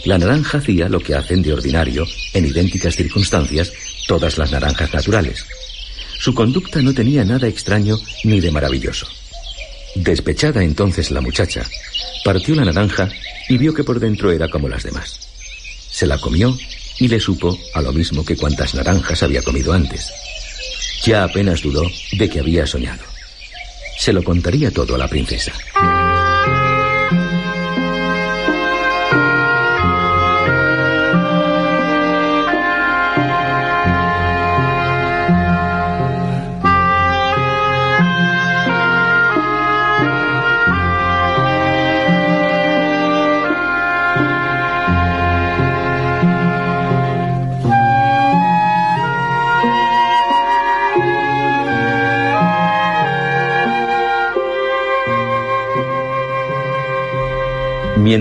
la 0.05 0.18
naranja 0.18 0.59
hacía 0.59 0.88
lo 0.88 1.01
que 1.01 1.14
hacen 1.14 1.42
de 1.42 1.53
ordinario, 1.53 2.07
en 2.32 2.46
idénticas 2.46 2.96
circunstancias, 2.96 3.72
todas 4.07 4.38
las 4.38 4.51
naranjas 4.51 4.92
naturales. 4.92 5.44
Su 6.18 6.34
conducta 6.34 6.82
no 6.82 6.92
tenía 6.92 7.24
nada 7.24 7.46
extraño 7.46 7.96
ni 8.24 8.40
de 8.40 8.51
maravilloso. 8.51 9.07
Despechada 9.94 10.62
entonces 10.62 11.11
la 11.11 11.20
muchacha, 11.20 11.64
partió 12.24 12.55
la 12.55 12.64
naranja 12.64 13.09
y 13.49 13.57
vio 13.57 13.72
que 13.72 13.84
por 13.84 14.01
dentro 14.01 14.32
era 14.32 14.49
como 14.49 14.68
las 14.68 14.82
demás. 14.82 15.18
Se 15.90 16.07
la 16.07 16.18
comió 16.18 16.57
y 16.99 17.09
le 17.09 17.20
supo 17.20 17.59
a 17.74 17.82
lo 17.82 17.92
mismo 17.92 18.24
que 18.24 18.36
cuantas 18.36 18.74
naranjas 18.74 19.22
había 19.22 19.42
comido 19.42 19.72
antes. 19.72 20.12
Ya 21.05 21.24
apenas 21.24 21.62
dudó 21.62 21.84
de 22.12 22.28
que 22.28 22.40
había 22.40 22.66
soñado. 22.66 23.03
Se 23.99 24.12
lo 24.12 24.22
contaría 24.22 24.70
todo 24.70 24.94
a 24.94 24.99
la 24.99 25.09
princesa. 25.09 25.53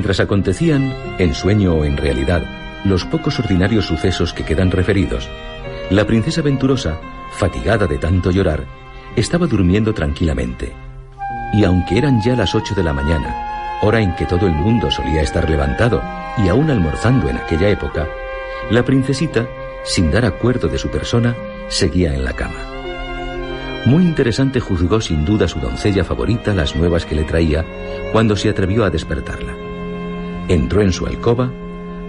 Mientras 0.08 0.24
acontecían, 0.24 0.96
en 1.18 1.36
sueño 1.36 1.74
o 1.74 1.84
en 1.84 1.98
realidad, 1.98 2.42
los 2.86 3.04
pocos 3.04 3.40
ordinarios 3.40 3.88
sucesos 3.88 4.32
que 4.32 4.46
quedan 4.46 4.72
referidos, 4.72 5.28
la 5.90 6.08
princesa 6.08 6.42
venturosa, 6.42 6.98
fatigada 7.34 7.88
de 7.88 7.98
tanto 7.98 8.32
llorar, 8.32 8.64
estaba 9.18 9.48
durmiendo 9.48 9.94
tranquilamente. 9.94 10.72
Y 11.52 11.66
aunque 11.66 11.98
eran 11.98 12.22
ya 12.22 12.38
las 12.38 12.56
ocho 12.56 12.74
de 12.74 12.84
la 12.84 12.94
mañana, 12.94 13.80
hora 13.82 14.00
en 14.00 14.16
que 14.16 14.26
todo 14.26 14.48
el 14.48 14.54
mundo 14.54 14.90
solía 14.92 15.22
estar 15.22 15.50
levantado 15.50 16.02
y 16.38 16.48
aún 16.48 16.72
almorzando 16.72 17.28
en 17.28 17.36
aquella 17.36 17.68
época, 17.68 18.08
la 18.72 18.86
princesita, 18.86 19.46
sin 19.84 20.10
dar 20.10 20.24
acuerdo 20.24 20.70
de 20.70 20.78
su 20.78 20.88
persona, 20.88 21.36
seguía 21.68 22.14
en 22.14 22.24
la 22.24 22.32
cama. 22.32 22.64
Muy 23.84 24.06
interesante 24.06 24.62
juzgó 24.62 25.02
sin 25.02 25.26
duda 25.26 25.50
su 25.50 25.60
doncella 25.60 26.06
favorita 26.06 26.54
las 26.54 26.78
nuevas 26.78 27.06
que 27.06 27.16
le 27.16 27.26
traía 27.26 27.66
cuando 28.14 28.38
se 28.38 28.48
atrevió 28.48 28.86
a 28.86 28.90
despertarla. 28.90 29.67
Entró 30.48 30.82
en 30.82 30.94
su 30.94 31.06
alcoba, 31.06 31.52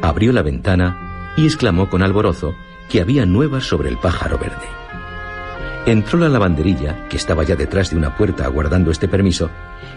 abrió 0.00 0.32
la 0.32 0.42
ventana 0.42 1.32
y 1.36 1.44
exclamó 1.44 1.90
con 1.90 2.02
alborozo 2.02 2.54
que 2.88 3.00
había 3.00 3.26
nuevas 3.26 3.64
sobre 3.64 3.88
el 3.88 3.98
pájaro 3.98 4.38
verde. 4.38 4.66
Entró 5.86 6.18
la 6.18 6.28
lavanderilla, 6.28 7.08
que 7.08 7.16
estaba 7.16 7.42
ya 7.42 7.56
detrás 7.56 7.90
de 7.90 7.96
una 7.96 8.16
puerta 8.16 8.44
aguardando 8.44 8.90
este 8.90 9.08
permiso, 9.08 9.50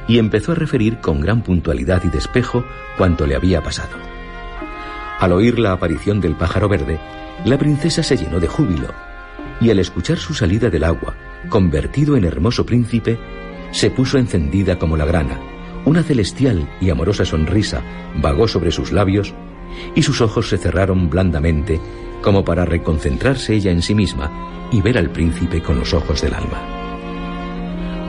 y 0.07 0.17
empezó 0.17 0.53
a 0.53 0.55
referir 0.55 0.99
con 0.99 1.21
gran 1.21 1.41
puntualidad 1.41 2.03
y 2.03 2.09
despejo 2.09 2.63
cuanto 2.97 3.27
le 3.27 3.35
había 3.35 3.61
pasado. 3.61 3.95
Al 5.19 5.33
oír 5.33 5.59
la 5.59 5.73
aparición 5.73 6.19
del 6.19 6.35
pájaro 6.35 6.67
verde, 6.67 6.99
la 7.45 7.57
princesa 7.57 8.01
se 8.01 8.17
llenó 8.17 8.39
de 8.39 8.47
júbilo, 8.47 8.87
y 9.59 9.69
al 9.69 9.79
escuchar 9.79 10.17
su 10.17 10.33
salida 10.33 10.69
del 10.69 10.83
agua, 10.83 11.13
convertido 11.49 12.17
en 12.17 12.25
hermoso 12.25 12.65
príncipe, 12.65 13.19
se 13.71 13.91
puso 13.91 14.17
encendida 14.17 14.79
como 14.79 14.97
la 14.97 15.05
grana, 15.05 15.39
una 15.85 16.03
celestial 16.03 16.67
y 16.79 16.89
amorosa 16.89 17.25
sonrisa 17.25 17.81
vagó 18.21 18.47
sobre 18.47 18.71
sus 18.71 18.91
labios 18.91 19.33
y 19.95 20.03
sus 20.03 20.21
ojos 20.21 20.49
se 20.49 20.57
cerraron 20.57 21.09
blandamente 21.09 21.79
como 22.21 22.45
para 22.45 22.65
reconcentrarse 22.65 23.55
ella 23.55 23.71
en 23.71 23.81
sí 23.81 23.95
misma 23.95 24.67
y 24.71 24.81
ver 24.81 24.97
al 24.97 25.09
príncipe 25.09 25.61
con 25.61 25.79
los 25.79 25.93
ojos 25.93 26.21
del 26.21 26.33
alma. 26.33 26.61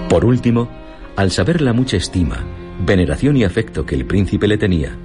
Por 0.08 0.24
último, 0.24 0.68
al 1.16 1.30
saber 1.30 1.60
la 1.60 1.72
mucha 1.72 1.96
estima, 1.96 2.44
veneración 2.84 3.36
y 3.36 3.44
afecto 3.44 3.86
que 3.86 3.94
el 3.94 4.06
príncipe 4.06 4.46
le 4.46 4.58
tenía, 4.58 4.96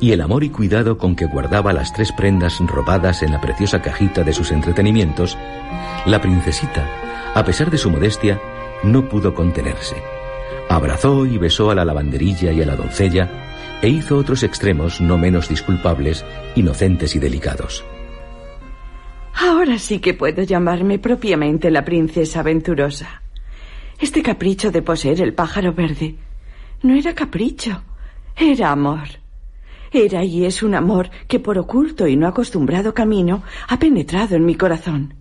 y 0.00 0.12
el 0.12 0.20
amor 0.20 0.44
y 0.44 0.50
cuidado 0.50 0.98
con 0.98 1.16
que 1.16 1.26
guardaba 1.26 1.72
las 1.72 1.92
tres 1.92 2.12
prendas 2.12 2.58
robadas 2.60 3.22
en 3.22 3.32
la 3.32 3.40
preciosa 3.40 3.80
cajita 3.80 4.24
de 4.24 4.32
sus 4.32 4.50
entretenimientos, 4.50 5.38
la 6.04 6.20
princesita, 6.20 6.88
a 7.34 7.44
pesar 7.44 7.70
de 7.70 7.78
su 7.78 7.90
modestia, 7.90 8.40
no 8.82 9.08
pudo 9.08 9.34
contenerse. 9.34 10.15
Abrazó 10.68 11.26
y 11.26 11.38
besó 11.38 11.70
a 11.70 11.74
la 11.74 11.84
lavanderilla 11.84 12.52
y 12.52 12.62
a 12.62 12.66
la 12.66 12.76
doncella, 12.76 13.28
e 13.82 13.88
hizo 13.88 14.16
otros 14.16 14.42
extremos 14.42 15.00
no 15.00 15.18
menos 15.18 15.48
disculpables, 15.48 16.24
inocentes 16.54 17.14
y 17.14 17.18
delicados. 17.18 17.84
Ahora 19.34 19.78
sí 19.78 19.98
que 19.98 20.14
puedo 20.14 20.42
llamarme 20.42 20.98
propiamente 20.98 21.70
la 21.70 21.84
princesa 21.84 22.40
aventurosa. 22.40 23.22
Este 24.00 24.22
capricho 24.22 24.70
de 24.70 24.82
poseer 24.82 25.20
el 25.20 25.34
pájaro 25.34 25.72
verde 25.72 26.16
no 26.82 26.94
era 26.94 27.14
capricho, 27.14 27.82
era 28.36 28.70
amor. 28.70 29.08
Era 29.92 30.24
y 30.24 30.44
es 30.44 30.62
un 30.62 30.74
amor 30.74 31.10
que 31.28 31.38
por 31.38 31.58
oculto 31.58 32.06
y 32.06 32.16
no 32.16 32.26
acostumbrado 32.26 32.92
camino 32.92 33.42
ha 33.68 33.78
penetrado 33.78 34.36
en 34.36 34.44
mi 34.44 34.54
corazón. 34.54 35.14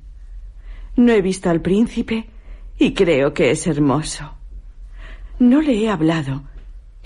No 0.95 1.11
he 1.11 1.21
visto 1.21 1.49
al 1.49 1.61
príncipe 1.61 2.29
y 2.77 2.93
creo 2.93 3.33
que 3.33 3.51
es 3.51 3.67
hermoso. 3.67 4.34
No 5.39 5.61
le 5.61 5.73
he 5.73 5.89
hablado 5.89 6.43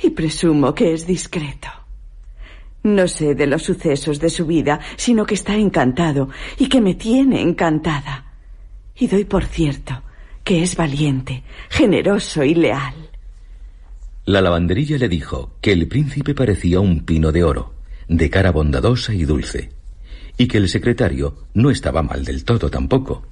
y 0.02 0.12
presumo 0.12 0.74
que 0.74 0.94
es 0.94 1.08
discreto. 1.08 1.68
No 2.84 3.08
sé 3.08 3.36
de 3.36 3.48
los 3.48 3.64
sucesos 3.64 4.20
de 4.20 4.30
su 4.30 4.46
vida, 4.46 4.80
sino 4.96 5.26
que 5.26 5.36
está 5.36 5.56
encantado 5.56 6.30
y 6.58 6.70
que 6.70 6.80
me 6.80 6.96
tiene 6.96 7.42
encantada. 7.42 8.34
Y 8.96 9.08
doy 9.08 9.26
por 9.26 9.46
cierto 9.46 10.02
que 10.44 10.64
es 10.64 10.76
valiente, 10.76 11.44
generoso 11.70 12.44
y 12.44 12.56
leal. 12.56 12.96
La 14.26 14.42
lavanderilla 14.42 14.98
le 14.98 15.08
dijo 15.08 15.52
que 15.62 15.72
el 15.72 15.88
príncipe 15.88 16.34
parecía 16.34 16.80
un 16.80 17.06
pino 17.06 17.32
de 17.32 17.44
oro, 17.44 17.76
de 18.08 18.32
cara 18.32 18.52
bondadosa 18.52 19.14
y 19.14 19.26
dulce, 19.26 19.70
y 20.38 20.48
que 20.48 20.58
el 20.58 20.68
secretario 20.70 21.46
no 21.54 21.70
estaba 21.70 22.02
mal 22.02 22.26
del 22.26 22.46
todo 22.46 22.72
tampoco. 22.72 23.28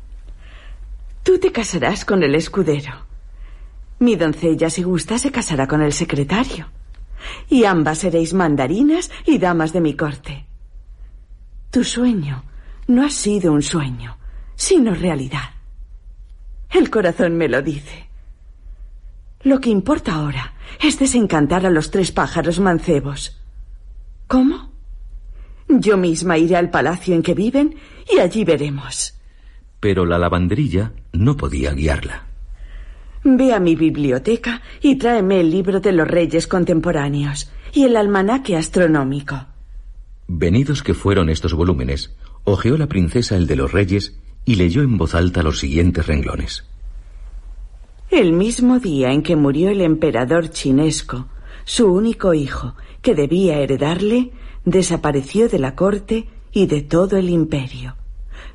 Tú 1.23 1.39
te 1.39 1.51
casarás 1.51 2.05
con 2.05 2.21
el 2.21 2.35
escudero. 2.35 3.06
Mi 3.99 4.15
doncella, 4.15 4.69
si 4.69 4.83
gusta, 4.83 5.17
se 5.17 5.31
casará 5.31 5.67
con 5.67 5.81
el 5.81 5.93
secretario. 5.93 6.67
Y 7.49 7.65
ambas 7.65 7.99
seréis 7.99 8.33
mandarinas 8.33 9.11
y 9.25 9.37
damas 9.37 9.73
de 9.73 9.81
mi 9.81 9.95
corte. 9.95 10.45
Tu 11.71 11.83
sueño 11.83 12.43
no 12.87 13.05
ha 13.05 13.09
sido 13.09 13.51
un 13.51 13.61
sueño, 13.61 14.17
sino 14.55 14.93
realidad. 14.93 15.51
El 16.69 16.89
corazón 16.89 17.37
me 17.37 17.47
lo 17.47 17.61
dice. 17.61 18.07
Lo 19.43 19.59
que 19.59 19.69
importa 19.69 20.15
ahora 20.15 20.53
es 20.81 20.99
desencantar 20.99 21.65
a 21.65 21.69
los 21.69 21.91
tres 21.91 22.11
pájaros 22.11 22.59
mancebos. 22.59 23.41
¿Cómo? 24.27 24.71
Yo 25.67 25.97
misma 25.97 26.37
iré 26.37 26.55
al 26.55 26.69
palacio 26.69 27.15
en 27.15 27.23
que 27.23 27.33
viven 27.33 27.75
y 28.13 28.19
allí 28.19 28.43
veremos. 28.43 29.15
Pero 29.79 30.05
la 30.05 30.17
lavanderilla 30.17 30.93
no 31.13 31.35
podía 31.35 31.73
guiarla. 31.73 32.26
Ve 33.23 33.53
a 33.53 33.59
mi 33.59 33.75
biblioteca 33.75 34.61
y 34.81 34.95
tráeme 34.95 35.39
el 35.39 35.51
libro 35.51 35.79
de 35.79 35.91
los 35.91 36.07
reyes 36.07 36.47
contemporáneos 36.47 37.51
y 37.73 37.83
el 37.83 37.97
almanaque 37.97 38.55
astronómico. 38.55 39.45
Venidos 40.27 40.83
que 40.83 40.93
fueron 40.93 41.29
estos 41.29 41.53
volúmenes, 41.53 42.15
hojeó 42.43 42.77
la 42.77 42.87
princesa 42.87 43.35
el 43.35 43.47
de 43.47 43.55
los 43.55 43.71
reyes 43.71 44.17
y 44.45 44.55
leyó 44.55 44.81
en 44.81 44.97
voz 44.97 45.15
alta 45.15 45.43
los 45.43 45.59
siguientes 45.59 46.05
renglones. 46.07 46.65
El 48.09 48.31
mismo 48.33 48.79
día 48.79 49.11
en 49.11 49.21
que 49.21 49.35
murió 49.35 49.69
el 49.69 49.81
emperador 49.81 50.49
chinesco, 50.49 51.27
su 51.65 51.91
único 51.91 52.33
hijo, 52.33 52.75
que 53.01 53.15
debía 53.15 53.59
heredarle, 53.59 54.31
desapareció 54.63 55.49
de 55.49 55.59
la 55.59 55.75
corte 55.75 56.27
y 56.53 56.67
de 56.67 56.81
todo 56.81 57.17
el 57.17 57.29
imperio. 57.29 57.95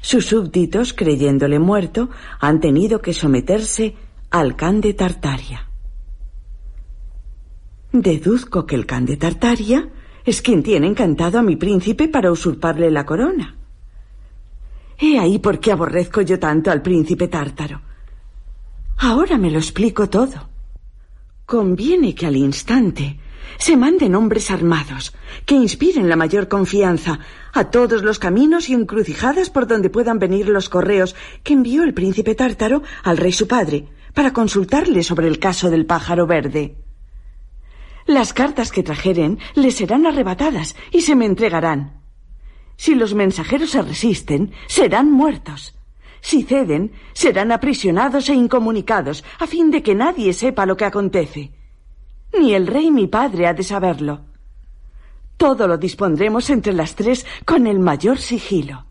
Sus 0.00 0.26
súbditos, 0.26 0.94
creyéndole 0.94 1.58
muerto, 1.58 2.08
han 2.40 2.60
tenido 2.60 3.02
que 3.02 3.12
someterse 3.12 3.94
al 4.33 4.57
can 4.57 4.80
de 4.80 4.95
Tartaria. 4.95 5.68
Deduzco 7.93 8.64
que 8.64 8.74
el 8.74 8.87
can 8.87 9.05
de 9.05 9.18
Tartaria 9.18 9.91
es 10.24 10.41
quien 10.41 10.62
tiene 10.62 10.87
encantado 10.87 11.39
a 11.39 11.43
mi 11.43 11.57
príncipe 11.57 12.09
para 12.09 12.33
usurparle 12.33 12.91
la 12.91 13.05
corona. 13.05 13.57
He 14.99 15.18
ahí 15.18 15.39
por 15.39 15.61
qué 15.61 15.72
aborrezco 15.72 16.22
yo 16.22 16.39
tanto 16.39 16.70
al 16.70 16.80
príncipe 16.80 17.28
tártaro. 17.28 17.83
Ahora 18.97 19.37
me 19.37 19.51
lo 19.51 19.59
explico 19.59 20.09
todo. 20.09 20.49
Conviene 21.45 22.14
que 22.14 22.24
al 22.24 22.37
instante 22.37 23.18
se 23.59 23.76
manden 23.76 24.14
hombres 24.14 24.51
armados 24.51 25.12
que 25.45 25.57
inspiren 25.57 26.09
la 26.09 26.16
mayor 26.16 26.49
confianza 26.49 27.18
a 27.53 27.64
todos 27.64 28.03
los 28.03 28.18
caminos 28.18 28.70
y 28.70 28.72
encrucijadas 28.72 29.51
por 29.51 29.66
donde 29.66 29.91
puedan 29.91 30.18
venir 30.18 30.49
los 30.49 30.70
correos 30.70 31.14
que 31.43 31.53
envió 31.53 31.83
el 31.83 31.93
príncipe 31.93 32.35
tártaro 32.35 32.83
al 33.03 33.18
rey 33.18 33.33
su 33.33 33.47
padre 33.47 33.89
para 34.14 34.32
consultarle 34.32 35.02
sobre 35.02 35.28
el 35.28 35.38
caso 35.38 35.70
del 35.70 35.86
pájaro 35.86 36.26
verde. 36.26 36.76
Las 38.06 38.32
cartas 38.32 38.72
que 38.72 38.82
trajeren 38.82 39.38
les 39.54 39.76
serán 39.76 40.06
arrebatadas 40.06 40.76
y 40.90 41.02
se 41.02 41.14
me 41.14 41.26
entregarán. 41.26 42.02
Si 42.76 42.94
los 42.94 43.14
mensajeros 43.14 43.70
se 43.70 43.82
resisten, 43.82 44.52
serán 44.66 45.10
muertos. 45.10 45.78
Si 46.20 46.42
ceden, 46.42 46.92
serán 47.12 47.52
aprisionados 47.52 48.28
e 48.28 48.34
incomunicados, 48.34 49.24
a 49.38 49.46
fin 49.46 49.70
de 49.70 49.82
que 49.82 49.94
nadie 49.94 50.32
sepa 50.32 50.66
lo 50.66 50.76
que 50.76 50.84
acontece. 50.84 51.52
Ni 52.38 52.54
el 52.54 52.66
rey 52.66 52.90
mi 52.90 53.08
padre 53.08 53.46
ha 53.46 53.54
de 53.54 53.62
saberlo. 53.62 54.24
Todo 55.36 55.66
lo 55.66 55.76
dispondremos 55.78 56.50
entre 56.50 56.72
las 56.72 56.94
tres 56.94 57.26
con 57.44 57.66
el 57.66 57.78
mayor 57.78 58.18
sigilo. 58.18 58.86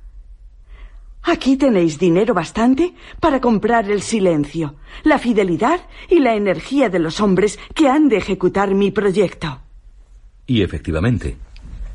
Aquí 1.24 1.56
tenéis 1.56 2.00
dinero 2.00 2.34
bastante 2.34 2.94
para 3.20 3.40
comprar 3.40 3.90
el 3.90 4.02
silencio, 4.02 4.76
la 5.04 5.20
fidelidad 5.20 5.82
y 6.10 6.20
la 6.20 6.36
energía 6.36 6.90
de 6.90 7.00
los 7.00 7.20
hombres 7.20 7.60
que 7.76 7.88
han 7.88 8.10
de 8.10 8.18
ejecutar 8.18 8.74
mi 8.74 8.92
proyecto. 8.92 9.62
Y 10.48 10.64
efectivamente, 10.64 11.38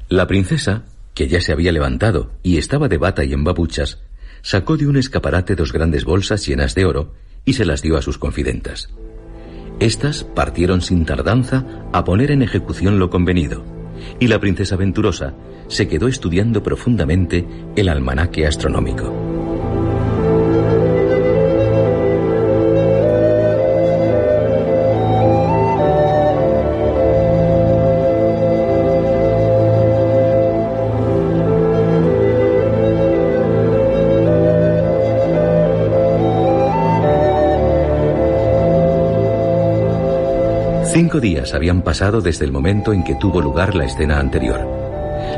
la 0.08 0.26
princesa, 0.26 0.84
que 1.14 1.26
ya 1.26 1.40
se 1.40 1.52
había 1.52 1.72
levantado 1.72 2.30
y 2.42 2.58
estaba 2.58 2.88
de 2.88 2.98
bata 2.98 3.24
y 3.24 3.32
en 3.32 3.42
babuchas, 3.42 4.00
sacó 4.42 4.76
de 4.76 4.86
un 4.86 4.96
escaparate 4.96 5.56
dos 5.56 5.72
grandes 5.72 6.04
bolsas 6.04 6.46
llenas 6.46 6.74
de 6.74 6.84
oro 6.84 7.14
y 7.44 7.54
se 7.54 7.64
las 7.64 7.82
dio 7.82 7.96
a 7.96 8.02
sus 8.02 8.18
confidentas. 8.18 8.90
Estas 9.80 10.24
partieron 10.24 10.80
sin 10.80 11.04
tardanza 11.04 11.66
a 11.92 12.04
poner 12.04 12.30
en 12.30 12.42
ejecución 12.42 12.98
lo 12.98 13.10
convenido, 13.10 13.64
y 14.20 14.28
la 14.28 14.38
princesa 14.38 14.76
venturosa 14.76 15.34
se 15.68 15.88
quedó 15.88 16.09
estudiando 16.09 16.62
profundamente 16.62 17.47
el 17.76 17.88
almanaque 17.88 18.47
astronómico. 18.47 19.25
Cinco 40.97 41.20
días 41.20 41.53
habían 41.53 41.82
pasado 41.82 42.22
desde 42.22 42.47
el 42.47 42.53
momento 42.53 42.94
en 42.94 43.05
que 43.05 43.16
tuvo 43.16 43.42
lugar 43.42 43.74
la 43.74 43.84
escena 43.84 44.18
anterior. 44.18 44.66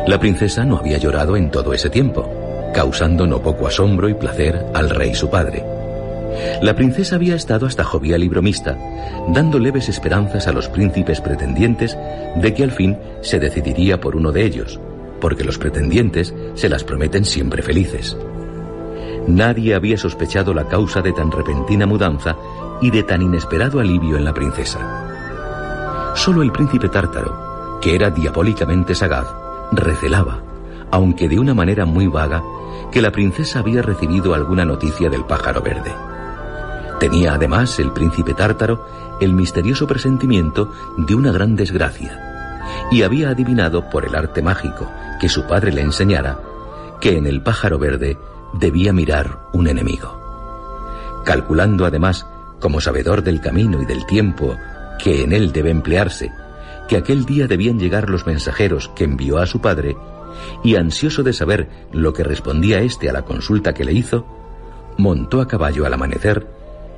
La 0.07 0.21
princesa 0.21 0.65
no 0.65 0.77
había 0.77 0.99
llorado 0.99 1.37
en 1.37 1.51
todo 1.51 1.75
ese 1.75 1.91
tiempo, 1.91 2.31
causando 2.73 3.27
no 3.27 3.43
poco 3.43 3.67
asombro 3.67 4.09
y 4.09 4.15
placer 4.15 4.65
al 4.73 4.89
rey 4.89 5.17
su 5.17 5.29
padre. 5.29 5.65
La 6.63 6.77
princesa 6.77 7.17
había 7.17 7.35
estado 7.35 7.67
hasta 7.67 7.83
jovial 7.83 8.23
y 8.23 8.29
bromista, 8.29 8.79
dando 9.31 9.59
leves 9.59 9.89
esperanzas 9.89 10.47
a 10.47 10.53
los 10.53 10.69
príncipes 10.69 11.21
pretendientes 11.21 11.99
de 12.37 12.55
que 12.55 12.63
al 12.63 12.71
fin 12.71 12.97
se 13.21 13.41
decidiría 13.41 14.01
por 14.01 14.15
uno 14.15 14.31
de 14.31 14.45
ellos, 14.45 14.79
porque 15.21 15.43
los 15.43 15.59
pretendientes 15.59 16.33
se 16.55 16.69
las 16.69 16.85
prometen 16.85 17.25
siempre 17.25 17.63
felices. 17.63 18.17
Nadie 19.27 19.75
había 19.75 19.99
sospechado 19.99 20.55
la 20.55 20.69
causa 20.69 21.03
de 21.03 21.13
tan 21.13 21.33
repentina 21.33 21.85
mudanza 21.85 22.37
y 22.81 22.93
de 22.93 23.03
tan 23.03 23.23
inesperado 23.23 23.81
alivio 23.81 24.17
en 24.17 24.25
la 24.25 24.33
princesa. 24.33 25.08
Solo 26.19 26.43
el 26.43 26.51
príncipe 26.51 26.89
tártaro, 26.89 27.79
que 27.81 27.95
era 27.95 28.11
diabólicamente 28.11 28.93
sagaz, 28.93 29.29
recelaba, 29.71 30.43
aunque 30.91 31.29
de 31.29 31.39
una 31.39 31.55
manera 31.55 31.85
muy 31.85 32.09
vaga, 32.09 32.43
que 32.91 33.01
la 33.01 33.13
princesa 33.13 33.61
había 33.61 33.83
recibido 33.83 34.35
alguna 34.35 34.65
noticia 34.65 35.09
del 35.09 35.25
pájaro 35.25 35.63
verde. 35.63 35.95
Tenía 36.99 37.35
además 37.35 37.79
el 37.79 37.93
príncipe 37.93 38.35
tártaro 38.35 38.85
el 39.21 39.33
misterioso 39.33 39.87
presentimiento 39.87 40.73
de 40.97 41.15
una 41.15 41.31
gran 41.31 41.55
desgracia, 41.55 42.67
y 42.91 43.03
había 43.03 43.31
adivinado 43.31 43.89
por 43.89 44.05
el 44.05 44.17
arte 44.17 44.43
mágico 44.43 44.91
que 45.21 45.29
su 45.29 45.47
padre 45.47 45.73
le 45.73 45.83
enseñara 45.83 46.41
que 47.01 47.17
en 47.17 47.29
el 47.29 47.43
pájaro 47.43 47.79
verde 47.79 48.19
debía 48.55 48.93
mirar 48.93 49.39
un 49.53 49.69
enemigo. 49.69 50.19
Calculando 51.25 51.87
además, 51.87 52.27
como 52.59 52.81
sabedor 52.81 53.23
del 53.23 53.41
camino 53.41 53.81
y 53.81 53.87
del 53.87 54.05
tiempo 54.05 54.57
que 54.99 55.23
en 55.23 55.33
él 55.33 55.53
debe 55.53 55.71
emplearse, 55.71 56.33
que 56.89 56.97
aquel 56.97 57.25
día 57.25 57.47
debían 57.47 57.79
llegar 57.79 58.09
los 58.09 58.27
mensajeros 58.27 58.91
que 58.97 59.05
envió 59.05 59.39
a 59.39 59.47
su 59.47 59.61
padre, 59.61 59.97
y 60.65 60.77
ansioso 60.77 61.23
de 61.23 61.33
saber 61.33 61.69
lo 61.93 62.13
que 62.13 62.25
respondía 62.25 62.81
éste 62.81 63.09
a 63.09 63.13
la 63.13 63.23
consulta 63.23 63.75
que 63.75 63.85
le 63.85 63.93
hizo, 63.93 64.27
montó 64.97 65.41
a 65.41 65.49
caballo 65.49 65.87
al 65.87 65.95
amanecer 65.95 66.47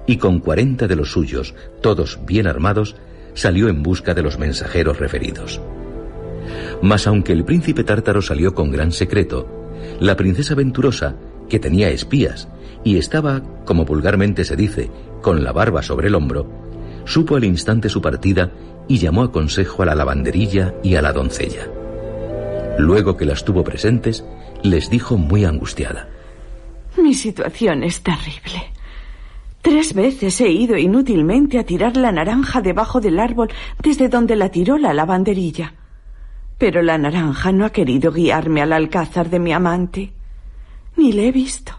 y 0.07 0.17
con 0.17 0.41
cuarenta 0.41 0.87
de 0.87 0.97
los 0.97 1.13
suyos, 1.13 1.55
todos 1.83 2.19
bien 2.27 2.47
armados, 2.47 2.97
salió 3.35 3.69
en 3.69 3.83
busca 3.83 4.15
de 4.15 4.23
los 4.23 4.39
mensajeros 4.39 4.99
referidos. 4.99 5.61
Mas 6.83 7.07
aunque 7.07 7.33
el 7.33 7.45
príncipe 7.45 7.85
tártaro 7.85 8.23
salió 8.23 8.55
con 8.55 8.71
gran 8.71 8.93
secreto, 8.93 9.47
la 10.01 10.17
princesa 10.17 10.55
venturosa, 10.55 11.17
que 11.49 11.59
tenía 11.59 11.91
espías 11.91 12.49
y 12.85 12.97
estaba, 12.97 13.43
como 13.65 13.85
vulgarmente 13.85 14.45
se 14.45 14.57
dice, 14.57 14.91
con 15.21 15.45
la 15.45 15.53
barba 15.53 15.83
sobre 15.83 16.09
el 16.09 16.15
hombro, 16.15 16.70
supo 17.05 17.37
al 17.37 17.45
instante 17.45 17.89
su 17.89 18.01
partida 18.01 18.53
y 18.89 18.99
llamó 18.99 19.23
a 19.23 19.33
consejo 19.33 19.83
a 19.83 19.87
la 19.87 19.95
lavanderilla 19.95 20.75
y 20.83 20.97
a 20.97 21.03
la 21.03 21.13
doncella. 21.13 21.69
Luego 22.79 23.17
que 23.17 23.27
las 23.27 23.45
tuvo 23.45 23.63
presentes, 23.63 24.25
les 24.63 24.91
dijo 24.91 25.17
muy 25.17 25.45
angustiada. 25.45 26.09
Mi 26.97 27.15
situación 27.15 27.85
es 27.85 28.03
terrible. 28.03 28.73
Tres 29.63 29.95
veces 29.95 30.41
he 30.41 30.51
ido 30.51 30.77
inútilmente 30.77 31.59
a 31.59 31.65
tirar 31.65 31.97
la 31.97 32.13
naranja 32.13 32.63
debajo 32.63 33.01
del 33.01 33.21
árbol 33.21 33.51
desde 33.83 34.09
donde 34.09 34.35
la 34.35 34.49
tiró 34.49 34.79
la 34.79 34.95
lavanderilla. 34.95 35.75
Pero 36.57 36.83
la 36.83 36.99
naranja 36.99 37.53
no 37.53 37.65
ha 37.65 37.71
querido 37.71 38.11
guiarme 38.11 38.63
al 38.63 38.73
alcázar 38.73 39.29
de 39.29 39.39
mi 39.39 39.53
amante. 39.53 40.13
Ni 40.97 41.13
le 41.13 41.29
he 41.29 41.33
visto. 41.33 41.73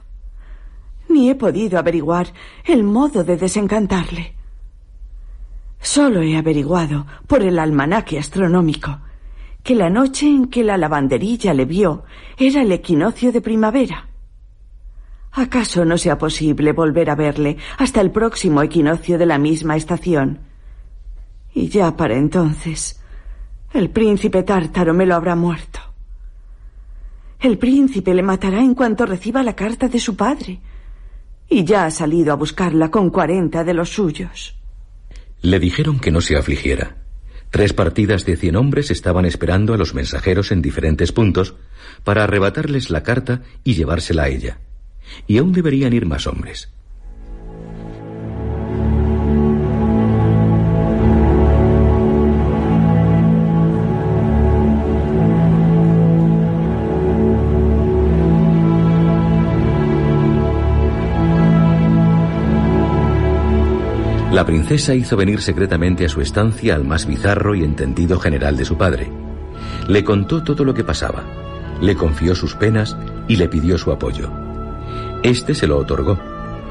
Ni 1.09 1.29
he 1.29 1.35
podido 1.35 1.77
averiguar 1.77 2.27
el 2.65 2.83
modo 2.83 3.23
de 3.23 3.37
desencantarle. 3.37 4.35
Solo 5.81 6.21
he 6.21 6.37
averiguado 6.37 7.07
por 7.27 7.41
el 7.41 7.57
almanaque 7.57 8.19
astronómico 8.19 8.99
que 9.63 9.75
la 9.75 9.89
noche 9.89 10.27
en 10.27 10.47
que 10.47 10.63
la 10.63 10.77
lavanderilla 10.77 11.53
le 11.53 11.65
vio 11.65 12.03
era 12.37 12.61
el 12.61 12.71
equinoccio 12.71 13.31
de 13.31 13.41
primavera. 13.41 14.07
¿Acaso 15.33 15.85
no 15.85 15.97
sea 15.97 16.17
posible 16.17 16.71
volver 16.71 17.09
a 17.09 17.15
verle 17.15 17.57
hasta 17.77 18.01
el 18.01 18.11
próximo 18.11 18.61
equinoccio 18.61 19.17
de 19.17 19.25
la 19.25 19.37
misma 19.37 19.75
estación? 19.75 20.39
Y 21.53 21.67
ya 21.67 21.95
para 21.95 22.15
entonces, 22.15 23.01
el 23.73 23.89
príncipe 23.89 24.43
tártaro 24.43 24.93
me 24.93 25.05
lo 25.05 25.15
habrá 25.15 25.35
muerto. 25.35 25.79
El 27.39 27.57
príncipe 27.57 28.13
le 28.13 28.21
matará 28.21 28.59
en 28.59 28.75
cuanto 28.75 29.05
reciba 29.05 29.41
la 29.41 29.55
carta 29.55 29.87
de 29.87 29.99
su 29.99 30.15
padre. 30.15 30.59
Y 31.49 31.63
ya 31.63 31.85
ha 31.85 31.91
salido 31.91 32.31
a 32.31 32.35
buscarla 32.35 32.91
con 32.91 33.09
cuarenta 33.09 33.63
de 33.63 33.73
los 33.73 33.89
suyos. 33.89 34.60
Le 35.41 35.59
dijeron 35.59 35.99
que 35.99 36.11
no 36.11 36.21
se 36.21 36.37
afligiera. 36.37 36.97
Tres 37.49 37.73
partidas 37.73 38.25
de 38.25 38.37
cien 38.37 38.55
hombres 38.55 38.91
estaban 38.91 39.25
esperando 39.25 39.73
a 39.73 39.77
los 39.77 39.93
mensajeros 39.93 40.51
en 40.51 40.61
diferentes 40.61 41.11
puntos 41.11 41.55
para 42.03 42.23
arrebatarles 42.23 42.89
la 42.89 43.03
carta 43.03 43.41
y 43.63 43.73
llevársela 43.73 44.23
a 44.23 44.29
ella 44.29 44.59
y 45.27 45.37
aún 45.37 45.53
deberían 45.53 45.93
ir 45.93 46.05
más 46.05 46.27
hombres. 46.27 46.69
La 64.31 64.45
princesa 64.45 64.95
hizo 64.95 65.17
venir 65.17 65.41
secretamente 65.41 66.05
a 66.05 66.09
su 66.09 66.21
estancia 66.21 66.75
al 66.75 66.85
más 66.85 67.05
bizarro 67.05 67.53
y 67.53 67.65
entendido 67.65 68.17
general 68.17 68.55
de 68.55 68.63
su 68.63 68.77
padre. 68.77 69.11
Le 69.89 70.05
contó 70.05 70.41
todo 70.41 70.63
lo 70.63 70.73
que 70.73 70.85
pasaba, 70.85 71.23
le 71.81 71.95
confió 71.95 72.33
sus 72.33 72.55
penas 72.55 72.95
y 73.27 73.35
le 73.35 73.49
pidió 73.49 73.77
su 73.77 73.91
apoyo. 73.91 74.31
Este 75.21 75.53
se 75.53 75.67
lo 75.67 75.77
otorgó, 75.77 76.17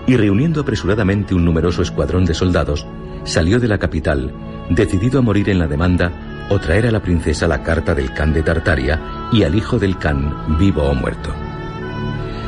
y 0.07 0.17
reuniendo 0.17 0.63
apresuradamente 0.63 1.35
un 1.35 1.45
numeroso 1.45 1.83
escuadrón 1.83 2.25
de 2.25 2.33
soldados, 2.33 2.87
salió 3.25 3.61
de 3.61 3.69
la 3.69 3.77
capital, 3.77 4.33
decidido 4.71 5.19
a 5.19 5.23
morir 5.23 5.51
en 5.51 5.59
la 5.59 5.67
demanda 5.67 6.47
o 6.49 6.59
traer 6.59 6.87
a 6.87 6.91
la 6.91 7.03
princesa 7.03 7.47
la 7.47 7.63
carta 7.63 7.95
del 7.95 8.15
Khan 8.15 8.33
de 8.33 8.43
Tartaria 8.43 9.29
y 9.33 9.43
al 9.43 9.55
hijo 9.55 9.79
del 9.79 9.99
Khan, 9.99 10.59
vivo 10.59 10.85
o 10.85 10.95
muerto. 10.95 11.31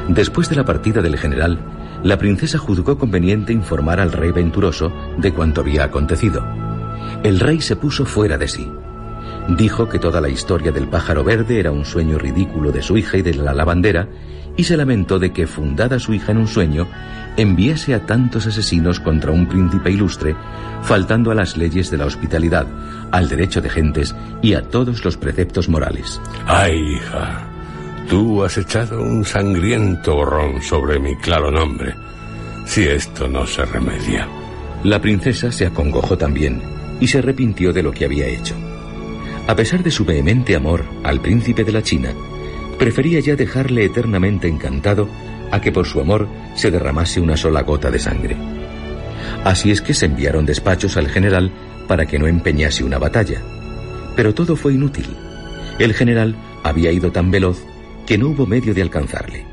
Después 0.08 0.48
de 0.48 0.56
la 0.56 0.64
partida 0.64 1.02
del 1.02 1.18
general, 1.18 1.58
la 2.02 2.18
princesa 2.18 2.58
juzgó 2.58 2.98
conveniente 2.98 3.52
informar 3.52 4.00
al 4.00 4.12
rey 4.12 4.32
venturoso 4.32 4.92
de 5.18 5.32
cuanto 5.32 5.60
había 5.60 5.84
acontecido. 5.84 6.44
El 7.22 7.38
rey 7.38 7.60
se 7.60 7.76
puso 7.76 8.04
fuera 8.04 8.38
de 8.38 8.48
sí. 8.48 8.70
Dijo 9.48 9.88
que 9.88 9.98
toda 9.98 10.20
la 10.20 10.28
historia 10.28 10.72
del 10.72 10.88
pájaro 10.88 11.24
verde 11.24 11.60
era 11.60 11.70
un 11.70 11.84
sueño 11.84 12.18
ridículo 12.18 12.72
de 12.72 12.82
su 12.82 12.96
hija 12.96 13.18
y 13.18 13.22
de 13.22 13.34
la 13.34 13.52
lavandera 13.52 14.08
y 14.56 14.64
se 14.64 14.76
lamentó 14.76 15.18
de 15.18 15.32
que, 15.32 15.46
fundada 15.46 15.98
su 15.98 16.12
hija 16.12 16.32
en 16.32 16.38
un 16.38 16.48
sueño, 16.48 16.86
enviase 17.36 17.94
a 17.94 18.04
tantos 18.04 18.46
asesinos 18.46 19.00
contra 19.00 19.30
un 19.30 19.46
príncipe 19.46 19.90
ilustre, 19.90 20.36
faltando 20.82 21.30
a 21.30 21.34
las 21.34 21.56
leyes 21.56 21.90
de 21.90 21.96
la 21.96 22.06
hospitalidad, 22.06 22.66
al 23.10 23.28
derecho 23.28 23.60
de 23.62 23.70
gentes 23.70 24.14
y 24.42 24.54
a 24.54 24.62
todos 24.62 25.04
los 25.04 25.16
preceptos 25.16 25.68
morales. 25.68 26.20
Ay, 26.46 26.76
hija, 26.96 27.51
tú 28.08 28.42
has 28.44 28.58
echado 28.58 29.02
un 29.02 29.24
sangriento 29.24 30.14
borrón 30.14 30.62
sobre 30.62 30.98
mi 30.98 31.16
claro 31.16 31.50
nombre, 31.50 31.94
si 32.66 32.82
esto 32.82 33.28
no 33.28 33.46
se 33.46 33.64
remedia. 33.64 34.28
La 34.84 35.00
princesa 35.00 35.52
se 35.52 35.66
acongojó 35.66 36.18
también 36.18 36.60
y 37.00 37.06
se 37.06 37.18
arrepintió 37.18 37.72
de 37.72 37.82
lo 37.82 37.92
que 37.92 38.04
había 38.04 38.26
hecho. 38.26 38.54
A 39.46 39.56
pesar 39.56 39.82
de 39.82 39.90
su 39.90 40.04
vehemente 40.04 40.54
amor 40.54 40.84
al 41.02 41.20
príncipe 41.20 41.64
de 41.64 41.72
la 41.72 41.82
China, 41.82 42.12
prefería 42.78 43.20
ya 43.20 43.36
dejarle 43.36 43.84
eternamente 43.84 44.48
encantado 44.48 45.08
a 45.50 45.60
que 45.60 45.72
por 45.72 45.86
su 45.86 46.00
amor 46.00 46.28
se 46.54 46.70
derramase 46.70 47.20
una 47.20 47.36
sola 47.36 47.62
gota 47.62 47.90
de 47.90 47.98
sangre. 47.98 48.36
Así 49.44 49.70
es 49.70 49.82
que 49.82 49.94
se 49.94 50.06
enviaron 50.06 50.46
despachos 50.46 50.96
al 50.96 51.08
general 51.08 51.52
para 51.88 52.06
que 52.06 52.18
no 52.18 52.26
empeñase 52.26 52.84
una 52.84 52.98
batalla. 52.98 53.42
Pero 54.16 54.34
todo 54.34 54.56
fue 54.56 54.74
inútil. 54.74 55.06
El 55.78 55.94
general 55.94 56.36
había 56.62 56.92
ido 56.92 57.10
tan 57.12 57.30
veloz 57.30 57.64
que 58.06 58.18
no 58.18 58.28
hubo 58.28 58.46
medio 58.46 58.74
de 58.74 58.82
alcanzarle. 58.82 59.46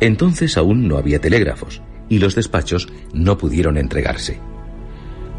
Entonces 0.00 0.56
aún 0.56 0.88
no 0.88 0.96
había 0.96 1.20
telégrafos 1.20 1.82
y 2.08 2.18
los 2.18 2.34
despachos 2.34 2.88
no 3.12 3.38
pudieron 3.38 3.76
entregarse. 3.76 4.40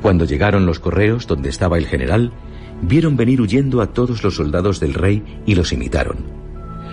Cuando 0.02 0.26
llegaron 0.26 0.66
los 0.66 0.80
correos 0.80 1.28
donde 1.28 1.50
estaba 1.50 1.78
el 1.78 1.86
general, 1.86 2.32
vieron 2.82 3.16
venir 3.18 3.42
huyendo 3.42 3.82
a 3.82 3.94
todos 3.94 4.24
los 4.24 4.36
soldados 4.36 4.80
del 4.80 4.94
rey 4.94 5.42
y 5.46 5.56
los 5.56 5.74
imitaron. 5.74 6.18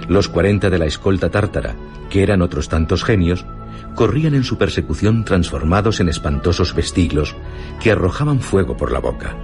Los 0.09 0.28
cuarenta 0.28 0.70
de 0.70 0.78
la 0.78 0.86
escolta 0.86 1.30
tártara, 1.30 1.74
que 2.11 2.22
eran 2.22 2.43
otros 2.43 2.68
tantos 2.68 3.05
genios, 3.05 3.47
corrían 3.95 4.34
en 4.34 4.45
su 4.45 4.59
persecución 4.59 5.24
transformados 5.24 6.01
en 6.01 6.09
espantosos 6.09 6.74
vestiglos 6.74 7.34
que 7.80 7.91
arrojaban 7.91 8.41
fuego 8.41 8.76
por 8.76 8.93
la 8.93 9.01
boca. 9.01 9.36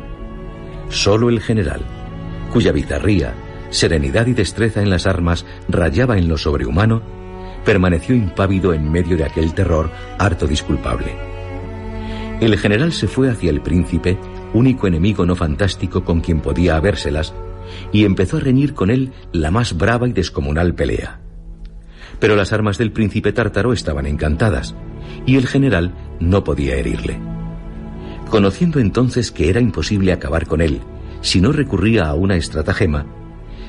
Solo 0.88 1.28
el 1.28 1.40
general, 1.40 1.80
cuya 2.52 2.72
bizarría, 2.72 3.34
serenidad 3.74 4.26
y 4.28 4.34
destreza 4.34 4.82
en 4.82 4.88
las 4.88 5.06
armas 5.06 5.44
rayaba 5.68 6.16
en 6.16 6.28
lo 6.28 6.38
sobrehumano, 6.38 7.02
permaneció 7.64 8.14
impávido 8.14 8.72
en 8.72 8.90
medio 8.90 9.16
de 9.16 9.24
aquel 9.24 9.52
terror 9.52 9.90
harto 10.18 10.46
disculpable. 10.46 11.16
El 12.40 12.56
general 12.56 12.92
se 12.92 13.08
fue 13.08 13.30
hacia 13.30 13.50
el 13.50 13.62
príncipe, 13.62 14.18
único 14.52 14.86
enemigo 14.86 15.26
no 15.26 15.34
fantástico 15.34 16.04
con 16.04 16.20
quien 16.20 16.40
podía 16.40 16.76
habérselas, 16.76 17.34
y 17.92 18.04
empezó 18.04 18.36
a 18.36 18.40
reñir 18.40 18.74
con 18.74 18.90
él 18.90 19.12
la 19.32 19.50
más 19.50 19.76
brava 19.76 20.08
y 20.08 20.12
descomunal 20.12 20.74
pelea. 20.74 21.20
Pero 22.20 22.36
las 22.36 22.52
armas 22.52 22.78
del 22.78 22.92
príncipe 22.92 23.32
tártaro 23.32 23.72
estaban 23.72 24.06
encantadas, 24.06 24.76
y 25.26 25.36
el 25.36 25.46
general 25.46 25.94
no 26.20 26.44
podía 26.44 26.76
herirle. 26.76 27.18
Conociendo 28.30 28.78
entonces 28.78 29.32
que 29.32 29.48
era 29.48 29.60
imposible 29.60 30.12
acabar 30.12 30.46
con 30.46 30.60
él 30.60 30.80
si 31.22 31.40
no 31.40 31.52
recurría 31.52 32.06
a 32.06 32.14
una 32.14 32.36
estratagema, 32.36 33.06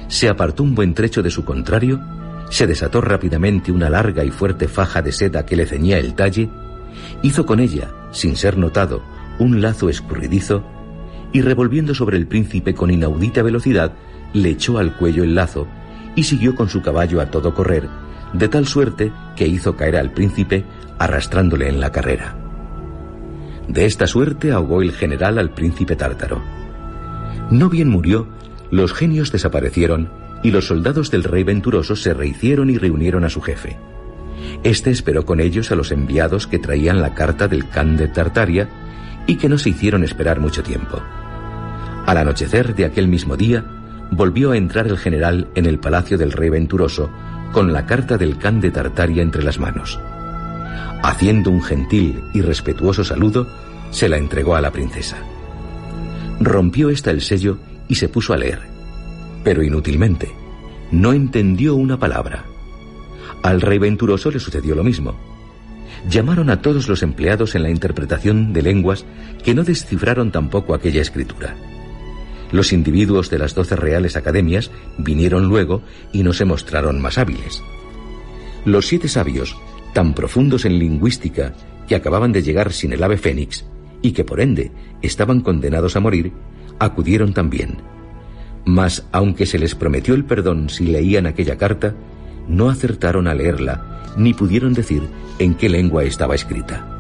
se 0.08 0.30
apartó 0.30 0.64
un 0.64 0.76
buen 0.76 0.94
trecho 0.94 1.24
de 1.24 1.32
su 1.32 1.46
contrario, 1.46 2.00
se 2.50 2.68
desató 2.68 3.02
rápidamente 3.02 3.72
una 3.72 3.90
larga 3.90 4.24
y 4.24 4.30
fuerte 4.30 4.68
faja 4.68 5.02
de 5.02 5.12
seda 5.12 5.46
que 5.46 5.56
le 5.56 5.66
ceñía 5.66 5.98
el 5.98 6.14
talle, 6.14 6.50
hizo 7.22 7.46
con 7.46 7.60
ella, 7.60 7.92
sin 8.12 8.36
ser 8.36 8.58
notado, 8.58 9.02
un 9.40 9.62
lazo 9.62 9.90
escurridizo 9.90 10.64
y 11.34 11.42
revolviendo 11.42 11.94
sobre 11.94 12.18
el 12.18 12.28
príncipe 12.28 12.74
con 12.74 12.92
inaudita 12.92 13.44
velocidad, 13.44 13.94
le 14.34 14.50
echó 14.50 14.78
al 14.78 14.96
cuello 14.96 15.24
el 15.24 15.36
lazo 15.36 15.68
y 16.16 16.24
siguió 16.24 16.56
con 16.56 16.70
su 16.70 16.82
caballo 16.82 17.20
a 17.20 17.30
todo 17.30 17.54
correr, 17.54 17.90
de 18.34 18.48
tal 18.48 18.66
suerte 18.68 19.12
que 19.36 19.48
hizo 19.48 19.76
caer 19.76 19.98
al 19.98 20.12
príncipe 20.12 20.64
arrastrándole 20.98 21.68
en 21.68 21.80
la 21.80 21.92
carrera. 21.92 22.38
De 23.68 23.86
esta 23.86 24.08
suerte 24.08 24.52
ahogó 24.52 24.82
el 24.82 24.92
general 24.92 25.40
al 25.40 25.50
príncipe 25.54 25.96
tártaro. 25.96 26.42
No 27.50 27.70
bien 27.70 27.90
murió, 27.90 28.28
Los 28.72 28.94
genios 28.94 29.32
desaparecieron 29.32 30.10
y 30.44 30.52
los 30.52 30.68
soldados 30.68 31.12
del 31.12 31.24
rey 31.24 31.44
venturoso 31.44 31.96
se 31.96 32.14
rehicieron 32.14 32.70
y 32.70 32.78
reunieron 32.78 33.24
a 33.24 33.30
su 33.30 33.42
jefe. 33.42 33.78
Este 34.64 34.92
esperó 34.92 35.26
con 35.26 35.40
ellos 35.40 35.72
a 35.72 35.76
los 35.76 35.92
enviados 35.92 36.48
que 36.48 36.60
traían 36.60 37.02
la 37.02 37.14
carta 37.14 37.48
del 37.48 37.68
Khan 37.70 37.98
de 37.98 38.08
Tartaria 38.08 38.70
y 39.28 39.38
que 39.38 39.50
no 39.50 39.58
se 39.58 39.70
hicieron 39.70 40.04
esperar 40.04 40.40
mucho 40.40 40.64
tiempo. 40.64 41.02
Al 42.06 42.18
anochecer 42.18 42.76
de 42.76 42.86
aquel 42.86 43.08
mismo 43.08 43.38
día, 43.38 43.66
volvió 44.12 44.52
a 44.52 44.58
entrar 44.58 44.88
el 44.88 44.98
general 44.98 45.48
en 45.56 45.66
el 45.66 45.80
palacio 45.80 46.18
del 46.18 46.32
rey 46.32 46.50
venturoso 46.50 47.10
con 47.52 47.74
la 47.74 47.86
carta 47.86 48.18
del 48.18 48.38
Khan 48.38 48.62
de 48.62 48.72
Tartaria 48.72 49.24
entre 49.24 49.44
las 49.44 49.60
manos. 49.60 50.00
Haciendo 51.04 51.50
un 51.50 51.64
gentil 51.64 52.24
y 52.34 52.42
respetuoso 52.42 53.04
saludo, 53.04 53.48
se 53.92 54.10
la 54.10 54.18
entregó 54.18 54.56
a 54.56 54.62
la 54.62 54.72
princesa. 54.72 55.18
Rompió 56.40 56.90
ésta 56.90 57.12
el 57.12 57.22
sello 57.22 57.58
y 57.88 57.96
se 57.96 58.10
puso 58.10 58.34
a 58.34 58.38
leer, 58.38 58.60
pero 59.44 59.64
inútilmente. 59.64 60.32
No 60.92 61.14
entendió 61.14 61.76
una 61.76 62.00
palabra. 62.00 62.46
Al 63.44 63.62
rey 63.62 63.80
venturoso 63.80 64.32
le 64.32 64.40
sucedió 64.40 64.76
lo 64.76 64.84
mismo. 64.84 65.16
Llamaron 66.10 66.50
a 66.50 66.62
todos 66.62 66.88
los 66.88 67.04
empleados 67.04 67.56
en 67.56 67.64
la 67.64 67.70
interpretación 67.70 68.54
de 68.54 68.62
lenguas 68.62 69.06
que 69.44 69.54
no 69.54 69.64
descifraron 69.64 70.32
tampoco 70.32 70.74
aquella 70.74 71.02
escritura. 71.02 71.56
Los 72.52 72.74
individuos 72.74 73.30
de 73.30 73.40
las 73.40 73.56
doce 73.56 73.76
reales 73.76 74.16
academias 74.16 74.72
vinieron 74.98 75.48
luego 75.48 75.82
y 76.14 76.24
no 76.24 76.34
se 76.34 76.46
mostraron 76.46 77.02
más 77.02 77.18
hábiles. 77.18 77.64
Los 78.66 78.88
siete 78.88 79.08
sabios, 79.08 79.58
tan 79.94 80.14
profundos 80.14 80.66
en 80.66 80.80
lingüística 80.80 81.54
que 81.88 81.96
acababan 81.96 82.32
de 82.32 82.44
llegar 82.44 82.72
sin 82.72 82.94
el 82.94 83.04
ave 83.04 83.18
fénix 83.18 83.66
y 84.02 84.12
que 84.12 84.24
por 84.24 84.42
ende 84.42 84.72
estaban 85.02 85.42
condenados 85.42 85.96
a 85.96 86.00
morir, 86.00 86.32
acudieron 86.80 87.34
también. 87.34 87.78
Mas, 88.66 89.06
aunque 89.12 89.46
se 89.46 89.60
les 89.60 89.76
prometió 89.76 90.16
el 90.16 90.26
perdón 90.26 90.70
si 90.70 90.86
leían 90.86 91.28
aquella 91.28 91.58
carta, 91.58 91.94
no 92.48 92.70
acertaron 92.70 93.28
a 93.28 93.36
leerla, 93.36 94.14
ni 94.18 94.34
pudieron 94.34 94.74
decir 94.74 95.04
en 95.40 95.56
qué 95.56 95.70
lengua 95.70 96.04
estaba 96.04 96.36
escrita. 96.36 96.92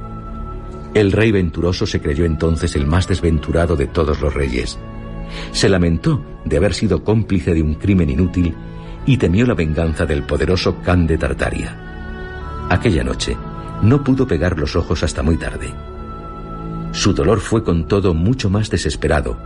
El 0.93 1.11
rey 1.11 1.31
venturoso 1.31 1.85
se 1.85 2.01
creyó 2.01 2.25
entonces 2.25 2.75
el 2.75 2.87
más 2.87 3.07
desventurado 3.07 3.75
de 3.75 3.87
todos 3.87 4.21
los 4.21 4.33
reyes. 4.33 4.77
Se 5.51 5.67
lamentó 5.67 6.23
de 6.45 6.57
haber 6.57 6.73
sido 6.73 7.03
cómplice 7.03 7.53
de 7.53 7.61
un 7.61 7.75
crimen 7.75 8.09
inútil 8.09 8.55
y 9.05 9.17
temió 9.17 9.45
la 9.45 9.53
venganza 9.53 10.05
del 10.05 10.23
poderoso 10.23 10.81
Khan 10.83 11.07
de 11.07 11.17
Tartaria. 11.17 12.67
Aquella 12.69 13.03
noche 13.03 13.35
no 13.81 14.03
pudo 14.03 14.27
pegar 14.27 14.57
los 14.57 14.75
ojos 14.75 15.03
hasta 15.03 15.21
muy 15.21 15.37
tarde. 15.37 15.73
Su 16.91 17.13
dolor 17.13 17.41
fue 17.41 17.63
con 17.63 17.87
todo 17.87 18.13
mucho 18.13 18.49
más 18.49 18.69
desesperado, 18.69 19.37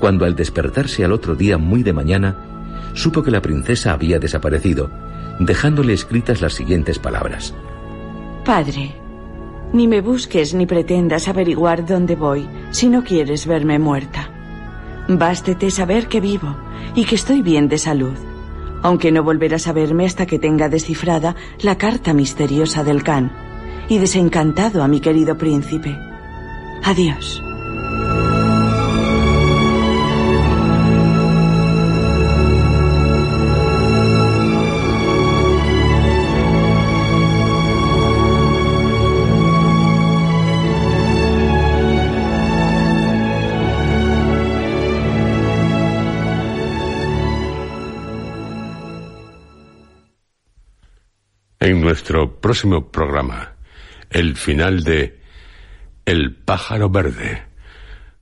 cuando 0.00 0.24
al 0.24 0.34
despertarse 0.34 1.04
al 1.04 1.12
otro 1.12 1.36
día 1.36 1.58
muy 1.58 1.82
de 1.82 1.92
mañana, 1.92 2.36
supo 2.94 3.22
que 3.22 3.30
la 3.30 3.42
princesa 3.42 3.92
había 3.92 4.18
desaparecido, 4.18 4.90
dejándole 5.38 5.92
escritas 5.92 6.40
las 6.40 6.54
siguientes 6.54 6.98
palabras. 6.98 7.54
Padre, 8.44 8.94
ni 9.72 9.86
me 9.86 10.00
busques 10.00 10.54
ni 10.54 10.66
pretendas 10.66 11.28
averiguar 11.28 11.86
dónde 11.86 12.16
voy 12.16 12.48
si 12.70 12.88
no 12.88 13.04
quieres 13.04 13.46
verme 13.46 13.78
muerta. 13.78 14.30
Bástete 15.08 15.70
saber 15.70 16.08
que 16.08 16.20
vivo 16.20 16.56
y 16.94 17.04
que 17.04 17.14
estoy 17.14 17.42
bien 17.42 17.68
de 17.68 17.78
salud, 17.78 18.16
aunque 18.82 19.12
no 19.12 19.22
volverás 19.22 19.68
a 19.68 19.72
verme 19.72 20.06
hasta 20.06 20.26
que 20.26 20.38
tenga 20.38 20.68
descifrada 20.68 21.36
la 21.60 21.76
carta 21.76 22.14
misteriosa 22.14 22.82
del 22.82 23.02
Khan 23.02 23.30
y 23.88 23.98
desencantado 23.98 24.82
a 24.82 24.88
mi 24.88 25.00
querido 25.00 25.36
príncipe. 25.36 25.98
Adiós. 26.82 27.42
En 51.70 51.80
nuestro 51.80 52.40
próximo 52.40 52.90
programa, 52.90 53.54
el 54.10 54.36
final 54.36 54.82
de 54.82 55.20
El 56.04 56.34
pájaro 56.34 56.90
verde, 56.90 57.44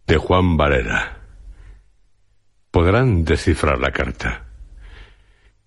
de 0.07 0.19
Juan 0.19 0.59
Valera. 0.59 1.23
Podrán 2.71 3.25
descifrar 3.25 3.79
la 3.79 3.91
carta. 3.91 4.45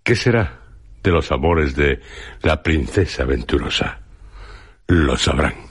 ¿Qué 0.04 0.16
será 0.16 0.60
de 1.02 1.10
los 1.10 1.32
amores 1.32 1.76
de 1.76 2.00
la 2.44 2.62
princesa 2.62 3.26
venturosa? 3.26 4.02
Lo 4.86 5.18
sabrán. 5.18 5.71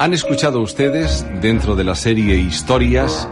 Han 0.00 0.14
escuchado 0.14 0.62
ustedes, 0.62 1.26
dentro 1.42 1.76
de 1.76 1.84
la 1.84 1.94
serie 1.94 2.34
Historias, 2.36 3.28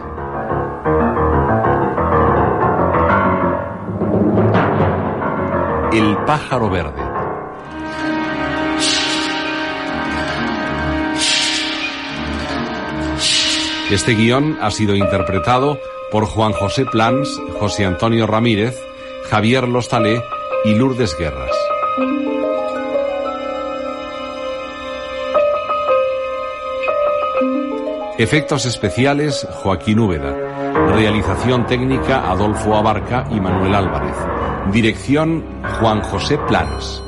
El 5.91 6.15
pájaro 6.27 6.69
verde. 6.69 7.01
Este 13.89 14.13
guion 14.13 14.59
ha 14.61 14.69
sido 14.69 14.95
interpretado 14.95 15.79
por 16.11 16.27
Juan 16.27 16.51
José 16.51 16.85
Plans, 16.85 17.41
José 17.59 17.85
Antonio 17.85 18.27
Ramírez, 18.27 18.79
Javier 19.27 19.67
Lostalé 19.67 20.21
y 20.65 20.75
Lourdes 20.75 21.17
Guerras. 21.17 21.49
Efectos 28.19 28.65
especiales 28.65 29.47
Joaquín 29.49 29.97
Úbeda. 29.97 30.35
Realización 30.93 31.65
técnica 31.67 32.29
Adolfo 32.29 32.75
Abarca 32.75 33.25
y 33.31 33.39
Manuel 33.39 33.73
Álvarez. 33.73 34.15
Dirección 34.73 35.45
Juan 35.79 36.01
José 36.01 36.37
Planas. 36.39 37.01